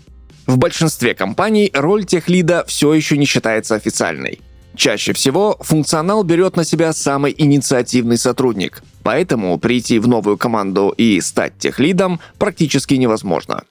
В 0.46 0.56
большинстве 0.56 1.14
компаний 1.14 1.70
роль 1.74 2.06
техлида 2.06 2.64
все 2.66 2.94
еще 2.94 3.18
не 3.18 3.26
считается 3.26 3.74
официальной. 3.74 4.40
Чаще 4.74 5.12
всего 5.12 5.58
функционал 5.60 6.24
берет 6.24 6.56
на 6.56 6.64
себя 6.64 6.94
самый 6.94 7.34
инициативный 7.36 8.16
сотрудник, 8.16 8.82
поэтому 9.02 9.58
прийти 9.58 9.98
в 9.98 10.08
новую 10.08 10.38
команду 10.38 10.94
и 10.96 11.20
стать 11.20 11.58
техлидом 11.58 12.18
практически 12.38 12.94
невозможно. 12.94 13.64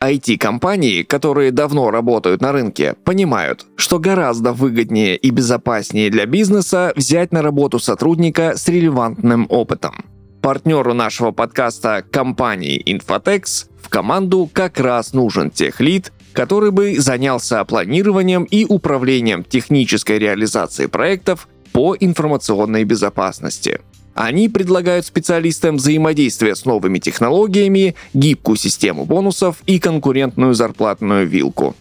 IT-компании, 0.00 1.02
которые 1.02 1.50
давно 1.50 1.90
работают 1.90 2.40
на 2.40 2.52
рынке, 2.52 2.94
понимают, 3.04 3.66
что 3.74 3.98
гораздо 3.98 4.52
выгоднее 4.52 5.16
и 5.16 5.30
безопаснее 5.30 6.08
для 6.08 6.24
бизнеса 6.26 6.92
взять 6.94 7.32
на 7.32 7.42
работу 7.42 7.80
сотрудника 7.80 8.56
с 8.56 8.68
релевантным 8.68 9.46
опытом. 9.48 10.04
Партнеру 10.40 10.94
нашего 10.94 11.32
подкаста 11.32 12.04
компании 12.08 12.80
Infotex 12.86 13.70
в 13.82 13.88
команду 13.88 14.48
как 14.52 14.78
раз 14.78 15.14
нужен 15.14 15.50
техлид, 15.50 16.12
который 16.32 16.70
бы 16.70 17.00
занялся 17.00 17.64
планированием 17.64 18.44
и 18.44 18.64
управлением 18.64 19.42
технической 19.42 20.20
реализацией 20.20 20.86
проектов 20.88 21.48
по 21.72 21.96
информационной 21.98 22.84
безопасности. 22.84 23.80
Они 24.14 24.48
предлагают 24.48 25.06
специалистам 25.06 25.76
взаимодействие 25.76 26.56
с 26.56 26.64
новыми 26.64 26.98
технологиями, 26.98 27.94
гибкую 28.14 28.56
систему 28.56 29.04
бонусов 29.04 29.62
и 29.66 29.78
конкурентную 29.78 30.54
зарплатную 30.54 31.26
вилку. 31.26 31.76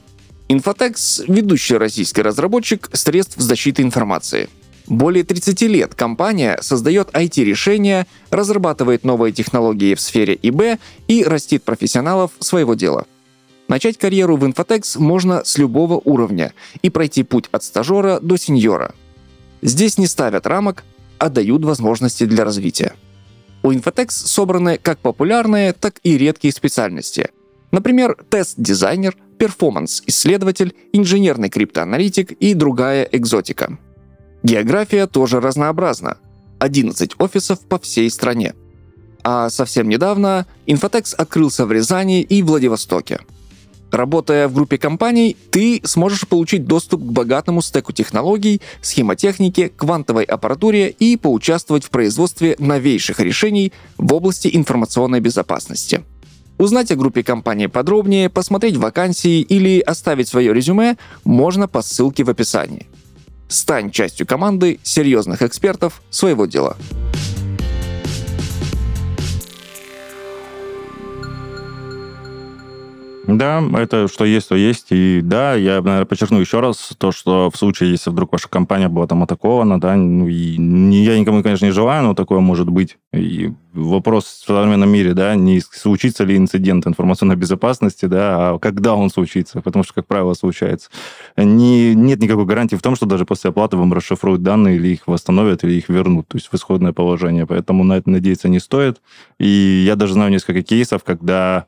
Infotex– 0.49 1.25
ведущий 1.27 1.77
российский 1.77 2.21
разработчик 2.21 2.89
средств 2.93 3.37
защиты 3.37 3.81
информации. 3.81 4.49
Более 4.87 5.25
30 5.25 5.61
лет 5.63 5.95
компания 5.95 6.57
создает 6.61 7.09
IT-решения, 7.09 8.07
разрабатывает 8.29 9.03
новые 9.03 9.33
технологии 9.33 9.95
в 9.95 9.99
сфере 9.99 10.37
ИБ 10.41 10.79
и 11.09 11.25
растит 11.25 11.63
профессионалов 11.63 12.31
своего 12.39 12.75
дела. 12.75 13.05
Начать 13.67 13.97
карьеру 13.97 14.37
в 14.37 14.45
Infotex 14.45 14.97
можно 14.97 15.43
с 15.43 15.57
любого 15.57 16.01
уровня 16.05 16.53
и 16.81 16.89
пройти 16.89 17.23
путь 17.23 17.49
от 17.51 17.63
стажера 17.63 18.19
до 18.21 18.37
сеньора. 18.37 18.95
Здесь 19.61 19.97
не 19.97 20.07
ставят 20.07 20.47
рамок, 20.47 20.85
а 21.19 21.29
дают 21.29 21.63
возможности 21.63 22.25
для 22.25 22.43
развития. 22.43 22.93
У 23.63 23.71
Infotex 23.71 24.09
собраны 24.09 24.77
как 24.77 24.99
популярные, 24.99 25.73
так 25.73 25.99
и 26.03 26.17
редкие 26.17 26.53
специальности. 26.53 27.29
Например, 27.71 28.17
тест-дизайнер, 28.29 29.15
перформанс-исследователь, 29.37 30.73
инженерный 30.93 31.49
криптоаналитик 31.49 32.31
и 32.31 32.53
другая 32.53 33.03
экзотика. 33.11 33.77
География 34.43 35.07
тоже 35.07 35.39
разнообразна. 35.39 36.17
11 36.59 37.15
офисов 37.19 37.59
по 37.61 37.77
всей 37.79 38.09
стране. 38.09 38.53
А 39.23 39.49
совсем 39.49 39.89
недавно 39.89 40.45
Infotex 40.65 41.13
открылся 41.15 41.65
в 41.65 41.71
Рязани 41.71 42.21
и 42.21 42.41
Владивостоке– 42.41 43.19
Работая 43.91 44.47
в 44.47 44.53
группе 44.53 44.77
компаний, 44.77 45.37
ты 45.49 45.79
сможешь 45.83 46.27
получить 46.27 46.65
доступ 46.65 47.01
к 47.01 47.11
богатому 47.11 47.61
стеку 47.61 47.93
технологий, 47.93 48.61
схемотехнике, 48.81 49.69
квантовой 49.69 50.23
аппаратуре 50.23 50.89
и 50.89 51.15
поучаствовать 51.15 51.85
в 51.85 51.89
производстве 51.89 52.55
новейших 52.59 53.19
решений 53.19 53.71
в 53.97 54.13
области 54.13 54.49
информационной 54.51 55.21
безопасности. 55.21 56.03
Узнать 56.57 56.91
о 56.91 56.95
группе 56.95 57.23
компании 57.23 57.67
подробнее, 57.67 58.29
посмотреть 58.29 58.77
вакансии 58.77 59.41
или 59.41 59.79
оставить 59.79 60.27
свое 60.27 60.53
резюме 60.53 60.97
можно 61.23 61.67
по 61.67 61.81
ссылке 61.81 62.23
в 62.23 62.29
описании. 62.29 62.87
Стань 63.47 63.91
частью 63.91 64.27
команды 64.27 64.79
серьезных 64.83 65.43
экспертов 65.43 66.01
своего 66.09 66.45
дела. 66.45 66.75
Да, 73.27 73.61
это 73.77 74.07
что 74.07 74.23
есть, 74.23 74.47
то 74.47 74.55
есть. 74.55 74.87
И 74.91 75.19
да, 75.21 75.53
я, 75.53 75.81
наверное, 75.81 76.05
подчеркну 76.05 76.39
еще 76.39 76.61
раз 76.61 76.93
то, 76.97 77.11
что 77.11 77.51
в 77.51 77.57
случае, 77.57 77.91
если 77.91 78.09
вдруг 78.09 78.31
ваша 78.31 78.47
компания 78.47 78.87
была 78.87 79.05
там 79.05 79.21
атакована, 79.21 79.81
да, 79.81 79.95
ну, 79.95 80.29
и 80.29 80.33
я 80.33 81.19
никому, 81.19 81.43
конечно, 81.43 81.65
не 81.65 81.71
желаю, 81.71 82.03
но 82.03 82.13
такое 82.13 82.39
может 82.39 82.69
быть. 82.69 82.97
И 83.13 83.51
вопрос 83.73 84.25
в 84.25 84.45
современном 84.45 84.89
мире, 84.89 85.13
да, 85.13 85.35
не 85.35 85.59
случится 85.59 86.23
ли 86.23 86.37
инцидент 86.37 86.87
информационной 86.87 87.35
безопасности, 87.35 88.05
да, 88.05 88.51
а 88.51 88.59
когда 88.59 88.95
он 88.95 89.09
случится, 89.09 89.61
потому 89.61 89.83
что, 89.83 89.93
как 89.93 90.07
правило, 90.07 90.33
случается. 90.33 90.89
Не, 91.35 91.93
нет 91.95 92.19
никакой 92.19 92.45
гарантии 92.45 92.75
в 92.75 92.81
том, 92.81 92.95
что 92.95 93.05
даже 93.05 93.25
после 93.25 93.49
оплаты 93.49 93.75
вам 93.75 93.91
расшифруют 93.91 94.41
данные 94.41 94.77
или 94.77 94.87
их 94.89 95.01
восстановят, 95.05 95.65
или 95.65 95.73
их 95.73 95.89
вернут, 95.89 96.29
то 96.29 96.37
есть 96.37 96.47
в 96.49 96.55
исходное 96.55 96.93
положение. 96.93 97.45
Поэтому 97.45 97.83
на 97.83 97.97
это 97.97 98.09
надеяться 98.09 98.47
не 98.47 98.59
стоит. 98.59 99.01
И 99.37 99.83
я 99.85 99.97
даже 99.97 100.13
знаю 100.13 100.31
несколько 100.31 100.63
кейсов, 100.63 101.03
когда 101.03 101.65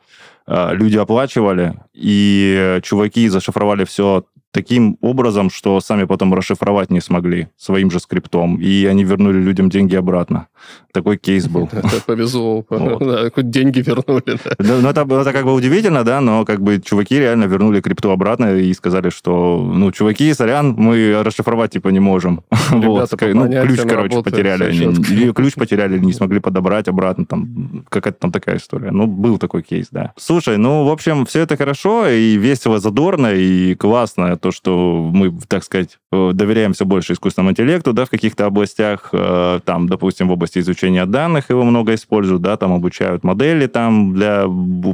люди 0.49 0.97
оплачивали, 0.97 1.75
и 1.93 2.79
чуваки 2.81 3.29
зашифровали 3.29 3.83
все 3.83 4.25
таким 4.51 4.97
образом, 5.01 5.49
что 5.49 5.79
сами 5.79 6.05
потом 6.05 6.33
расшифровать 6.33 6.89
не 6.89 7.01
смогли 7.01 7.47
своим 7.57 7.91
же 7.91 7.99
скриптом, 7.99 8.57
и 8.57 8.85
они 8.85 9.03
вернули 9.03 9.37
людям 9.37 9.69
деньги 9.69 9.95
обратно. 9.95 10.47
Такой 10.91 11.17
кейс 11.17 11.47
был. 11.47 11.69
Повезло. 12.05 12.65
Хоть 13.35 13.49
деньги 13.49 13.79
вернули. 13.79 14.39
Ну, 14.59 14.89
это 14.89 15.33
как 15.33 15.45
бы 15.45 15.53
удивительно, 15.53 16.03
да, 16.03 16.19
но 16.21 16.45
как 16.45 16.61
бы 16.61 16.81
чуваки 16.83 17.19
реально 17.19 17.45
вернули 17.45 17.81
крипту 17.81 18.09
обратно 18.09 18.55
и 18.55 18.73
сказали, 18.73 19.09
что, 19.09 19.71
ну, 19.73 19.91
чуваки, 19.91 20.33
сорян, 20.33 20.73
мы 20.77 21.21
расшифровать 21.23 21.71
типа 21.71 21.89
не 21.89 21.99
можем. 21.99 22.41
Вот. 22.71 23.09
Ну, 23.21 23.47
ключ, 23.47 23.79
короче, 23.81 24.23
потеряли. 24.23 25.31
Ключ 25.33 25.53
потеряли, 25.55 25.99
не 25.99 26.13
смогли 26.13 26.39
подобрать 26.39 26.87
обратно. 26.87 27.25
Там 27.25 27.85
какая-то 27.89 28.19
там 28.19 28.31
такая 28.31 28.57
история. 28.57 28.91
Ну, 28.91 29.05
был 29.05 29.37
такой 29.37 29.61
кейс, 29.61 29.87
да. 29.91 30.13
Слушай, 30.17 30.57
ну, 30.57 30.85
в 30.85 30.89
общем, 30.89 31.25
все 31.25 31.41
это 31.41 31.55
хорошо 31.57 32.07
и 32.07 32.35
весело, 32.37 32.79
задорно 32.79 33.33
и 33.33 33.75
классно 33.75 34.38
то, 34.39 34.51
что 34.51 35.09
мы, 35.13 35.31
так 35.47 35.63
сказать, 35.63 35.99
э, 36.11 36.31
доверяем 36.33 36.73
все 36.73 36.85
больше 36.85 37.13
искусственному 37.13 37.51
интеллекту, 37.51 37.93
да, 37.93 38.05
в 38.05 38.09
каких-то 38.09 38.45
областях, 38.45 39.09
э, 39.11 39.59
там, 39.63 39.87
допустим, 39.87 40.27
в 40.27 40.31
области 40.31 40.59
изучения 40.59 41.05
данных 41.05 41.49
его 41.49 41.63
много 41.63 41.93
используют, 41.93 42.41
да, 42.41 42.57
там 42.57 42.73
обучают 42.73 43.23
модели 43.23 43.67
там 43.67 44.13
для 44.13 44.43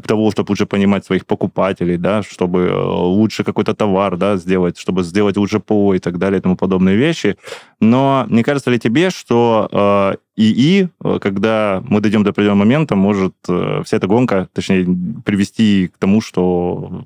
того, 0.05 0.31
чтобы 0.31 0.49
лучше 0.49 0.65
понимать 0.65 1.05
своих 1.05 1.25
покупателей, 1.25 1.97
да, 1.97 2.23
чтобы 2.23 2.61
э, 2.61 2.75
лучше 2.75 3.43
какой-то 3.43 3.73
товар, 3.73 4.17
да, 4.17 4.37
сделать, 4.37 4.77
чтобы 4.77 5.03
сделать 5.03 5.37
лучше 5.37 5.59
ПО 5.59 5.93
и 5.93 5.99
так 5.99 6.17
далее 6.17 6.39
и 6.39 6.41
тому 6.41 6.55
подобные 6.55 6.97
вещи. 6.97 7.37
Но 7.79 8.25
не 8.29 8.43
кажется 8.43 8.71
ли 8.71 8.79
тебе, 8.79 9.09
что 9.09 10.17
ИИ, 10.37 10.89
когда 11.19 11.83
мы 11.87 12.01
дойдем 12.01 12.23
до 12.23 12.31
определенного 12.31 12.59
момента, 12.65 12.95
может 12.95 13.35
вся 13.43 13.97
эта 13.97 14.07
гонка, 14.07 14.49
точнее, 14.53 14.85
привести 15.23 15.91
к 15.93 15.97
тому, 15.97 16.21
что 16.21 17.05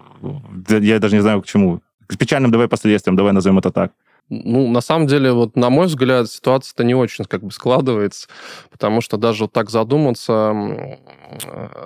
я 0.67 0.99
даже 0.99 1.15
не 1.15 1.21
знаю, 1.21 1.41
к 1.41 1.45
чему 1.45 1.82
к 2.10 2.17
печальным 2.17 2.52
давай 2.52 2.67
последствиям, 2.67 3.15
давай 3.15 3.34
назовем 3.34 3.60
это 3.60 3.72
так. 3.72 3.91
Ну, 4.30 4.69
на 4.69 4.82
самом 4.82 5.08
деле, 5.08 5.32
вот 5.32 5.56
на 5.56 5.69
мой 5.69 5.88
взгляд, 5.88 6.30
ситуация-то 6.30 6.84
не 6.84 6.93
очень 6.93 7.26
как 7.26 7.43
бы 7.43 7.52
складывается, 7.52 8.28
потому 8.69 9.02
что 9.02 9.17
даже 9.17 9.45
вот 9.45 9.54
так 9.54 9.69
задуматься, 9.72 10.54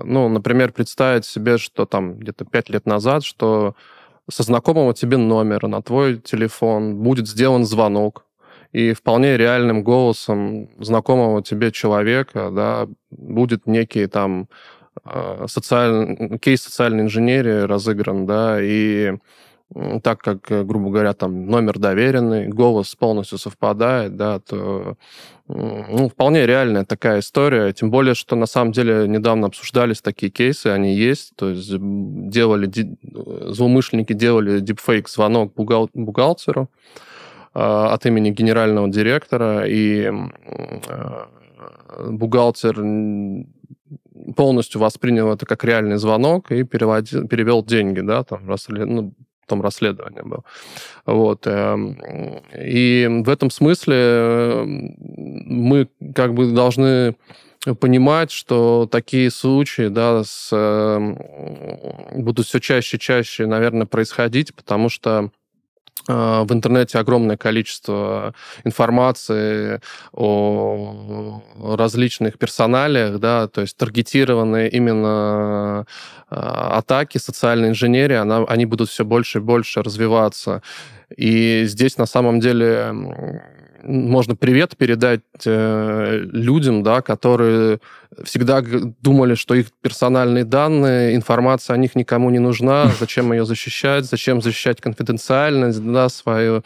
ну, 0.03 0.27
например, 0.27 0.73
представить 0.73 1.25
себе, 1.25 1.57
что 1.57 1.86
там 1.86 2.17
где-то 2.17 2.43
пять 2.43 2.69
лет 2.69 2.86
назад, 2.86 3.23
что 3.23 3.75
со 4.29 4.43
знакомого 4.43 4.93
тебе 4.93 5.17
номера 5.17 5.67
на 5.67 5.81
твой 5.81 6.17
телефон 6.17 6.97
будет 6.97 7.27
сделан 7.29 7.63
звонок, 7.65 8.25
и 8.73 8.93
вполне 8.93 9.38
реальным 9.38 9.83
голосом 9.83 10.69
знакомого 10.79 11.43
тебе 11.43 11.71
человека, 11.71 12.49
да, 12.51 12.88
будет 13.12 13.67
некий 13.67 14.07
там 14.07 14.49
э, 15.05 15.45
социальный, 15.47 16.39
кейс 16.39 16.63
социальной 16.63 17.03
инженерии 17.03 17.62
разыгран, 17.62 18.25
да, 18.25 18.57
и 18.59 19.13
так 20.03 20.19
как, 20.19 20.51
э, 20.51 20.63
грубо 20.63 20.89
говоря, 20.89 21.13
там 21.13 21.47
номер 21.47 21.79
доверенный, 21.79 22.47
голос 22.47 22.95
полностью 22.95 23.38
совпадает, 23.38 24.15
да, 24.15 24.39
то 24.39 24.97
ну, 25.47 26.09
вполне 26.09 26.45
реальная 26.45 26.86
такая 26.86 27.19
история, 27.19 27.73
тем 27.73 27.89
более, 27.89 28.13
что 28.13 28.36
на 28.36 28.45
самом 28.45 28.71
деле 28.71 29.07
недавно 29.07 29.47
обсуждались 29.47 30.01
такие 30.01 30.31
кейсы, 30.31 30.67
они 30.67 30.93
есть, 30.93 31.33
то 31.36 31.49
есть 31.49 31.71
делали, 31.77 32.71
злоумышленники 33.51 34.13
делали 34.13 34.59
дипфейк 34.59 35.09
звонок 35.09 35.53
бухгал, 35.53 35.89
бухгалтеру 35.93 36.69
э, 37.53 37.59
от 37.59 38.05
имени 38.05 38.29
генерального 38.29 38.88
директора, 38.89 39.65
и 39.67 40.12
э, 40.88 41.25
бухгалтер 42.09 42.75
полностью 44.36 44.79
воспринял 44.81 45.31
это 45.33 45.45
как 45.45 45.63
реальный 45.63 45.97
звонок 45.97 46.51
и 46.51 46.63
переводил, 46.63 47.27
перевел 47.27 47.65
деньги, 47.65 48.01
да, 48.01 48.23
там, 48.23 48.41
ну, 48.69 49.13
том 49.47 49.62
расследование 49.62 50.23
было. 50.23 50.43
Вот. 51.06 51.45
Эм, 51.47 51.97
и 52.58 53.08
в 53.25 53.29
этом 53.29 53.49
смысле 53.49 53.95
эм, 53.95 54.95
мы 54.97 55.88
как 56.15 56.34
бы 56.34 56.51
должны 56.51 57.15
понимать, 57.79 58.32
что 58.32 58.88
такие 58.91 59.32
случаи 59.32 59.88
да, 59.88 60.23
с, 60.23 60.49
эм, 60.51 61.17
будут 62.23 62.45
все 62.47 62.60
чаще 62.60 62.97
и 62.97 62.99
чаще, 62.99 63.45
наверное, 63.45 63.86
происходить, 63.86 64.53
потому 64.53 64.89
что 64.89 65.32
в 66.07 66.47
интернете 66.51 66.99
огромное 66.99 67.37
количество 67.37 68.33
информации 68.63 69.79
о 70.11 71.41
различных 71.77 72.37
персоналиях, 72.37 73.19
да, 73.19 73.47
то 73.47 73.61
есть 73.61 73.77
таргетированные 73.77 74.69
именно 74.69 75.85
а, 76.29 76.77
атаки 76.77 77.17
социальной 77.17 77.69
инженерии, 77.69 78.15
она, 78.15 78.43
они 78.47 78.65
будут 78.65 78.89
все 78.89 79.05
больше 79.05 79.37
и 79.37 79.41
больше 79.41 79.81
развиваться. 79.81 80.61
И 81.15 81.63
здесь 81.65 81.97
на 81.97 82.05
самом 82.05 82.39
деле 82.39 82.91
можно 83.83 84.35
привет 84.35 84.77
передать 84.77 85.21
э, 85.45 86.19
людям, 86.31 86.83
да, 86.83 87.01
которые 87.01 87.79
всегда 88.23 88.62
думали, 89.02 89.36
что 89.36 89.56
их 89.56 89.67
персональные 89.82 90.45
данные, 90.45 91.15
информация 91.15 91.73
о 91.73 91.78
них 91.78 91.95
никому 91.95 92.30
не 92.30 92.39
нужна, 92.39 92.91
зачем 92.99 93.32
ее 93.34 93.45
защищать, 93.45 94.06
зачем 94.06 94.41
защищать 94.41 94.82
конфиденциальность, 94.82 95.84
да, 95.84 96.10
свою, 96.10 96.63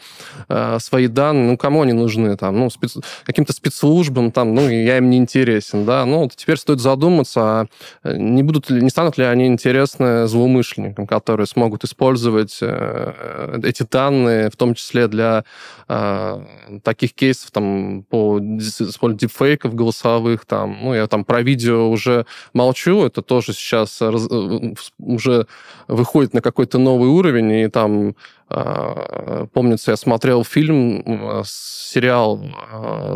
э, 0.48 0.78
свои 0.80 1.06
данные, 1.06 1.50
ну, 1.50 1.56
кому 1.56 1.82
они 1.82 1.92
нужны, 1.92 2.36
там, 2.36 2.58
ну, 2.58 2.70
спец... 2.70 2.96
каким-то 3.24 3.52
спецслужбам, 3.52 4.32
там, 4.32 4.54
ну, 4.54 4.68
я 4.68 4.98
им 4.98 5.10
не 5.10 5.18
интересен, 5.18 5.84
да, 5.84 6.04
ну, 6.04 6.28
теперь 6.34 6.56
стоит 6.56 6.80
задуматься, 6.80 7.40
а 7.40 7.66
не 8.04 8.42
будут 8.42 8.70
ли, 8.70 8.82
не 8.82 8.90
станут 8.90 9.18
ли 9.18 9.24
они 9.24 9.46
интересны 9.46 10.26
злоумышленникам, 10.26 11.06
которые 11.06 11.46
смогут 11.46 11.84
использовать 11.84 12.58
э, 12.60 13.60
эти 13.62 13.84
данные, 13.88 14.50
в 14.50 14.56
том 14.56 14.74
числе 14.74 15.08
для 15.08 15.44
э, 15.88 16.44
таких 16.82 17.14
кейсов, 17.14 17.50
там, 17.50 18.04
по 18.08 18.38
использованию 18.38 19.18
дипфейков 19.18 19.74
голосовых, 19.74 20.44
там, 20.44 20.78
ну, 20.82 20.94
я 20.94 21.06
там 21.06 21.24
про 21.24 21.37
видео 21.42 21.88
уже 21.88 22.26
молчу, 22.52 23.04
это 23.04 23.22
тоже 23.22 23.52
сейчас 23.52 24.00
раз, 24.00 24.26
э, 24.30 24.74
уже 24.98 25.46
выходит 25.86 26.34
на 26.34 26.40
какой-то 26.40 26.78
новый 26.78 27.08
уровень, 27.08 27.52
и 27.52 27.68
там 27.68 28.14
а, 28.50 29.46
Помнится, 29.52 29.90
я 29.90 29.96
смотрел 29.96 30.42
фильм, 30.44 31.44
сериал 31.44 32.42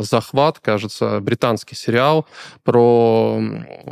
«Захват», 0.01 0.59
кажется, 0.59 1.21
британский 1.21 1.75
сериал 1.75 2.27
про 2.65 3.41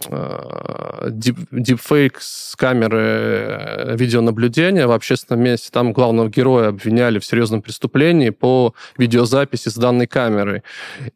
а, 0.08 1.08
дипфейк 1.10 2.18
с 2.20 2.54
камеры 2.56 2.98
э, 2.98 3.96
видеонаблюдения 3.96 4.86
в 4.86 4.92
общественном 4.92 5.42
месте. 5.44 5.70
Там 5.72 5.92
главного 5.92 6.28
героя 6.28 6.68
обвиняли 6.68 7.18
в 7.18 7.24
серьезном 7.24 7.62
преступлении 7.62 8.30
по 8.30 8.74
видеозаписи 8.98 9.70
с 9.70 9.76
данной 9.76 10.06
камерой. 10.06 10.62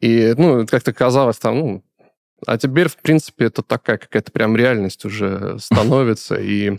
И, 0.00 0.34
ну, 0.38 0.66
как-то 0.66 0.92
казалось, 0.92 1.36
там, 1.36 1.58
ну, 1.58 1.82
а 2.46 2.58
теперь, 2.58 2.88
в 2.88 2.96
принципе, 2.96 3.46
это 3.46 3.62
такая 3.62 3.98
какая-то 3.98 4.32
прям 4.32 4.56
реальность 4.56 5.04
уже 5.04 5.56
становится, 5.60 6.36
и 6.36 6.78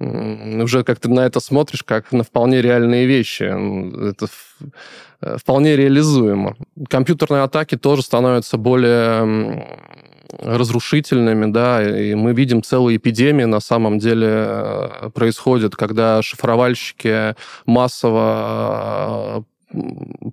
уже 0.00 0.84
как 0.84 1.00
ты 1.00 1.08
на 1.08 1.20
это 1.26 1.40
смотришь, 1.40 1.82
как 1.82 2.12
на 2.12 2.22
вполне 2.22 2.62
реальные 2.62 3.06
вещи. 3.06 3.42
Это 4.10 4.28
э, 5.20 5.36
вполне 5.38 5.76
реализуемо. 5.76 6.56
Компьютерные 6.88 7.42
атаки 7.42 7.76
тоже 7.76 8.02
становятся 8.02 8.58
более 8.58 9.66
разрушительными, 10.38 11.50
да, 11.50 11.82
и 11.82 12.14
мы 12.14 12.32
видим 12.34 12.62
целые 12.62 12.98
эпидемии 12.98 13.44
на 13.44 13.60
самом 13.60 13.98
деле 13.98 14.28
э, 14.28 15.10
происходят, 15.14 15.74
когда 15.74 16.22
шифровальщики 16.22 17.34
массово 17.66 19.44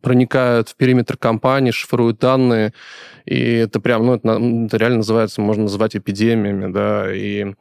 проникают 0.01 0.69
в 0.69 0.75
периметр 0.75 1.17
компании, 1.17 1.71
шифруют 1.71 2.19
данные, 2.19 2.73
и 3.25 3.39
это 3.55 3.79
прям, 3.79 4.05
ну, 4.05 4.13
это, 4.15 4.29
это 4.29 4.77
реально 4.77 4.97
называется, 4.97 5.41
можно 5.41 5.63
называть 5.63 5.95
эпидемиями, 5.95 6.71
да, 6.71 7.13
и 7.13 7.53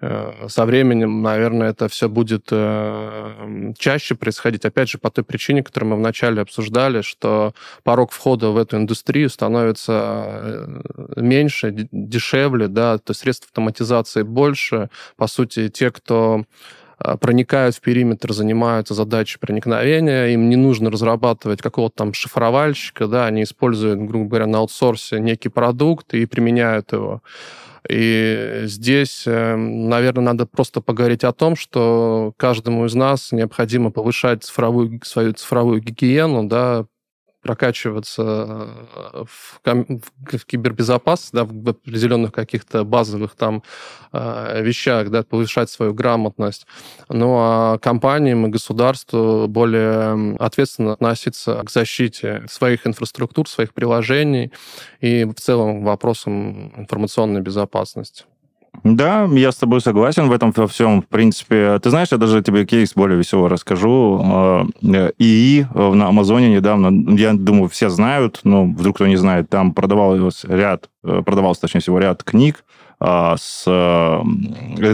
э, 0.00 0.48
со 0.48 0.66
временем, 0.66 1.22
наверное, 1.22 1.70
это 1.70 1.88
все 1.88 2.08
будет 2.08 2.48
э, 2.50 3.72
чаще 3.78 4.14
происходить. 4.14 4.64
Опять 4.64 4.90
же, 4.90 4.98
по 4.98 5.10
той 5.10 5.24
причине, 5.24 5.62
которую 5.62 5.90
мы 5.90 5.96
вначале 5.96 6.42
обсуждали, 6.42 7.00
что 7.00 7.54
порог 7.82 8.12
входа 8.12 8.50
в 8.50 8.56
эту 8.56 8.76
индустрию 8.76 9.28
становится 9.30 10.24
э, 10.26 11.20
меньше, 11.20 11.88
дешевле, 11.90 12.68
да, 12.68 12.98
то 12.98 13.10
есть 13.10 13.20
средств 13.20 13.48
автоматизации 13.48 14.22
больше. 14.22 14.90
По 15.16 15.26
сути, 15.26 15.68
те, 15.68 15.90
кто 15.90 16.44
проникают 16.98 17.76
в 17.76 17.80
периметр, 17.80 18.32
занимаются 18.32 18.94
задачей 18.94 19.38
проникновения, 19.38 20.28
им 20.28 20.48
не 20.48 20.56
нужно 20.56 20.90
разрабатывать 20.90 21.60
какого-то 21.60 21.96
там 21.96 22.14
шифровальщика, 22.14 23.06
да, 23.06 23.26
они 23.26 23.42
используют, 23.42 24.00
грубо 24.00 24.28
говоря, 24.28 24.46
на 24.46 24.58
аутсорсе 24.58 25.20
некий 25.20 25.48
продукт 25.48 26.14
и 26.14 26.26
применяют 26.26 26.92
его. 26.92 27.22
И 27.88 28.62
здесь, 28.64 29.24
эм, 29.26 29.88
наверное, 29.88 30.24
надо 30.24 30.46
просто 30.46 30.80
поговорить 30.80 31.22
о 31.22 31.32
том, 31.32 31.54
что 31.54 32.32
каждому 32.36 32.86
из 32.86 32.94
нас 32.94 33.30
необходимо 33.30 33.90
повышать 33.90 34.42
цифровую, 34.42 35.00
свою 35.04 35.34
цифровую 35.34 35.80
гигиену, 35.80 36.48
да, 36.48 36.86
прокачиваться 37.46 38.22
э, 39.14 39.24
в, 39.24 39.60
в 40.38 40.46
кибербезопасность, 40.46 41.32
да, 41.32 41.44
в 41.44 41.68
определенных 41.68 42.32
каких-то 42.32 42.82
базовых 42.82 43.36
там 43.36 43.62
э, 44.12 44.62
вещах, 44.62 45.10
да, 45.10 45.22
повышать 45.22 45.70
свою 45.70 45.94
грамотность. 45.94 46.66
Ну 47.08 47.36
а 47.38 47.78
компаниям 47.78 48.46
и 48.46 48.50
государству 48.50 49.46
более 49.46 50.36
ответственно 50.40 50.92
относиться 50.92 51.62
к 51.64 51.70
защите 51.70 52.44
своих 52.50 52.84
инфраструктур, 52.84 53.48
своих 53.48 53.72
приложений 53.74 54.50
и 55.00 55.24
в 55.24 55.34
целом 55.34 55.84
вопросам 55.84 56.72
информационной 56.76 57.42
безопасности. 57.42 58.24
Да, 58.84 59.24
я 59.32 59.52
с 59.52 59.56
тобой 59.56 59.80
согласен 59.80 60.28
в 60.28 60.32
этом 60.32 60.52
во 60.54 60.66
всем. 60.66 61.02
В 61.02 61.06
принципе, 61.06 61.78
ты 61.80 61.90
знаешь, 61.90 62.08
я 62.10 62.18
даже 62.18 62.42
тебе 62.42 62.64
кейс 62.64 62.92
более 62.94 63.18
веселый 63.18 63.50
расскажу. 63.50 64.20
А, 64.22 64.66
э, 64.82 65.10
ИИ 65.18 65.66
на 65.74 66.08
Амазоне 66.08 66.54
недавно, 66.54 67.16
я 67.16 67.34
думаю, 67.34 67.68
все 67.68 67.88
знают, 67.88 68.40
но 68.44 68.64
вдруг 68.64 68.96
кто 68.96 69.06
не 69.06 69.16
знает, 69.16 69.48
там 69.50 69.72
продавался 69.72 70.48
ряд, 70.48 70.88
э, 71.04 71.22
продавался, 71.24 71.62
точнее 71.62 71.80
всего, 71.80 71.98
ряд 71.98 72.22
книг, 72.24 72.64
с 72.98 73.64
э, 73.66 74.22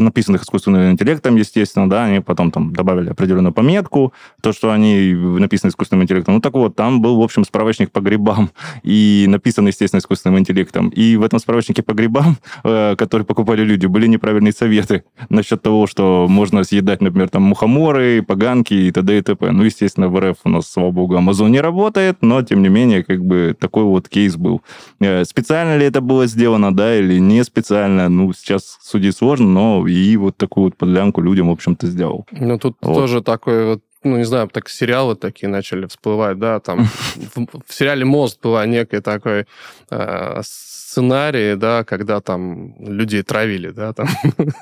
написанных 0.00 0.42
искусственным 0.42 0.90
интеллектом, 0.90 1.36
естественно, 1.36 1.88
да, 1.88 2.05
они 2.05 2.20
потом 2.20 2.50
там 2.50 2.72
добавили 2.72 3.11
определенную 3.11 3.53
пометку, 3.53 4.12
то, 4.40 4.53
что 4.53 4.72
они 4.72 5.12
написаны 5.14 5.70
искусственным 5.70 6.03
интеллектом. 6.03 6.34
Ну, 6.34 6.40
так 6.40 6.55
вот, 6.55 6.74
там 6.74 7.00
был, 7.00 7.20
в 7.20 7.22
общем, 7.22 7.44
справочник 7.44 7.92
по 7.92 8.00
грибам 8.00 8.50
и 8.82 9.26
написан, 9.28 9.66
естественно, 9.66 10.00
искусственным 10.00 10.38
интеллектом. 10.38 10.88
И 10.88 11.16
в 11.16 11.22
этом 11.22 11.38
справочнике 11.38 11.82
по 11.82 11.92
грибам, 11.92 12.36
э, 12.64 12.96
который 12.96 13.24
покупали 13.24 13.62
люди, 13.62 13.86
были 13.86 14.07
неправильные 14.07 14.53
советы 14.53 15.05
насчет 15.28 15.62
того, 15.62 15.86
что 15.86 16.26
можно 16.28 16.64
съедать, 16.64 17.00
например, 17.00 17.28
там 17.28 17.42
мухоморы, 17.42 18.22
поганки 18.22 18.74
и 18.74 18.90
т.д. 18.90 19.18
и 19.18 19.22
т.п. 19.22 19.50
Ну, 19.50 19.64
естественно, 19.64 20.09
в 20.09 20.18
РФ 20.18 20.38
у 20.44 20.48
нас, 20.48 20.70
слава 20.70 20.90
богу, 20.90 21.16
Amazon 21.16 21.50
не 21.50 21.61
работает, 21.61 22.18
но, 22.20 22.42
тем 22.42 22.62
не 22.62 22.68
менее, 22.68 23.05
как 23.05 23.24
бы 23.24 23.57
такой 23.59 23.84
вот 23.84 24.09
кейс 24.09 24.36
был. 24.36 24.62
Э, 25.00 25.24
специально 25.24 25.76
ли 25.76 25.86
это 25.86 26.00
было 26.00 26.26
сделано, 26.26 26.74
да, 26.74 26.96
или 26.98 27.20
не 27.20 27.44
специально, 27.44 27.91
реально, 27.93 28.09
ну, 28.09 28.32
сейчас 28.32 28.78
судить 28.82 29.16
сложно, 29.16 29.47
но 29.47 29.86
и 29.86 30.16
вот 30.16 30.36
такую 30.36 30.64
вот 30.64 30.76
подлянку 30.76 31.20
людям, 31.20 31.49
в 31.49 31.53
общем-то, 31.53 31.86
сделал. 31.86 32.26
Ну, 32.32 32.59
тут 32.59 32.76
вот. 32.82 32.95
тоже 32.95 33.22
такой 33.22 33.66
вот 33.66 33.82
ну, 34.05 34.16
не 34.16 34.24
знаю, 34.24 34.49
так 34.49 34.68
сериалы 34.68 35.14
такие 35.14 35.49
начали 35.49 35.86
всплывать, 35.86 36.36
да, 36.36 36.59
там 36.59 36.86
в, 37.36 37.47
в 37.68 37.72
сериале 37.72 38.05
«Мост» 38.05 38.40
была 38.43 38.66
некая 38.66 39.01
такой 39.01 39.47
э, 39.90 40.40
сценарий, 40.43 41.55
да, 41.55 41.84
когда 41.84 42.20
там 42.20 42.74
людей 42.80 43.22
травили, 43.22 43.70
да, 43.70 43.93
там. 43.93 44.09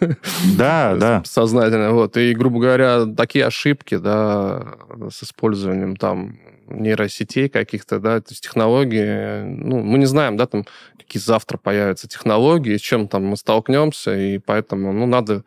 Да, 0.59 0.95
да. 0.95 1.23
Сознательно, 1.25 1.93
вот. 1.93 2.19
И, 2.19 2.35
грубо 2.35 2.61
говоря, 2.61 3.07
такие 3.07 3.47
ошибки, 3.47 3.97
да, 3.97 4.75
с 5.11 5.23
использованием 5.23 5.97
там 5.97 6.39
нейросетей 6.71 7.49
каких-то, 7.49 7.99
да, 7.99 8.21
то 8.21 8.31
есть 8.31 8.43
технологии, 8.43 9.43
ну, 9.43 9.81
мы 9.83 9.99
не 9.99 10.07
знаем, 10.07 10.37
да, 10.37 10.47
там, 10.47 10.65
какие 10.99 11.21
завтра 11.21 11.59
появятся 11.59 12.09
технологии, 12.09 12.77
с 12.77 12.81
чем 12.81 13.09
там 13.09 13.25
мы 13.27 13.37
столкнемся, 13.37 14.17
и 14.17 14.39
поэтому, 14.39 14.93
ну, 14.93 15.07
надо 15.07 15.45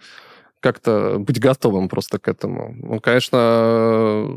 как-то 0.59 1.17
быть 1.19 1.39
готовым 1.39 1.89
просто 1.89 2.19
к 2.19 2.27
этому. 2.27 2.73
Ну, 2.77 2.99
конечно, 3.01 4.29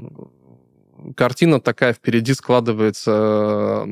картина 1.16 1.60
такая 1.60 1.92
впереди 1.92 2.34
складывается 2.34 3.86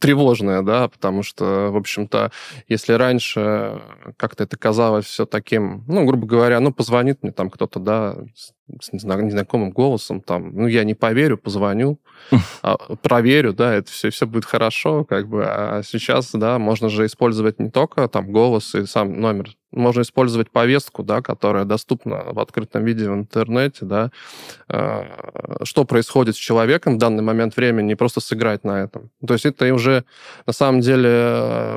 тревожная, 0.00 0.62
да, 0.62 0.88
потому 0.88 1.22
что, 1.22 1.70
в 1.70 1.76
общем-то, 1.76 2.32
если 2.68 2.92
раньше 2.92 3.80
как-то 4.16 4.44
это 4.44 4.56
казалось 4.56 5.06
все 5.06 5.26
таким, 5.26 5.84
ну, 5.86 6.04
грубо 6.04 6.26
говоря, 6.26 6.60
ну, 6.60 6.72
позвонит 6.72 7.22
мне 7.22 7.32
там 7.32 7.50
кто-то, 7.50 7.78
да, 7.78 8.16
с 8.80 8.92
незнакомым 8.92 9.70
голосом, 9.70 10.20
там, 10.20 10.54
ну, 10.54 10.66
я 10.66 10.84
не 10.84 10.94
поверю, 10.94 11.38
позвоню, 11.38 11.98
а, 12.62 12.76
проверю, 12.96 13.52
да, 13.52 13.74
это 13.74 13.90
все, 13.90 14.10
все 14.10 14.26
будет 14.26 14.44
хорошо, 14.44 15.04
как 15.04 15.28
бы, 15.28 15.44
а 15.46 15.82
сейчас, 15.82 16.32
да, 16.32 16.58
можно 16.58 16.88
же 16.88 17.06
использовать 17.06 17.58
не 17.58 17.70
только 17.70 18.08
там 18.08 18.30
голос 18.30 18.74
и 18.74 18.86
сам 18.86 19.20
номер, 19.20 19.56
можно 19.72 20.02
использовать 20.02 20.50
повестку, 20.50 21.02
да, 21.02 21.20
которая 21.20 21.64
доступна 21.64 22.24
в 22.32 22.38
открытом 22.38 22.84
виде 22.84 23.10
в 23.10 23.14
интернете, 23.14 23.84
да, 23.84 24.10
а, 24.68 25.58
что 25.62 25.84
происходит 25.84 26.36
с 26.36 26.38
человеком 26.38 26.94
в 26.94 26.98
данный 26.98 27.22
момент 27.22 27.56
времени, 27.56 27.92
и 27.92 27.94
просто 27.94 28.20
сыграть 28.20 28.64
на 28.64 28.82
этом. 28.82 29.10
То 29.26 29.34
есть 29.34 29.46
это 29.46 29.72
уже, 29.74 30.04
на 30.46 30.52
самом 30.52 30.80
деле, 30.80 31.76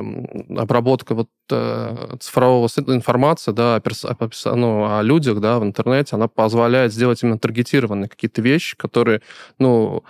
обработка 0.56 1.14
вот 1.14 1.28
э, 1.50 2.16
цифрового 2.20 2.68
информации, 2.88 3.52
да, 3.52 3.76
о, 3.76 4.56
ну, 4.56 4.98
о 4.98 5.02
людях, 5.02 5.40
да, 5.40 5.58
в 5.58 5.64
интернете, 5.64 6.16
она 6.16 6.28
позволяет 6.28 6.92
сделать 6.92 7.22
именно 7.22 7.38
таргетированные 7.38 8.08
какие-то 8.08 8.40
вещи, 8.42 8.76
которые, 8.76 9.20
ну, 9.58 10.02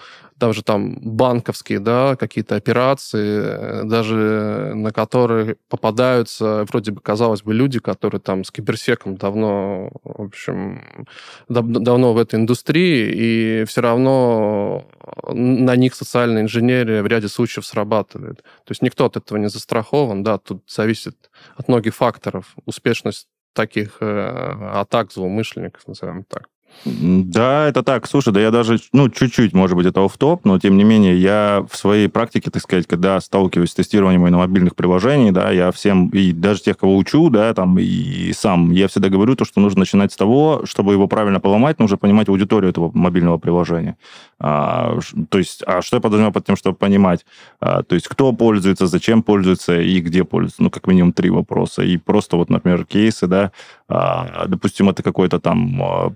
даже 0.43 0.64
там 0.64 0.99
банковские, 1.01 1.78
да, 1.78 2.16
какие-то 2.16 2.57
операции, 2.57 3.82
э, 3.82 3.84
даже 3.84 4.72
на 4.74 4.90
которые 4.90 5.57
попадаются, 5.68 6.64
вроде 6.64 6.90
бы, 6.90 7.01
казалось 7.01 7.43
бы, 7.43 7.55
люди, 7.55 7.78
которые 7.78 8.20
там 8.20 8.43
с 8.43 8.51
киберсеком 8.51 9.16
давно, 9.16 9.93
в 10.03 10.22
общем, 10.22 11.07
дав 11.49 11.64
давно 11.64 12.12
в 12.12 12.18
этой 12.18 12.40
индустрии, 12.40 13.12
и 13.14 13.64
все 13.66 13.82
равно 13.82 14.84
на 15.28 15.76
них 15.76 15.95
социальная 15.95 16.43
инженерия 16.43 17.05
в 17.05 17.07
ряде 17.07 17.28
случаев 17.28 17.64
срабатывает. 17.64 18.38
То 18.43 18.70
есть 18.70 18.82
никто 18.82 19.05
от 19.05 19.16
этого 19.16 19.38
не 19.38 19.49
застрахован, 19.49 20.24
да, 20.24 20.38
тут 20.38 20.64
зависит 20.66 21.30
от 21.55 21.68
многих 21.68 21.95
факторов 21.95 22.57
успешность 22.66 23.28
таких 23.53 23.99
э, 24.01 24.70
атак 24.72 25.12
злоумышленников, 25.12 25.86
назовем 25.86 26.24
так. 26.24 26.49
Да, 26.84 27.68
это 27.68 27.82
так. 27.82 28.06
Слушай, 28.06 28.32
да 28.32 28.40
я 28.40 28.50
даже, 28.50 28.78
ну, 28.92 29.08
чуть-чуть, 29.08 29.52
может 29.52 29.76
быть, 29.76 29.86
это 29.86 30.06
в 30.08 30.18
топ 30.18 30.44
но, 30.44 30.58
тем 30.58 30.76
не 30.76 30.84
менее, 30.84 31.16
я 31.16 31.64
в 31.70 31.76
своей 31.76 32.08
практике, 32.08 32.50
так 32.50 32.62
сказать, 32.62 32.86
когда 32.86 33.20
сталкиваюсь 33.20 33.70
с 33.70 33.74
тестированием 33.74 34.22
на 34.24 34.38
мобильных 34.38 34.74
приложений, 34.74 35.32
да, 35.32 35.50
я 35.50 35.70
всем, 35.70 36.08
и 36.08 36.32
даже 36.32 36.62
тех, 36.62 36.76
кого 36.76 36.96
учу, 36.96 37.30
да, 37.30 37.54
там, 37.54 37.78
и 37.78 38.32
сам, 38.32 38.72
я 38.72 38.88
всегда 38.88 39.08
говорю 39.08 39.36
то, 39.36 39.44
что 39.44 39.60
нужно 39.60 39.80
начинать 39.80 40.12
с 40.12 40.16
того, 40.16 40.62
чтобы 40.64 40.92
его 40.92 41.06
правильно 41.06 41.40
поломать, 41.40 41.78
нужно 41.78 41.96
понимать 41.96 42.28
аудиторию 42.28 42.70
этого 42.70 42.90
мобильного 42.94 43.38
приложения. 43.38 43.96
А, 44.44 44.98
то 45.28 45.38
есть, 45.38 45.62
а 45.66 45.82
что 45.82 45.96
я 45.96 46.00
подразумеваю 46.00 46.32
под 46.32 46.44
тем, 46.44 46.56
чтобы 46.56 46.76
понимать? 46.76 47.24
А, 47.60 47.84
то 47.84 47.94
есть, 47.94 48.08
кто 48.08 48.32
пользуется, 48.32 48.88
зачем 48.88 49.22
пользуется 49.22 49.80
и 49.80 50.00
где 50.00 50.24
пользуется? 50.24 50.62
Ну, 50.64 50.70
как 50.70 50.88
минимум 50.88 51.12
три 51.12 51.30
вопроса. 51.30 51.82
И 51.82 51.96
просто 51.96 52.36
вот, 52.36 52.50
например, 52.50 52.84
кейсы, 52.84 53.28
да, 53.28 53.52
а, 53.88 54.46
допустим, 54.48 54.88
это 54.88 55.02
какое-то 55.02 55.38
там 55.38 55.82
а, 55.82 56.12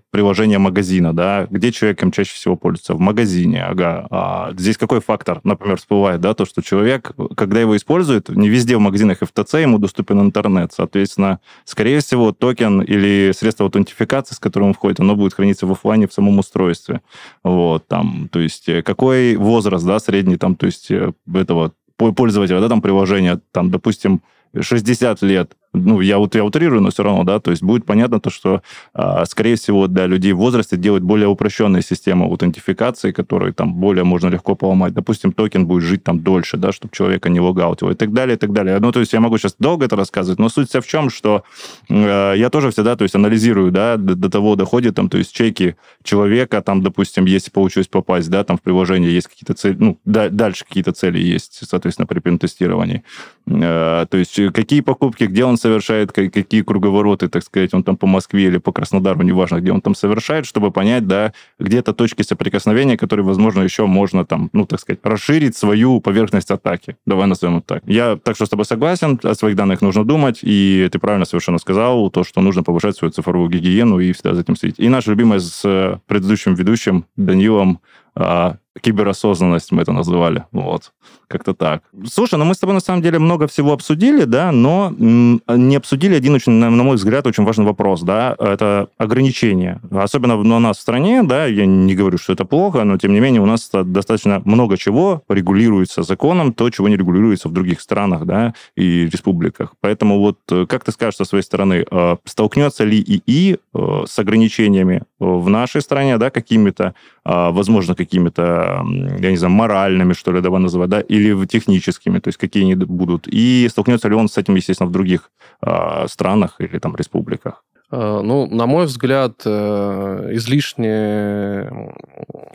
приложение 0.47 0.59
магазина, 0.59 1.13
да, 1.13 1.47
где 1.51 1.73
человеком 1.73 2.13
чаще 2.13 2.35
всего 2.35 2.57
пользуется? 2.57 2.95
В 2.95 3.01
магазине, 3.01 3.65
ага. 3.65 4.07
А 4.11 4.53
здесь 4.57 4.77
какой 4.79 5.01
фактор, 5.01 5.41
например, 5.45 5.77
всплывает, 5.77 6.21
да, 6.21 6.35
то, 6.35 6.45
что 6.45 6.63
человек, 6.63 7.13
когда 7.37 7.61
его 7.61 7.77
использует, 7.77 8.29
не 8.29 8.49
везде 8.49 8.77
в 8.77 8.81
магазинах 8.81 9.19
ФТЦ 9.21 9.55
ему 9.55 9.79
доступен 9.79 10.21
интернет, 10.21 10.73
соответственно, 10.73 11.41
скорее 11.65 11.99
всего, 11.99 12.33
токен 12.33 12.81
или 12.81 13.33
средство 13.35 13.67
аутентификации, 13.67 14.35
с 14.35 14.39
которым 14.39 14.69
он 14.69 14.75
входит, 14.75 15.01
оно 15.01 15.17
будет 15.17 15.35
храниться 15.35 15.67
в 15.67 15.73
офлайне 15.73 16.07
в 16.07 16.13
самом 16.13 16.39
устройстве, 16.39 17.01
вот, 17.43 17.87
там, 17.89 18.29
то 18.31 18.39
есть 18.39 18.69
э, 18.69 18.83
какой 18.83 19.37
возраст, 19.37 19.85
да, 19.85 19.99
средний, 19.99 20.37
там, 20.37 20.55
то 20.55 20.67
есть 20.67 20.91
э, 20.91 21.13
этого 21.35 21.73
пользователя, 21.97 22.61
да, 22.61 22.69
там, 22.69 22.81
приложения, 22.83 23.41
там, 23.53 23.71
допустим, 23.71 24.21
60 24.59 25.23
лет, 25.23 25.53
ну, 25.77 26.01
я, 26.01 26.19
вот, 26.19 26.35
я 26.35 26.45
утрирую, 26.45 26.81
но 26.81 26.91
все 26.91 27.03
равно, 27.03 27.25
да, 27.25 27.39
то 27.41 27.51
есть 27.51 27.63
будет 27.63 27.85
понятно 27.85 28.21
то, 28.21 28.31
что, 28.31 28.63
а, 28.95 29.25
скорее 29.27 29.57
всего, 29.57 29.87
для 29.87 30.07
людей 30.07 30.33
в 30.33 30.39
возрасте 30.39 30.77
делать 30.77 31.03
более 31.03 31.29
упрощенные 31.29 31.83
системы 31.83 32.25
аутентификации, 32.27 33.13
которые 33.13 33.53
там 33.53 33.75
более 33.75 34.05
можно 34.05 34.29
легко 34.29 34.55
поломать. 34.55 34.95
Допустим, 34.95 35.33
токен 35.33 35.67
будет 35.67 35.83
жить 35.83 36.05
там 36.05 36.21
дольше, 36.21 36.57
да, 36.57 36.73
чтобы 36.73 36.95
человека 36.95 37.29
не 37.29 37.41
логаутило 37.41 37.91
и 37.91 37.95
так 37.95 38.13
далее, 38.13 38.37
и 38.37 38.39
так 38.39 38.53
далее. 38.53 38.79
Ну, 38.81 38.93
то 38.93 39.01
есть 39.01 39.13
я 39.13 39.21
могу 39.21 39.39
сейчас 39.39 39.57
долго 39.59 39.85
это 39.85 39.97
рассказывать, 39.97 40.39
но 40.39 40.49
суть 40.49 40.69
вся 40.69 40.81
в 40.81 40.87
чем, 40.87 41.11
что 41.11 41.45
э, 41.89 42.35
я 42.37 42.51
тоже 42.51 42.71
всегда, 42.71 42.97
то 42.97 43.03
есть 43.03 43.15
анализирую, 43.15 43.71
да, 43.71 43.97
до, 43.97 44.15
до 44.15 44.31
того 44.31 44.57
доходит, 44.57 44.95
там, 44.95 45.09
то 45.09 45.19
есть 45.19 45.33
чеки 45.33 45.77
человека, 46.03 46.63
там, 46.63 46.83
допустим, 46.83 47.25
если 47.25 47.51
получилось 47.51 47.89
попасть, 47.89 48.31
да, 48.31 48.45
там 48.45 48.57
в 48.57 48.63
приложение 48.63 49.13
есть 49.13 49.29
какие-то 49.29 49.55
цели, 49.55 49.77
ну, 49.79 49.99
да, 50.05 50.29
дальше 50.29 50.65
какие-то 50.65 50.93
цели 50.93 51.19
есть, 51.19 51.61
соответственно, 51.69 52.07
при 52.07 52.21
пентестировании. 52.21 53.03
Э, 53.47 54.07
то 54.09 54.17
есть 54.17 54.41
какие 54.53 54.81
покупки, 54.81 55.25
где 55.25 55.45
он 55.45 55.57
совершает, 55.67 56.13
какие 56.13 56.63
круговороты, 56.63 57.29
так 57.29 57.43
сказать, 57.43 57.75
он 57.75 57.83
там 57.83 57.97
по 57.97 58.07
Москве 58.07 58.45
или 58.45 58.59
по 58.59 58.71
Краснодару, 58.71 59.23
неважно, 59.23 59.61
где 59.61 59.73
он 59.73 59.81
там 59.81 59.97
совершает, 59.97 60.47
чтобы 60.47 60.71
понять, 60.71 61.09
да, 61.09 61.33
где-то 61.59 61.93
точки 61.93 62.23
соприкосновения, 62.23 62.97
которые, 62.97 63.27
возможно, 63.27 63.63
еще 63.63 63.87
можно 63.87 64.25
там, 64.25 64.49
ну, 64.53 64.65
так 64.65 64.79
сказать, 64.79 65.01
расширить 65.03 65.57
свою 65.57 66.01
поверхность 66.01 66.53
атаки. 66.53 66.97
Давай 67.05 67.27
назовем 67.27 67.59
это 67.59 67.67
так. 67.67 67.83
Я 67.87 68.17
так 68.17 68.37
что 68.37 68.47
с 68.47 68.49
тобой 68.49 68.65
согласен, 68.65 69.19
о 69.25 69.35
своих 69.35 69.57
данных 69.57 69.83
нужно 69.83 70.05
думать, 70.05 70.39
и 70.43 70.89
ты 70.93 71.01
правильно 71.01 71.25
совершенно 71.25 71.59
сказал, 71.59 72.11
то, 72.11 72.23
что 72.23 72.41
нужно 72.41 72.63
повышать 72.63 72.97
свою 72.97 73.11
цифровую 73.11 73.51
гигиену 73.51 73.99
и 73.99 74.13
всегда 74.13 74.35
за 74.35 74.43
этим 74.43 74.55
следить. 74.55 74.79
И 74.79 74.89
наша 74.89 75.11
любимая 75.11 75.41
с 75.41 76.01
предыдущим 76.07 76.55
ведущим 76.55 77.07
Данилом 77.17 77.81
а, 78.17 78.57
киберосознанность 78.81 79.73
мы 79.73 79.83
это 79.83 79.93
называли. 79.93 80.45
Вот, 80.53 80.93
как-то 81.29 81.55
так. 81.55 81.83
Слушай, 82.07 82.39
ну 82.39 82.45
мы 82.45 82.55
с 82.55 82.59
тобой 82.59 82.75
на 82.75 82.81
самом 82.81 83.03
деле 83.03 83.19
много 83.19 83.47
всего 83.47 83.73
обсудили, 83.73 84.25
да, 84.25 84.53
но 84.53 84.95
не 84.99 85.77
обсудили 85.77 86.15
один 86.15 86.35
очень, 86.35 86.53
на 86.53 86.71
мой 86.71 86.97
взгляд, 86.97 87.27
очень 87.27 87.45
важный 87.45 87.65
вопрос, 87.65 88.03
да, 88.03 88.37
это 88.39 88.89
ограничения. 88.99 89.81
Особенно 89.91 90.37
у 90.37 90.61
нас 90.61 90.79
в 90.79 90.81
стране, 90.81 91.23
да, 91.23 91.47
я 91.47 91.67
не 91.67 91.95
говорю, 91.95 92.19
что 92.19 92.33
это 92.33 92.45
плохо, 92.45 92.85
но 92.85 92.99
тем 92.99 93.13
не 93.13 93.21
менее 93.21 93.41
у 93.41 93.47
нас 93.47 93.71
достаточно 93.73 94.43
много 94.45 94.77
чего 94.77 95.23
регулируется 95.29 96.03
законом, 96.03 96.53
то, 96.53 96.71
чего 96.71 96.89
не 96.89 96.97
регулируется 96.97 97.49
в 97.49 97.53
других 97.53 97.81
странах, 97.81 98.25
да, 98.25 98.55
и 98.77 99.07
республиках. 99.07 99.75
Поэтому 99.81 100.19
вот 100.19 100.39
э, 100.51 100.67
как 100.67 100.85
ты 100.85 100.93
скажешь 100.93 101.17
со 101.17 101.25
своей 101.25 101.43
стороны, 101.45 101.87
э, 101.91 102.17
столкнется 102.25 102.85
ли 102.85 102.99
ИИ 103.01 103.57
э, 103.57 104.05
с 104.07 104.19
ограничениями 104.19 105.03
в 105.19 105.49
нашей 105.49 105.81
стране, 105.81 106.19
да, 106.19 106.31
какими-то, 106.31 106.95
возможно, 107.25 107.95
какими-то 107.95 108.85
я 109.19 109.31
не 109.31 109.37
знаю, 109.37 109.55
моральными, 109.55 110.13
что 110.13 110.33
ли, 110.33 110.41
давай 110.41 110.61
называть, 110.61 110.91
да, 110.91 111.01
или 111.01 111.47
техническими, 111.47 112.19
то 112.19 112.29
есть 112.29 112.39
какие 112.39 112.65
они 112.65 112.75
будут, 112.75 113.27
и 113.27 113.69
столкнется 113.71 114.09
ли 114.09 114.15
он 114.15 114.29
с 114.29 114.39
этим, 114.39 114.55
естественно, 114.57 114.89
в 114.89 114.93
других 114.93 115.31
э, 115.63 116.07
странах 116.09 116.57
или 116.61 116.79
там 116.79 116.97
республиках? 116.97 117.65
А, 117.91 118.21
ну, 118.23 118.47
на 118.47 118.67
мой 118.67 118.87
взгляд, 118.87 119.43
э, 119.45 120.29
излишнее 120.33 121.95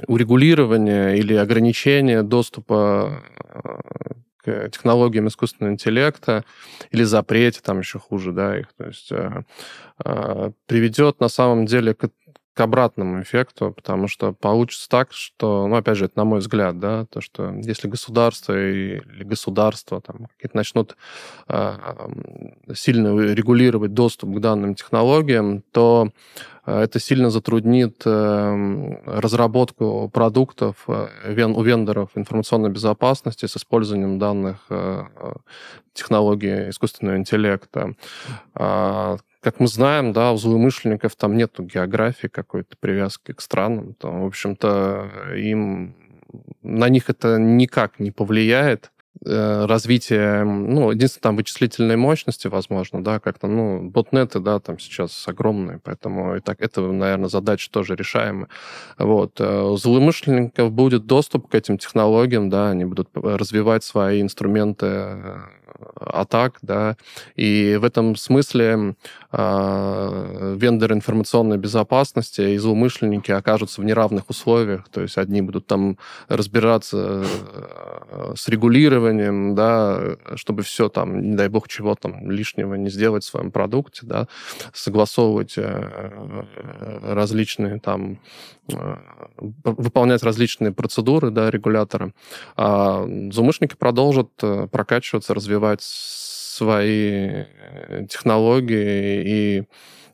урегулирование 0.08 1.18
или 1.18 1.34
ограничение 1.34 2.24
доступа 2.24 3.24
э, 3.54 3.70
к 4.44 4.70
технологиям 4.70 5.28
искусственного 5.28 5.74
интеллекта 5.74 6.44
или 6.90 7.04
запрете, 7.04 7.62
там 7.64 7.80
еще 7.80 8.00
хуже, 8.00 8.32
да, 8.32 8.60
их, 8.60 8.68
то 8.76 8.86
есть 8.86 9.12
э, 9.12 10.52
приведет 10.66 11.20
на 11.20 11.30
самом 11.30 11.66
деле 11.66 11.94
к 11.94 12.10
обратному 12.62 13.22
эффекту, 13.22 13.72
потому 13.72 14.08
что 14.08 14.34
получится 14.34 14.90
так, 14.90 15.12
что, 15.12 15.68
ну, 15.68 15.76
опять 15.76 15.98
же, 15.98 16.06
это 16.06 16.18
на 16.18 16.26
мой 16.26 16.40
взгляд, 16.40 16.80
да, 16.80 17.06
то, 17.06 17.22
что 17.22 17.54
если 17.54 17.88
государство 17.88 18.54
или 18.54 19.24
государство 19.24 20.02
там 20.02 20.28
какие-то 20.36 20.58
начнут 20.58 20.96
э, 21.48 21.74
сильно 22.74 23.18
регулировать 23.20 23.94
доступ 23.94 24.36
к 24.36 24.40
данным 24.40 24.76
технологиям, 24.76 25.64
то 25.72 26.10
это 26.66 27.00
сильно 27.00 27.30
затруднит 27.30 28.02
э, 28.06 28.96
разработку 29.06 30.10
продуктов 30.10 30.86
э, 30.88 31.46
у 31.46 31.64
вендоров 31.64 32.10
информационной 32.16 32.70
безопасности 32.70 33.46
с 33.46 33.58
использованием 33.58 34.20
данных 34.20 34.66
э, 34.70 35.04
технологий 35.94 36.70
искусственного 36.70 37.18
интеллекта 37.18 37.96
как 39.42 39.60
мы 39.60 39.68
знаем, 39.68 40.14
да, 40.14 40.34
у 40.34 40.38
злоумышленников 40.38 41.16
там 41.16 41.36
нету 41.36 41.64
географии 41.64 42.28
какой-то 42.28 42.78
привязки 42.80 43.34
к 43.34 43.42
странам. 43.42 43.96
Там, 43.96 44.22
в 44.22 44.26
общем-то, 44.28 45.10
им 45.36 45.96
на 46.62 46.90
них 46.90 47.10
это 47.10 47.38
никак 47.40 48.00
не 48.00 48.12
повлияет 48.12 48.86
э, 48.86 49.01
развитие, 49.24 50.44
ну, 50.44 50.92
единственное, 50.92 51.22
там 51.22 51.36
вычислительной 51.36 51.98
мощности, 51.98 52.48
возможно, 52.48 53.04
да, 53.04 53.20
как-то, 53.20 53.48
ну, 53.48 53.90
ботнеты, 53.90 54.40
да, 54.40 54.60
там 54.60 54.80
сейчас 54.80 55.28
огромные, 55.28 55.80
поэтому 55.84 56.38
и 56.38 56.40
так 56.40 56.62
это, 56.62 56.82
наверное, 56.82 57.30
задача 57.30 57.70
тоже 57.70 57.96
решаемая. 57.96 58.48
Вот. 58.98 59.40
Э, 59.40 59.62
у 59.64 59.78
злоумышленников 59.78 60.72
будет 60.72 61.06
доступ 61.06 61.50
к 61.50 61.56
этим 61.56 61.78
технологиям, 61.78 62.50
да, 62.50 62.72
они 62.72 62.86
будут 62.86 63.10
развивать 63.14 63.84
свои 63.84 64.22
инструменты 64.22 64.86
э, 64.88 65.40
атак, 65.96 66.60
да, 66.62 66.98
и 67.36 67.78
в 67.80 67.84
этом 67.84 68.16
смысле 68.16 68.96
э, 69.32 70.56
вендоры 70.58 70.96
информационной 70.96 71.58
безопасности 71.58 72.42
и 72.42 72.58
злоумышленники 72.58 73.32
окажутся 73.32 73.82
в 73.82 73.86
неравных 73.86 74.30
условиях, 74.30 74.90
то 74.90 75.02
есть 75.02 75.18
одни 75.18 75.42
будут 75.42 75.68
там 75.68 75.98
разбираться 76.28 77.24
э, 77.24 78.34
с 78.36 78.48
регулированием, 78.48 79.56
да, 79.56 80.18
чтобы 80.36 80.64
все 80.64 80.90
там, 80.90 81.22
не 81.22 81.36
дай 81.36 81.48
бог 81.48 81.68
чего 81.68 81.96
там 81.96 82.30
лишнего 82.30 82.76
не 82.76 82.90
сделать 82.90 83.24
в 83.24 83.28
своем 83.28 83.52
продукте, 83.52 84.02
да, 84.04 84.28
согласовывать 84.74 85.54
э, 85.58 86.46
различные 87.04 87.80
там, 87.80 88.20
э, 88.72 88.96
выполнять 89.64 90.24
различные 90.24 90.72
процедуры, 90.72 91.32
да, 91.32 91.50
регулятора, 91.50 92.14
а 92.58 93.06
злоумышленники 93.32 93.76
продолжат 93.76 94.30
прокачиваться, 94.72 95.34
развивать 95.34 95.61
развивать 95.62 95.82
свои 95.82 97.46
э, 97.46 98.06
технологии, 98.10 99.24
и 99.26 99.64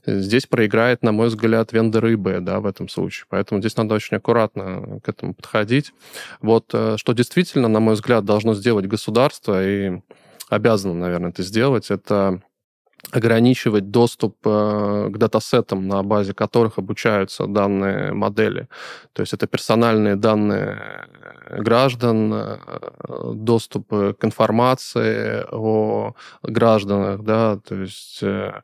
здесь 0.06 0.46
проиграет, 0.46 1.04
на 1.04 1.12
мой 1.12 1.28
взгляд, 1.28 1.74
вендор 1.74 2.06
eBay, 2.06 2.40
да, 2.40 2.60
в 2.60 2.66
этом 2.66 2.88
случае. 2.90 3.26
Поэтому 3.30 3.60
здесь 3.60 3.76
надо 3.78 3.96
очень 3.96 4.18
аккуратно 4.18 5.00
к 5.04 5.10
этому 5.10 5.34
подходить. 5.34 5.94
Вот 6.42 6.66
э, 6.74 6.96
что 6.98 7.14
действительно, 7.14 7.68
на 7.68 7.80
мой 7.80 7.96
взгляд, 7.96 8.24
должно 8.26 8.54
сделать 8.54 8.86
государство, 8.86 9.66
и 9.66 10.02
обязано, 10.50 10.94
наверное, 10.94 11.32
это 11.32 11.44
сделать, 11.44 11.92
это 11.92 12.42
ограничивать 13.12 13.90
доступ 13.92 14.36
э, 14.46 15.10
к 15.10 15.18
датасетам, 15.18 15.88
на 15.88 16.04
базе 16.04 16.34
которых 16.34 16.78
обучаются 16.78 17.48
данные 17.48 18.14
модели. 18.14 18.68
То 19.14 19.22
есть 19.22 19.34
это 19.34 19.48
персональные 19.48 20.16
данные 20.16 21.08
граждан, 21.50 22.34
э, 22.34 22.58
доступ 23.34 23.90
к 23.90 24.18
информации 24.22 25.46
о 25.52 26.16
гражданах, 26.44 27.24
да, 27.24 27.58
то 27.58 27.76
есть 27.76 28.20
э, 28.22 28.62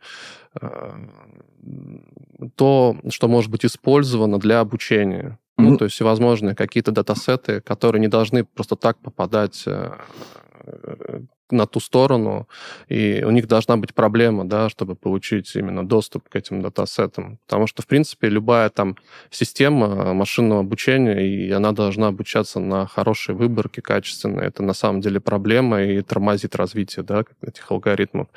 то, 2.55 2.97
что 3.09 3.27
может 3.27 3.49
быть 3.49 3.65
использовано 3.65 4.39
для 4.39 4.59
обучения. 4.59 5.39
Ну, 5.57 5.77
то 5.77 5.85
есть 5.85 5.95
всевозможные 5.95 6.55
какие-то 6.55 6.91
датасеты, 6.91 7.61
которые 7.61 8.01
не 8.01 8.07
должны 8.07 8.43
просто 8.43 8.75
так 8.75 8.97
попадать 8.97 9.65
на 11.53 11.65
ту 11.65 11.79
сторону, 11.79 12.47
и 12.87 13.23
у 13.25 13.31
них 13.31 13.47
должна 13.47 13.77
быть 13.77 13.93
проблема, 13.93 14.45
да, 14.45 14.69
чтобы 14.69 14.95
получить 14.95 15.55
именно 15.55 15.87
доступ 15.87 16.29
к 16.29 16.35
этим 16.35 16.61
датасетам. 16.61 17.39
Потому 17.45 17.67
что, 17.67 17.81
в 17.81 17.87
принципе, 17.87 18.29
любая 18.29 18.69
там 18.69 18.97
система 19.29 20.13
машинного 20.13 20.61
обучения, 20.61 21.25
и 21.25 21.51
она 21.51 21.71
должна 21.71 22.07
обучаться 22.07 22.59
на 22.59 22.87
хорошей 22.87 23.35
выборке, 23.35 23.81
качественной. 23.81 24.45
Это 24.47 24.63
на 24.63 24.73
самом 24.73 25.01
деле 25.01 25.19
проблема 25.19 25.83
и 25.83 26.01
тормозит 26.01 26.55
развитие 26.55 27.03
да, 27.03 27.23
этих 27.41 27.71
алгоритмов. 27.71 28.27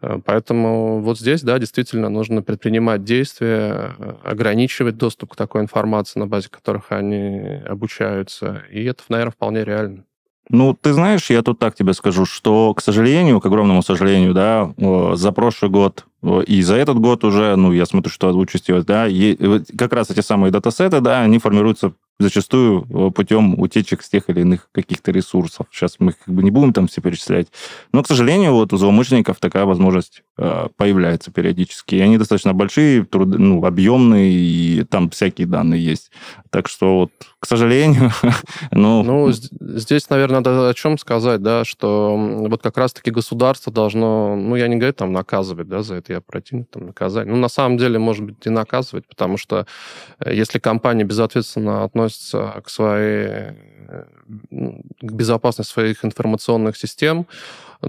Э, 0.00 0.20
поэтому 0.24 1.00
вот 1.00 1.18
здесь, 1.18 1.42
да, 1.42 1.58
действительно 1.58 2.08
нужно 2.08 2.42
предпринимать 2.42 3.04
действия, 3.04 3.94
э, 3.98 4.14
ограничивать 4.24 4.96
доступ 4.96 5.32
к 5.32 5.36
такой 5.36 5.62
информации, 5.62 6.18
на 6.18 6.26
базе 6.26 6.48
которых 6.48 6.92
они 6.92 7.62
обучаются. 7.66 8.62
И 8.70 8.84
это, 8.84 9.02
наверное, 9.08 9.32
вполне 9.32 9.64
реально. 9.64 10.04
Ну, 10.48 10.74
ты 10.74 10.92
знаешь, 10.92 11.30
я 11.30 11.42
тут 11.42 11.58
так 11.58 11.76
тебе 11.76 11.94
скажу, 11.94 12.24
что, 12.26 12.74
к 12.74 12.80
сожалению, 12.80 13.40
к 13.40 13.46
огромному 13.46 13.82
сожалению, 13.82 14.34
да, 14.34 14.72
за 15.14 15.32
прошлый 15.32 15.70
год 15.70 16.06
и 16.46 16.62
за 16.62 16.74
этот 16.74 16.98
год 16.98 17.24
уже, 17.24 17.54
ну, 17.56 17.72
я 17.72 17.86
смотрю, 17.86 18.12
что 18.12 18.32
участилось, 18.32 18.84
да, 18.84 19.06
как 19.78 19.92
раз 19.92 20.10
эти 20.10 20.20
самые 20.20 20.50
датасеты, 20.50 21.00
да, 21.00 21.20
они 21.20 21.38
формируются 21.38 21.92
зачастую 22.20 22.86
э, 22.88 23.10
путем 23.10 23.58
утечек 23.58 24.02
с 24.02 24.08
тех 24.08 24.28
или 24.28 24.42
иных 24.42 24.68
каких-то 24.72 25.10
ресурсов. 25.10 25.66
Сейчас 25.72 25.96
мы 25.98 26.12
как 26.12 26.32
бы 26.32 26.42
не 26.42 26.50
будем 26.50 26.72
там 26.72 26.86
все 26.86 27.00
перечислять. 27.00 27.48
Но, 27.92 28.02
к 28.02 28.06
сожалению, 28.06 28.52
вот 28.52 28.72
у 28.72 28.76
злоумышленников 28.76 29.38
такая 29.40 29.64
возможность 29.64 30.22
э, 30.38 30.68
появляется 30.76 31.30
периодически. 31.30 31.96
И 31.96 32.00
они 32.00 32.18
достаточно 32.18 32.52
большие, 32.52 33.04
труд, 33.04 33.28
ну, 33.38 33.64
объемные, 33.64 34.32
и 34.32 34.84
там 34.84 35.10
всякие 35.10 35.46
данные 35.46 35.84
есть. 35.84 36.10
Так 36.50 36.68
что 36.68 37.00
вот, 37.00 37.12
к 37.38 37.46
сожалению, 37.46 38.10
ну... 38.70 39.02
Ну, 39.02 39.30
здесь, 39.32 40.10
наверное, 40.10 40.40
надо 40.40 40.68
о 40.68 40.74
чем 40.74 40.98
сказать, 40.98 41.42
да, 41.42 41.64
что 41.64 42.16
вот 42.16 42.62
как 42.62 42.76
раз-таки 42.76 43.10
государство 43.10 43.72
должно, 43.72 44.36
ну, 44.36 44.56
я 44.56 44.68
не 44.68 44.76
говорю 44.76 44.92
там 44.92 45.12
наказывать, 45.12 45.68
да, 45.68 45.82
за 45.82 45.96
это 45.96 46.12
я 46.12 46.20
противник, 46.20 46.68
там, 46.70 46.86
наказать. 46.86 47.26
Ну, 47.26 47.36
на 47.36 47.48
самом 47.48 47.78
деле, 47.78 47.98
может 47.98 48.24
быть, 48.24 48.36
и 48.44 48.50
наказывать, 48.50 49.06
потому 49.08 49.36
что 49.36 49.66
э, 50.18 50.34
если 50.34 50.58
компания 50.58 51.04
безответственно 51.04 51.84
относится 51.84 52.09
относятся 52.10 52.60
к 52.64 52.68
своей 52.68 53.52
к 55.00 55.12
безопасности 55.12 55.72
своих 55.72 56.04
информационных 56.04 56.76
систем, 56.76 57.26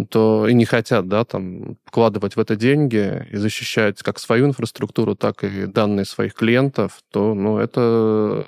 то 0.09 0.47
и 0.47 0.53
не 0.53 0.65
хотят, 0.65 1.07
да, 1.07 1.25
там, 1.25 1.77
вкладывать 1.85 2.35
в 2.35 2.39
это 2.39 2.55
деньги 2.55 3.27
и 3.31 3.37
защищать 3.37 4.01
как 4.01 4.17
свою 4.19 4.47
инфраструктуру, 4.47 5.15
так 5.15 5.43
и 5.43 5.67
данные 5.67 6.05
своих 6.05 6.33
клиентов, 6.33 7.03
то, 7.11 7.35
ну, 7.35 7.59
это 7.59 8.47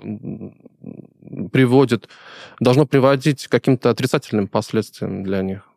приводит, 1.51 2.09
должно 2.59 2.85
приводить 2.87 3.47
к 3.47 3.51
каким-то 3.51 3.89
отрицательным 3.89 4.47
последствиям 4.47 5.23
для 5.23 5.43
них. 5.43 5.72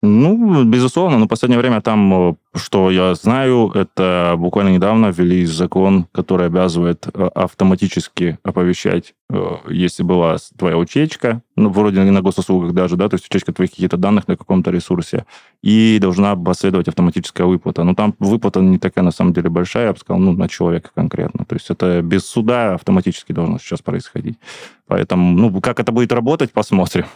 Ну, 0.00 0.64
безусловно, 0.64 1.18
но 1.18 1.24
в 1.24 1.28
последнее 1.28 1.58
время 1.58 1.80
там, 1.80 2.30
э, 2.30 2.34
что 2.54 2.88
я 2.88 3.16
знаю, 3.16 3.72
это 3.74 4.36
буквально 4.38 4.68
недавно 4.68 5.06
ввели 5.06 5.44
закон, 5.44 6.06
который 6.12 6.46
обязывает 6.46 7.08
э, 7.12 7.28
автоматически 7.34 8.38
оповещать, 8.44 9.14
э, 9.28 9.56
если 9.68 10.04
была 10.04 10.36
твоя 10.56 10.78
утечка, 10.78 11.42
ну, 11.56 11.70
вроде 11.70 12.04
на 12.04 12.22
госуслугах 12.22 12.74
даже, 12.74 12.94
да, 12.96 13.08
то 13.08 13.14
есть 13.14 13.26
утечка 13.26 13.52
твоих 13.52 13.72
каких-то 13.72 13.96
данных 13.96 14.28
на 14.28 14.36
каком-то 14.36 14.70
ресурсе, 14.70 15.26
и 15.64 15.98
должна 16.00 16.36
последовать 16.36 16.86
автоматическая 16.86 17.48
выплата. 17.48 17.82
Но 17.82 17.96
там 17.96 18.14
выплата 18.20 18.60
не 18.60 18.78
такая, 18.78 19.04
на 19.04 19.10
самом 19.10 19.32
деле, 19.32 19.50
большая, 19.50 19.86
я 19.86 19.92
бы 19.92 19.98
сказал, 19.98 20.20
ну, 20.20 20.30
на 20.32 20.48
человека 20.48 20.90
конкретно. 20.94 21.44
То 21.44 21.56
есть 21.56 21.70
это 21.70 22.02
без 22.02 22.24
суда 22.24 22.74
автоматически 22.74 23.32
должно 23.32 23.58
сейчас 23.58 23.82
происходить. 23.82 24.38
Поэтому, 24.86 25.36
ну, 25.36 25.60
как 25.60 25.80
это 25.80 25.90
будет 25.90 26.12
работать, 26.12 26.52
посмотрим. 26.52 27.06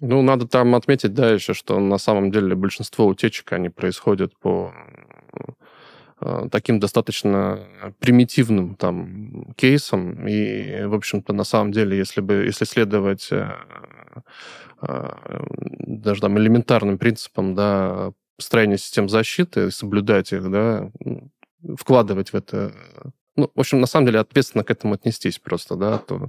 Ну, 0.00 0.22
надо 0.22 0.46
там 0.46 0.74
отметить, 0.74 1.14
да, 1.14 1.30
еще, 1.30 1.54
что 1.54 1.78
на 1.78 1.98
самом 1.98 2.30
деле 2.30 2.54
большинство 2.54 3.06
утечек, 3.06 3.52
они 3.52 3.68
происходят 3.68 4.36
по 4.38 4.72
э, 6.20 6.48
таким 6.50 6.80
достаточно 6.80 7.60
примитивным 8.00 8.74
там 8.74 9.54
кейсам. 9.54 10.26
И, 10.26 10.84
в 10.84 10.94
общем-то, 10.94 11.32
на 11.32 11.44
самом 11.44 11.72
деле, 11.72 11.96
если 11.96 12.20
бы, 12.20 12.44
если 12.44 12.64
следовать 12.64 13.28
э, 13.30 13.52
э, 14.82 15.08
даже 15.86 16.20
там 16.20 16.38
элементарным 16.38 16.98
принципам, 16.98 17.54
да, 17.54 18.12
построения 18.36 18.78
систем 18.78 19.08
защиты, 19.08 19.70
соблюдать 19.70 20.32
их, 20.32 20.50
да, 20.50 20.90
вкладывать 21.78 22.32
в 22.32 22.34
это 22.34 22.74
ну, 23.36 23.50
в 23.54 23.60
общем, 23.60 23.80
на 23.80 23.86
самом 23.86 24.06
деле, 24.06 24.20
ответственно 24.20 24.64
к 24.64 24.70
этому 24.70 24.94
отнестись 24.94 25.38
просто, 25.38 25.76
да, 25.76 25.98
то, 25.98 26.28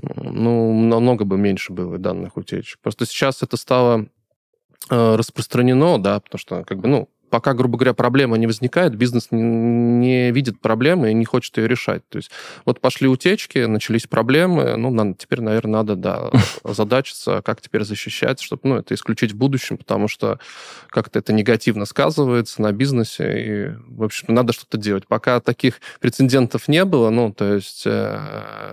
ну, 0.00 0.80
намного 0.82 1.24
бы 1.24 1.36
меньше 1.36 1.72
было 1.72 1.98
данных 1.98 2.36
утечек. 2.36 2.78
Просто 2.80 3.06
сейчас 3.06 3.42
это 3.42 3.56
стало 3.56 4.06
э, 4.90 5.16
распространено, 5.16 5.98
да, 5.98 6.20
потому 6.20 6.38
что, 6.38 6.64
как 6.64 6.78
бы, 6.78 6.88
ну, 6.88 7.08
пока, 7.28 7.54
грубо 7.54 7.78
говоря, 7.78 7.94
проблема 7.94 8.36
не 8.36 8.46
возникает, 8.46 8.94
бизнес 8.94 9.28
не 9.30 10.30
видит 10.30 10.60
проблемы 10.60 11.10
и 11.10 11.14
не 11.14 11.24
хочет 11.24 11.56
ее 11.58 11.68
решать. 11.68 12.02
То 12.08 12.18
есть 12.18 12.30
вот 12.64 12.80
пошли 12.80 13.08
утечки, 13.08 13.58
начались 13.58 14.06
проблемы, 14.06 14.76
ну, 14.76 14.90
надо, 14.90 15.14
теперь, 15.14 15.40
наверное, 15.40 15.78
надо, 15.78 15.96
да, 15.96 16.30
задачиться, 16.64 17.42
как 17.42 17.60
теперь 17.60 17.84
защищать, 17.84 18.40
чтобы, 18.40 18.62
ну, 18.64 18.76
это 18.76 18.94
исключить 18.94 19.32
в 19.32 19.36
будущем, 19.36 19.76
потому 19.76 20.08
что 20.08 20.38
как-то 20.88 21.18
это 21.18 21.32
негативно 21.32 21.84
сказывается 21.84 22.62
на 22.62 22.72
бизнесе, 22.72 23.42
и, 23.42 23.76
в 23.86 24.02
общем, 24.02 24.34
надо 24.34 24.52
что-то 24.52 24.78
делать. 24.78 25.06
Пока 25.06 25.40
таких 25.40 25.80
прецедентов 26.00 26.68
не 26.68 26.84
было, 26.84 27.10
ну, 27.10 27.32
то 27.32 27.54
есть 27.54 27.84
э, 27.86 28.20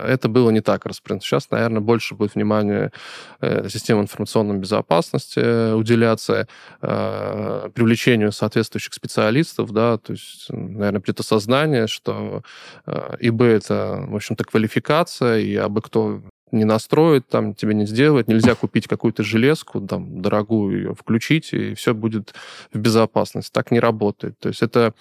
это 0.06 0.28
было 0.28 0.50
не 0.50 0.60
так 0.60 0.86
распространено. 0.86 1.22
Сейчас, 1.22 1.50
наверное, 1.50 1.80
больше 1.80 2.14
будет 2.14 2.34
внимания 2.34 2.92
э, 3.40 3.68
системы 3.68 4.02
информационной 4.02 4.56
безопасности 4.56 5.38
э, 5.38 5.74
уделяться, 5.74 6.48
э, 6.82 7.70
привлечению, 7.74 8.32
соответственно, 8.32 8.45
соответствующих 8.46 8.94
специалистов, 8.94 9.72
да, 9.72 9.98
то 9.98 10.12
есть, 10.12 10.46
наверное, 10.50 11.00
где-то 11.00 11.22
сознание, 11.22 11.86
что 11.86 12.42
э, 12.86 13.16
ИБ 13.20 13.42
это, 13.42 14.04
в 14.08 14.14
общем-то, 14.14 14.44
квалификация, 14.44 15.38
и 15.38 15.56
абы 15.56 15.82
кто 15.82 16.22
не 16.52 16.64
настроит, 16.64 17.26
там 17.26 17.54
тебе 17.54 17.74
не 17.74 17.86
сделает, 17.86 18.28
нельзя 18.28 18.54
купить 18.54 18.86
какую-то 18.86 19.24
железку, 19.24 19.80
там, 19.80 20.22
дорогую 20.22 20.76
ее 20.76 20.94
включить, 20.94 21.52
и 21.52 21.74
все 21.74 21.92
будет 21.92 22.34
в 22.72 22.78
безопасности. 22.78 23.50
Так 23.52 23.72
не 23.72 23.80
работает. 23.80 24.38
То 24.38 24.48
есть 24.48 24.62
это 24.62 24.94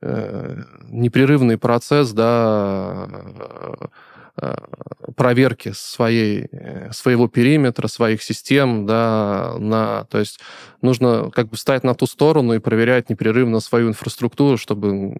э, 0.00 0.62
непрерывный 0.88 1.58
процесс, 1.58 2.12
да, 2.12 3.08
проверки 5.16 5.72
своей, 5.74 6.48
э, 6.50 6.92
своего 6.92 7.28
периметра, 7.28 7.86
своих 7.86 8.22
систем, 8.22 8.86
да, 8.86 9.54
на, 9.58 10.04
то 10.04 10.18
есть 10.18 10.40
нужно 10.82 11.30
как 11.30 11.48
бы 11.48 11.56
встать 11.56 11.84
на 11.84 11.94
ту 11.94 12.06
сторону 12.06 12.54
и 12.54 12.58
проверять 12.58 13.10
непрерывно 13.10 13.60
свою 13.60 13.88
инфраструктуру, 13.88 14.56
чтобы 14.56 15.18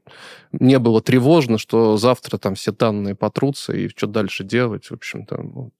не 0.52 0.78
было 0.78 1.00
тревожно, 1.00 1.58
что 1.58 1.96
завтра 1.96 2.38
там 2.38 2.54
все 2.54 2.72
данные 2.72 3.14
потрутся 3.14 3.72
и 3.72 3.88
что 3.88 4.06
дальше 4.06 4.44
делать, 4.44 4.86
в 4.86 4.94
общем-то, 4.94 5.70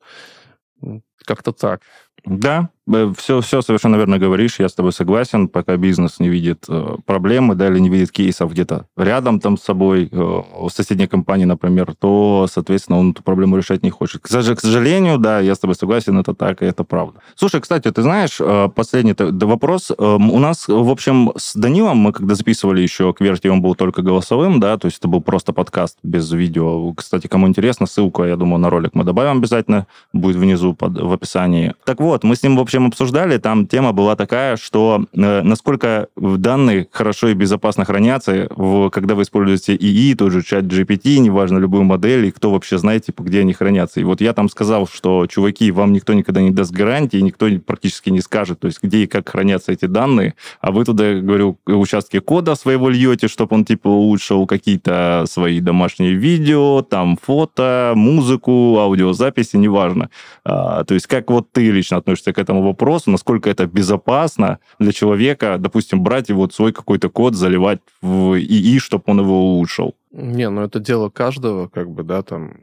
как-то 1.24 1.53
так. 1.53 1.82
Да, 2.25 2.70
все, 3.16 3.41
все 3.41 3.62
совершенно 3.62 3.97
верно 3.97 4.18
говоришь, 4.18 4.61
я 4.61 4.68
с 4.68 4.75
тобой 4.75 4.93
согласен. 4.93 5.49
Пока 5.49 5.77
бизнес 5.77 6.20
не 6.20 6.29
видит 6.29 6.66
э, 6.68 6.97
проблемы, 7.07 7.55
да, 7.55 7.68
или 7.68 7.79
не 7.79 7.89
видит 7.89 8.12
кейсов 8.12 8.53
где-то 8.53 8.87
рядом 8.97 9.41
там 9.41 9.57
с 9.57 9.62
собой, 9.62 10.09
э, 10.12 10.43
у 10.59 10.68
соседней 10.68 11.07
компании, 11.07 11.47
например, 11.47 11.95
то, 11.99 12.47
соответственно, 12.51 12.99
он 12.99 13.12
эту 13.12 13.22
проблему 13.22 13.57
решать 13.57 13.83
не 13.83 13.91
хочет. 13.91 14.22
К 14.22 14.29
сожалению, 14.29 15.18
да, 15.18 15.41
я 15.41 15.55
с 15.55 15.59
тобой 15.59 15.77
согласен, 15.77 16.18
это 16.18 16.35
так, 16.35 16.62
и 16.62 16.66
это 16.66 16.85
правда. 16.85 17.20
Слушай, 17.35 17.62
кстати, 17.62 17.91
ты 17.91 18.03
знаешь, 18.03 18.37
э, 18.39 18.68
последний 18.75 19.14
вопрос. 19.18 19.91
Э, 19.91 19.95
у 19.99 20.39
нас, 20.39 20.68
в 20.68 20.91
общем, 20.91 21.33
с 21.37 21.55
Данилом, 21.55 21.97
мы 21.99 22.12
когда 22.12 22.35
записывали 22.35 22.83
еще 22.83 23.14
Кверти, 23.14 23.49
он 23.49 23.62
был 23.62 23.75
только 23.75 24.03
голосовым, 24.03 24.61
да, 24.61 24.77
то 24.77 24.87
есть 24.87 24.99
это 24.99 25.09
был 25.09 25.22
просто 25.22 25.55
подкаст 25.55 25.99
без 26.03 26.31
видео. 26.31 26.93
Кстати, 26.93 27.29
кому 27.29 27.49
интересно, 27.49 27.87
ссылку, 27.87 28.25
я 28.25 28.37
думаю, 28.37 28.59
на 28.59 28.68
ролик 28.68 28.91
мы 28.95 29.05
добавим 29.05 29.39
обязательно, 29.39 29.87
будет 30.12 30.37
внизу 30.37 30.75
под, 30.75 31.01
в 31.01 31.12
описании. 31.12 31.75
Так 31.87 32.01
вот, 32.01 32.13
мы 32.22 32.36
с 32.36 32.42
ним, 32.42 32.56
в 32.56 32.60
общем, 32.60 32.86
обсуждали, 32.86 33.38
там 33.38 33.66
тема 33.66 33.92
была 33.92 34.14
такая, 34.14 34.56
что 34.56 35.06
э, 35.12 35.42
насколько 35.42 36.08
данные 36.16 36.86
хорошо 36.92 37.28
и 37.28 37.34
безопасно 37.34 37.84
хранятся, 37.84 38.46
в, 38.50 38.90
когда 38.90 39.14
вы 39.14 39.22
используете 39.22 39.74
ИИ, 39.74 40.14
тот 40.14 40.32
же 40.32 40.42
чат 40.42 40.64
GPT, 40.64 41.18
неважно, 41.18 41.58
любую 41.58 41.84
модель, 41.84 42.26
и 42.26 42.30
кто 42.30 42.50
вообще 42.50 42.78
знает, 42.78 43.06
типа, 43.06 43.22
где 43.22 43.40
они 43.40 43.52
хранятся. 43.52 44.00
И 44.00 44.04
вот 44.04 44.20
я 44.20 44.32
там 44.32 44.48
сказал, 44.48 44.86
что, 44.86 45.26
чуваки, 45.26 45.70
вам 45.70 45.92
никто 45.92 46.12
никогда 46.12 46.40
не 46.40 46.50
даст 46.50 46.72
гарантии, 46.72 47.16
никто 47.16 47.48
практически 47.66 48.10
не 48.10 48.20
скажет, 48.20 48.60
то 48.60 48.66
есть 48.66 48.82
где 48.82 49.04
и 49.04 49.06
как 49.06 49.28
хранятся 49.28 49.72
эти 49.72 49.86
данные, 49.86 50.34
а 50.60 50.70
вы 50.70 50.84
туда, 50.84 51.14
говорю, 51.14 51.58
участки 51.66 52.20
кода 52.20 52.54
своего 52.54 52.88
льете, 52.88 53.28
чтобы 53.28 53.56
он, 53.56 53.64
типа, 53.64 53.88
улучшил 53.88 54.46
какие-то 54.46 55.24
свои 55.26 55.60
домашние 55.60 56.12
видео, 56.12 56.82
там, 56.82 57.18
фото, 57.20 57.92
музыку, 57.96 58.78
аудиозаписи, 58.78 59.56
неважно. 59.56 60.10
А, 60.44 60.84
то 60.84 60.94
есть 60.94 61.06
как 61.06 61.30
вот 61.30 61.50
ты 61.52 61.70
лично 61.70 61.96
относишься 62.05 62.32
к 62.32 62.38
этому 62.38 62.62
вопросу, 62.62 63.11
насколько 63.11 63.50
это 63.50 63.66
безопасно 63.66 64.59
для 64.78 64.92
человека, 64.92 65.57
допустим, 65.59 66.02
брать 66.02 66.30
и 66.30 66.32
вот 66.32 66.52
свой 66.52 66.72
какой-то 66.72 67.09
код 67.09 67.34
заливать 67.34 67.80
в 68.02 68.36
ИИ, 68.36 68.78
чтобы 68.78 69.05
он 69.07 69.20
его 69.20 69.40
улучшил. 69.40 69.94
Не, 70.12 70.48
ну 70.50 70.62
это 70.62 70.78
дело 70.78 71.09
каждого, 71.09 71.68
как 71.68 71.90
бы, 71.90 72.05
да, 72.05 72.22
там, 72.22 72.59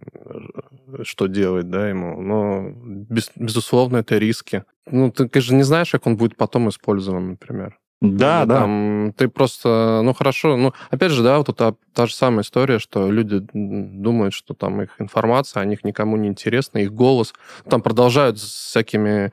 что 1.03 1.27
делать, 1.27 1.69
да, 1.69 1.89
ему. 1.89 2.21
Но, 2.21 2.71
без, 3.09 3.31
безусловно, 3.35 3.97
это 3.97 4.17
риски. 4.17 4.63
Ну, 4.85 5.11
ты, 5.11 5.41
же 5.41 5.53
не 5.55 5.63
знаешь, 5.63 5.91
как 5.91 6.07
он 6.07 6.15
будет 6.15 6.37
потом 6.37 6.69
использован, 6.69 7.31
например. 7.31 7.77
Да, 8.01 8.45
да. 8.45 8.61
Там, 8.61 9.13
ты 9.15 9.27
просто, 9.27 10.01
ну 10.03 10.13
хорошо, 10.13 10.57
ну 10.57 10.73
опять 10.89 11.11
же, 11.11 11.21
да, 11.21 11.37
вот 11.37 11.55
та, 11.55 11.75
та 11.93 12.07
же 12.07 12.15
самая 12.15 12.41
история, 12.41 12.79
что 12.79 13.11
люди 13.11 13.45
думают, 13.53 14.33
что 14.33 14.55
там 14.55 14.81
их 14.81 14.89
информация 14.99 15.61
о 15.61 15.65
них 15.65 15.83
никому 15.83 16.17
не 16.17 16.27
интересна, 16.27 16.79
их 16.79 16.93
голос, 16.93 17.33
там 17.69 17.81
продолжают 17.81 18.39
с 18.39 18.43
всякими 18.69 19.31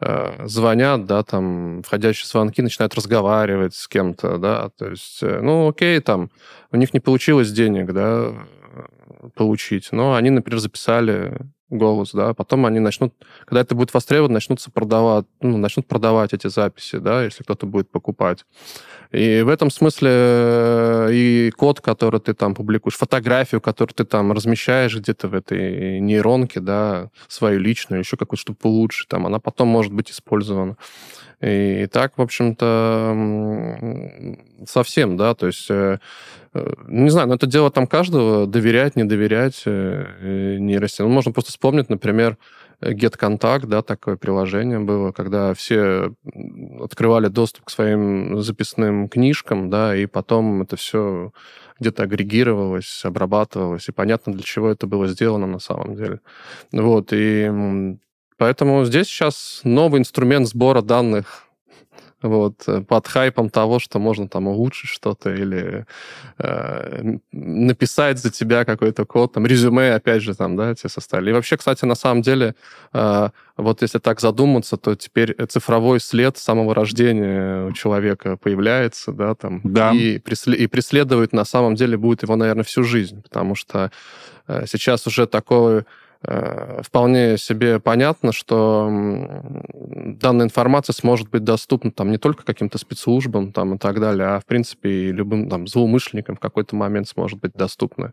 Э, 0.00 0.46
звонят, 0.46 1.06
да, 1.06 1.24
там, 1.24 1.82
входящие 1.82 2.28
звонки, 2.28 2.62
начинают 2.62 2.94
разговаривать 2.94 3.74
с 3.74 3.88
кем-то, 3.88 4.38
да, 4.38 4.70
то 4.78 4.90
есть, 4.90 5.18
э, 5.22 5.40
ну, 5.42 5.68
окей, 5.68 5.98
там, 5.98 6.30
у 6.70 6.76
них 6.76 6.94
не 6.94 7.00
получилось 7.00 7.50
денег, 7.50 7.92
да, 7.92 8.32
получить, 9.34 9.88
но 9.90 10.14
они, 10.14 10.30
например, 10.30 10.60
записали 10.60 11.36
голос, 11.70 12.12
да, 12.12 12.34
потом 12.34 12.66
они 12.66 12.80
начнут, 12.80 13.14
когда 13.44 13.60
это 13.60 13.74
будет 13.74 13.92
востребовано, 13.92 14.34
начнутся 14.34 14.70
продавать, 14.70 15.26
ну, 15.40 15.58
начнут 15.58 15.86
продавать 15.86 16.32
эти 16.32 16.46
записи, 16.48 16.98
да, 16.98 17.24
если 17.24 17.42
кто-то 17.42 17.66
будет 17.66 17.90
покупать. 17.90 18.44
И 19.10 19.42
в 19.42 19.48
этом 19.48 19.70
смысле 19.70 20.10
э, 20.12 21.08
и 21.12 21.50
код, 21.56 21.80
который 21.80 22.20
ты 22.20 22.34
там 22.34 22.54
публикуешь, 22.54 22.96
фотографию, 22.96 23.60
которую 23.60 23.94
ты 23.94 24.04
там 24.04 24.32
размещаешь 24.32 24.96
где-то 24.96 25.28
в 25.28 25.34
этой 25.34 26.00
нейронке, 26.00 26.60
да, 26.60 27.10
свою 27.26 27.58
личную, 27.58 28.00
еще 28.00 28.16
какую-то, 28.16 28.42
чтобы 28.42 28.58
получше, 28.58 29.06
там, 29.08 29.26
она 29.26 29.38
потом 29.38 29.68
может 29.68 29.92
быть 29.92 30.10
использована. 30.10 30.76
И 31.40 31.86
так, 31.92 32.18
в 32.18 32.22
общем-то, 32.22 33.16
совсем, 34.66 35.16
да, 35.16 35.34
то 35.34 35.46
есть, 35.46 35.70
э, 35.70 36.00
не 36.54 37.10
знаю, 37.10 37.28
но 37.28 37.34
это 37.34 37.46
дело 37.46 37.70
там 37.70 37.86
каждого, 37.86 38.46
доверять, 38.46 38.96
не 38.96 39.04
доверять 39.04 39.62
нейросети. 39.66 41.02
Ну, 41.02 41.08
можно 41.08 41.32
просто 41.32 41.50
вспомнить, 41.50 41.88
например, 41.88 42.38
GetContact, 42.80 43.66
да, 43.66 43.82
такое 43.82 44.16
приложение 44.16 44.78
было, 44.78 45.10
когда 45.10 45.52
все 45.52 46.14
открывали 46.80 47.26
доступ 47.26 47.64
к 47.64 47.70
своим 47.70 48.40
записным 48.40 49.08
книжкам, 49.08 49.68
да, 49.68 49.96
и 49.96 50.06
потом 50.06 50.62
это 50.62 50.76
все 50.76 51.32
где-то 51.80 52.04
агрегировалось, 52.04 53.00
обрабатывалось, 53.04 53.88
и 53.88 53.92
понятно, 53.92 54.32
для 54.32 54.42
чего 54.42 54.68
это 54.68 54.86
было 54.86 55.08
сделано 55.08 55.46
на 55.46 55.58
самом 55.58 55.96
деле. 55.96 56.20
Вот, 56.70 57.08
и 57.12 57.96
поэтому 58.36 58.84
здесь 58.84 59.08
сейчас 59.08 59.60
новый 59.64 60.00
инструмент 60.00 60.46
сбора 60.46 60.80
данных 60.80 61.47
вот, 62.22 62.64
э, 62.66 62.82
под 62.82 63.06
хайпом 63.06 63.50
того, 63.50 63.78
что 63.78 63.98
можно 63.98 64.28
там 64.28 64.48
улучшить 64.48 64.90
что-то 64.90 65.32
или 65.32 65.86
э, 66.38 67.18
написать 67.32 68.18
за 68.18 68.30
тебя 68.30 68.64
какой-то 68.64 69.04
код, 69.04 69.34
там, 69.34 69.46
резюме, 69.46 69.94
опять 69.94 70.22
же, 70.22 70.34
там, 70.34 70.56
да, 70.56 70.74
тебе 70.74 70.88
составили. 70.90 71.30
И 71.30 71.32
вообще, 71.32 71.56
кстати, 71.56 71.84
на 71.84 71.94
самом 71.94 72.22
деле, 72.22 72.54
э, 72.92 73.30
вот 73.56 73.82
если 73.82 73.98
так 73.98 74.20
задуматься, 74.20 74.76
то 74.76 74.94
теперь 74.94 75.34
цифровой 75.46 76.00
след 76.00 76.36
с 76.38 76.42
самого 76.42 76.74
рождения 76.74 77.66
у 77.66 77.72
человека 77.72 78.36
появляется, 78.36 79.12
да, 79.12 79.34
там, 79.34 79.60
да. 79.62 79.92
И, 79.92 80.18
преслед, 80.18 80.58
и 80.58 80.66
преследует, 80.66 81.32
на 81.32 81.44
самом 81.44 81.76
деле, 81.76 81.96
будет 81.96 82.22
его, 82.22 82.36
наверное, 82.36 82.64
всю 82.64 82.82
жизнь, 82.82 83.22
потому 83.22 83.54
что 83.54 83.92
э, 84.48 84.64
сейчас 84.66 85.06
уже 85.06 85.26
такое 85.26 85.86
вполне 86.20 87.38
себе 87.38 87.78
понятно, 87.78 88.32
что 88.32 88.90
данная 90.18 90.46
информация 90.46 90.92
сможет 90.92 91.30
быть 91.30 91.44
доступна 91.44 91.92
там 91.92 92.10
не 92.10 92.18
только 92.18 92.44
каким-то 92.44 92.78
спецслужбам 92.78 93.52
там, 93.52 93.74
и 93.74 93.78
так 93.78 94.00
далее, 94.00 94.28
а 94.28 94.40
в 94.40 94.46
принципе 94.46 94.90
и 94.90 95.12
любым 95.12 95.48
там, 95.48 95.66
злоумышленникам 95.68 96.36
в 96.36 96.40
какой-то 96.40 96.74
момент 96.74 97.08
сможет 97.08 97.38
быть 97.40 97.52
доступна. 97.52 98.12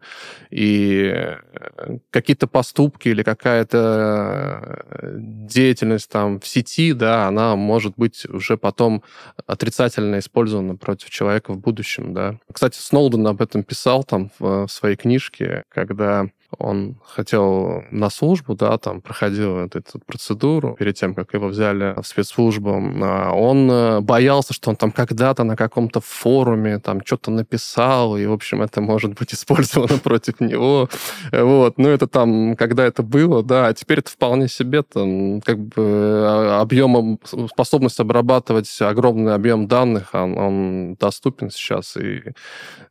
И 0.51 1.11
э, 1.13 1.97
какие-то 2.11 2.47
поступки 2.47 3.09
или 3.09 3.23
какая-то 3.23 4.85
э, 4.91 5.15
деятельность 5.17 6.09
там 6.09 6.39
в 6.39 6.47
сети, 6.47 6.93
да, 6.93 7.27
она 7.27 7.55
может 7.55 7.95
быть 7.97 8.25
уже 8.27 8.57
потом 8.57 9.03
отрицательно 9.47 10.19
использована 10.19 10.75
против 10.75 11.09
человека 11.09 11.53
в 11.53 11.59
будущем, 11.59 12.13
да. 12.13 12.37
Кстати, 12.51 12.77
Сноуден 12.77 13.25
об 13.25 13.41
этом 13.41 13.63
писал 13.63 14.03
там 14.03 14.29
в 14.37 14.67
своей 14.67 14.95
книжке, 14.95 15.63
когда 15.69 16.29
он 16.59 16.95
хотел 17.05 17.83
на 17.91 18.09
службу, 18.09 18.55
да, 18.55 18.77
там 18.77 19.01
проходил 19.01 19.57
эту, 19.59 19.79
эту 19.79 19.99
процедуру 19.99 20.75
перед 20.77 20.95
тем, 20.95 21.13
как 21.13 21.33
его 21.33 21.47
взяли 21.47 21.93
в 22.01 22.05
спецслужбу. 22.05 22.81
А 23.03 23.31
он 23.31 23.69
э, 23.69 23.99
боялся, 24.01 24.53
что 24.53 24.69
он 24.69 24.75
там 24.75 24.91
когда-то 24.91 25.43
на 25.43 25.55
каком-то 25.55 26.01
форуме 26.01 26.79
там 26.79 27.01
что-то 27.05 27.31
написал, 27.31 28.17
и, 28.17 28.25
в 28.25 28.33
общем, 28.33 28.61
это 28.61 28.81
может 28.81 29.13
быть 29.13 29.33
использовано 29.33 29.97
против 29.99 30.39
него. 30.39 30.89
Вот. 31.31 31.77
Ну, 31.77 31.89
это 31.89 32.07
там, 32.07 32.55
когда 32.55 32.85
это 32.85 33.03
было, 33.03 33.43
да, 33.43 33.67
а 33.67 33.73
теперь 33.73 33.99
это 33.99 34.11
вполне 34.11 34.47
себе 34.47 34.83
там 34.83 35.41
как 35.41 35.59
бы 35.59 35.73
а, 35.77 36.61
объемом, 36.61 37.19
способность 37.51 37.99
обрабатывать 37.99 38.81
огромный 38.81 39.33
объем 39.33 39.67
данных, 39.67 40.09
он, 40.13 40.37
он 40.37 40.95
доступен 40.95 41.49
сейчас, 41.49 41.97
и 41.97 42.23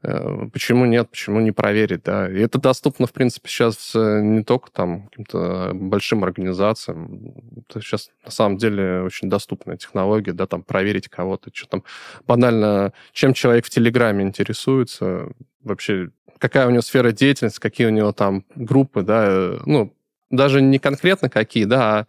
э, 0.03 0.49
почему 0.53 0.85
нет, 0.85 1.11
почему 1.11 1.41
не 1.41 1.53
проверить, 1.53 2.03
да. 2.05 2.31
И 2.31 2.39
это 2.41 2.59
доступно, 2.59 3.07
в 3.07 3.13
принципе, 3.13 3.49
сейчас 3.55 3.93
э, 3.95 4.21
не 4.21 4.43
только 4.43 4.71
там 4.71 5.09
каким-то 5.09 5.71
большим 5.75 6.25
организациям. 6.25 7.33
Это 7.69 7.81
сейчас 7.81 8.11
на 8.25 8.31
самом 8.31 8.59
деле 8.59 9.03
очень 9.03 9.31
доступная 9.31 9.77
технология, 9.77 10.33
да, 10.33 10.47
там 10.47 10.63
проверить 10.63 11.09
кого-то, 11.09 11.51
что 11.53 11.69
там 11.69 11.85
банально, 12.27 12.93
чем 13.13 13.33
человек 13.33 13.67
в 13.67 13.71
Телеграме 13.71 14.25
интересуется, 14.25 15.29
вообще 15.63 16.11
какая 16.39 16.67
у 16.67 16.71
него 16.71 16.83
сфера 16.83 17.13
деятельности, 17.13 17.61
какие 17.61 17.87
у 17.87 17.91
него 17.91 18.13
там 18.13 18.45
группы, 18.57 19.03
да, 19.03 19.25
э, 19.29 19.59
ну, 19.67 19.95
даже 20.31 20.61
не 20.61 20.79
конкретно 20.79 21.31
какие, 21.31 21.65
да, 21.65 21.99
а 21.99 22.07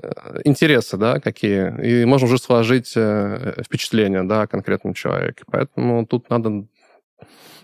э, 0.00 0.40
интересы, 0.44 0.96
да, 0.96 1.18
какие. 1.18 2.02
И 2.02 2.04
можно 2.04 2.26
уже 2.26 2.38
сложить 2.38 2.90
впечатление, 2.90 4.22
да, 4.22 4.42
о 4.42 4.46
конкретном 4.46 4.94
человеке. 4.94 5.42
Поэтому 5.50 6.06
тут 6.06 6.30
надо 6.30 6.66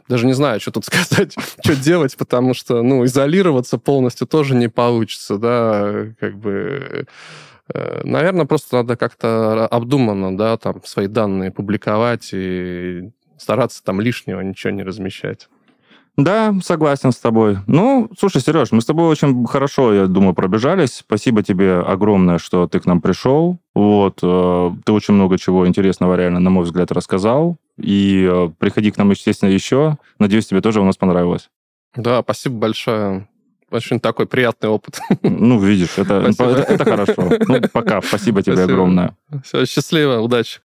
даже 0.09 0.27
не 0.27 0.33
знаю, 0.33 0.61
что 0.61 0.71
тут 0.71 0.85
сказать, 0.87 1.35
что 1.63 1.77
делать, 1.77 2.17
потому 2.17 2.55
что, 2.55 2.83
ну, 2.83 3.05
изолироваться 3.05 3.79
полностью 3.79 4.27
тоже 4.27 4.55
не 4.55 4.69
получится, 4.69 5.39
да, 5.39 6.07
как 6.19 6.39
бы... 6.39 7.07
Э, 7.73 8.03
Наверное, 8.05 8.45
просто 8.45 8.77
надо 8.77 8.97
как-то 8.97 9.67
обдуманно, 9.67 10.37
да, 10.37 10.57
там, 10.59 10.83
свои 10.85 11.07
данные 11.07 11.51
публиковать 11.51 12.31
и 12.33 13.11
стараться 13.39 13.83
там 13.83 14.01
лишнего 14.01 14.41
ничего 14.41 14.71
не 14.71 14.83
размещать. 14.83 15.49
Да, 16.17 16.55
согласен 16.63 17.11
с 17.11 17.17
тобой. 17.17 17.59
Ну, 17.67 18.09
слушай, 18.17 18.41
Сереж, 18.41 18.71
мы 18.71 18.81
с 18.81 18.85
тобой 18.85 19.09
очень 19.09 19.45
хорошо, 19.47 19.93
я 19.93 20.07
думаю, 20.07 20.33
пробежались. 20.33 20.99
Спасибо 20.99 21.43
тебе 21.43 21.81
огромное, 21.81 22.39
что 22.39 22.69
ты 22.69 22.79
к 22.79 22.87
нам 22.87 23.01
пришел. 23.01 23.59
Вот, 23.75 24.21
э, 24.23 24.71
ты 24.85 24.93
очень 24.93 25.15
много 25.15 25.39
чего 25.39 25.67
интересного 25.67 26.15
реально, 26.15 26.39
на 26.39 26.51
мой 26.51 26.65
взгляд, 26.65 26.93
рассказал. 26.93 27.57
И 27.79 28.29
э, 28.31 28.51
приходи 28.59 28.91
к 28.91 28.99
нам, 28.99 29.11
естественно, 29.11 29.51
еще. 29.51 29.99
Надеюсь, 30.19 30.47
тебе 30.47 30.61
тоже 30.61 30.81
у 30.81 30.85
нас 30.85 30.97
понравилось. 30.97 31.51
Да, 31.97 32.23
спасибо 32.23 32.57
большое. 32.57 33.29
Очень 33.71 33.99
такой 33.99 34.27
приятный 34.27 34.69
опыт. 34.69 35.01
Ну, 35.23 35.59
видишь, 35.59 35.97
это, 35.99 36.21
это, 36.21 36.45
это 36.45 36.85
хорошо. 36.85 37.31
Ну, 37.49 37.61
пока. 37.73 38.01
Спасибо 38.03 38.43
тебе 38.43 38.55
спасибо. 38.55 38.73
огромное. 38.73 39.17
Все, 39.43 39.67
счастливо, 39.67 40.21
удачи. 40.21 40.61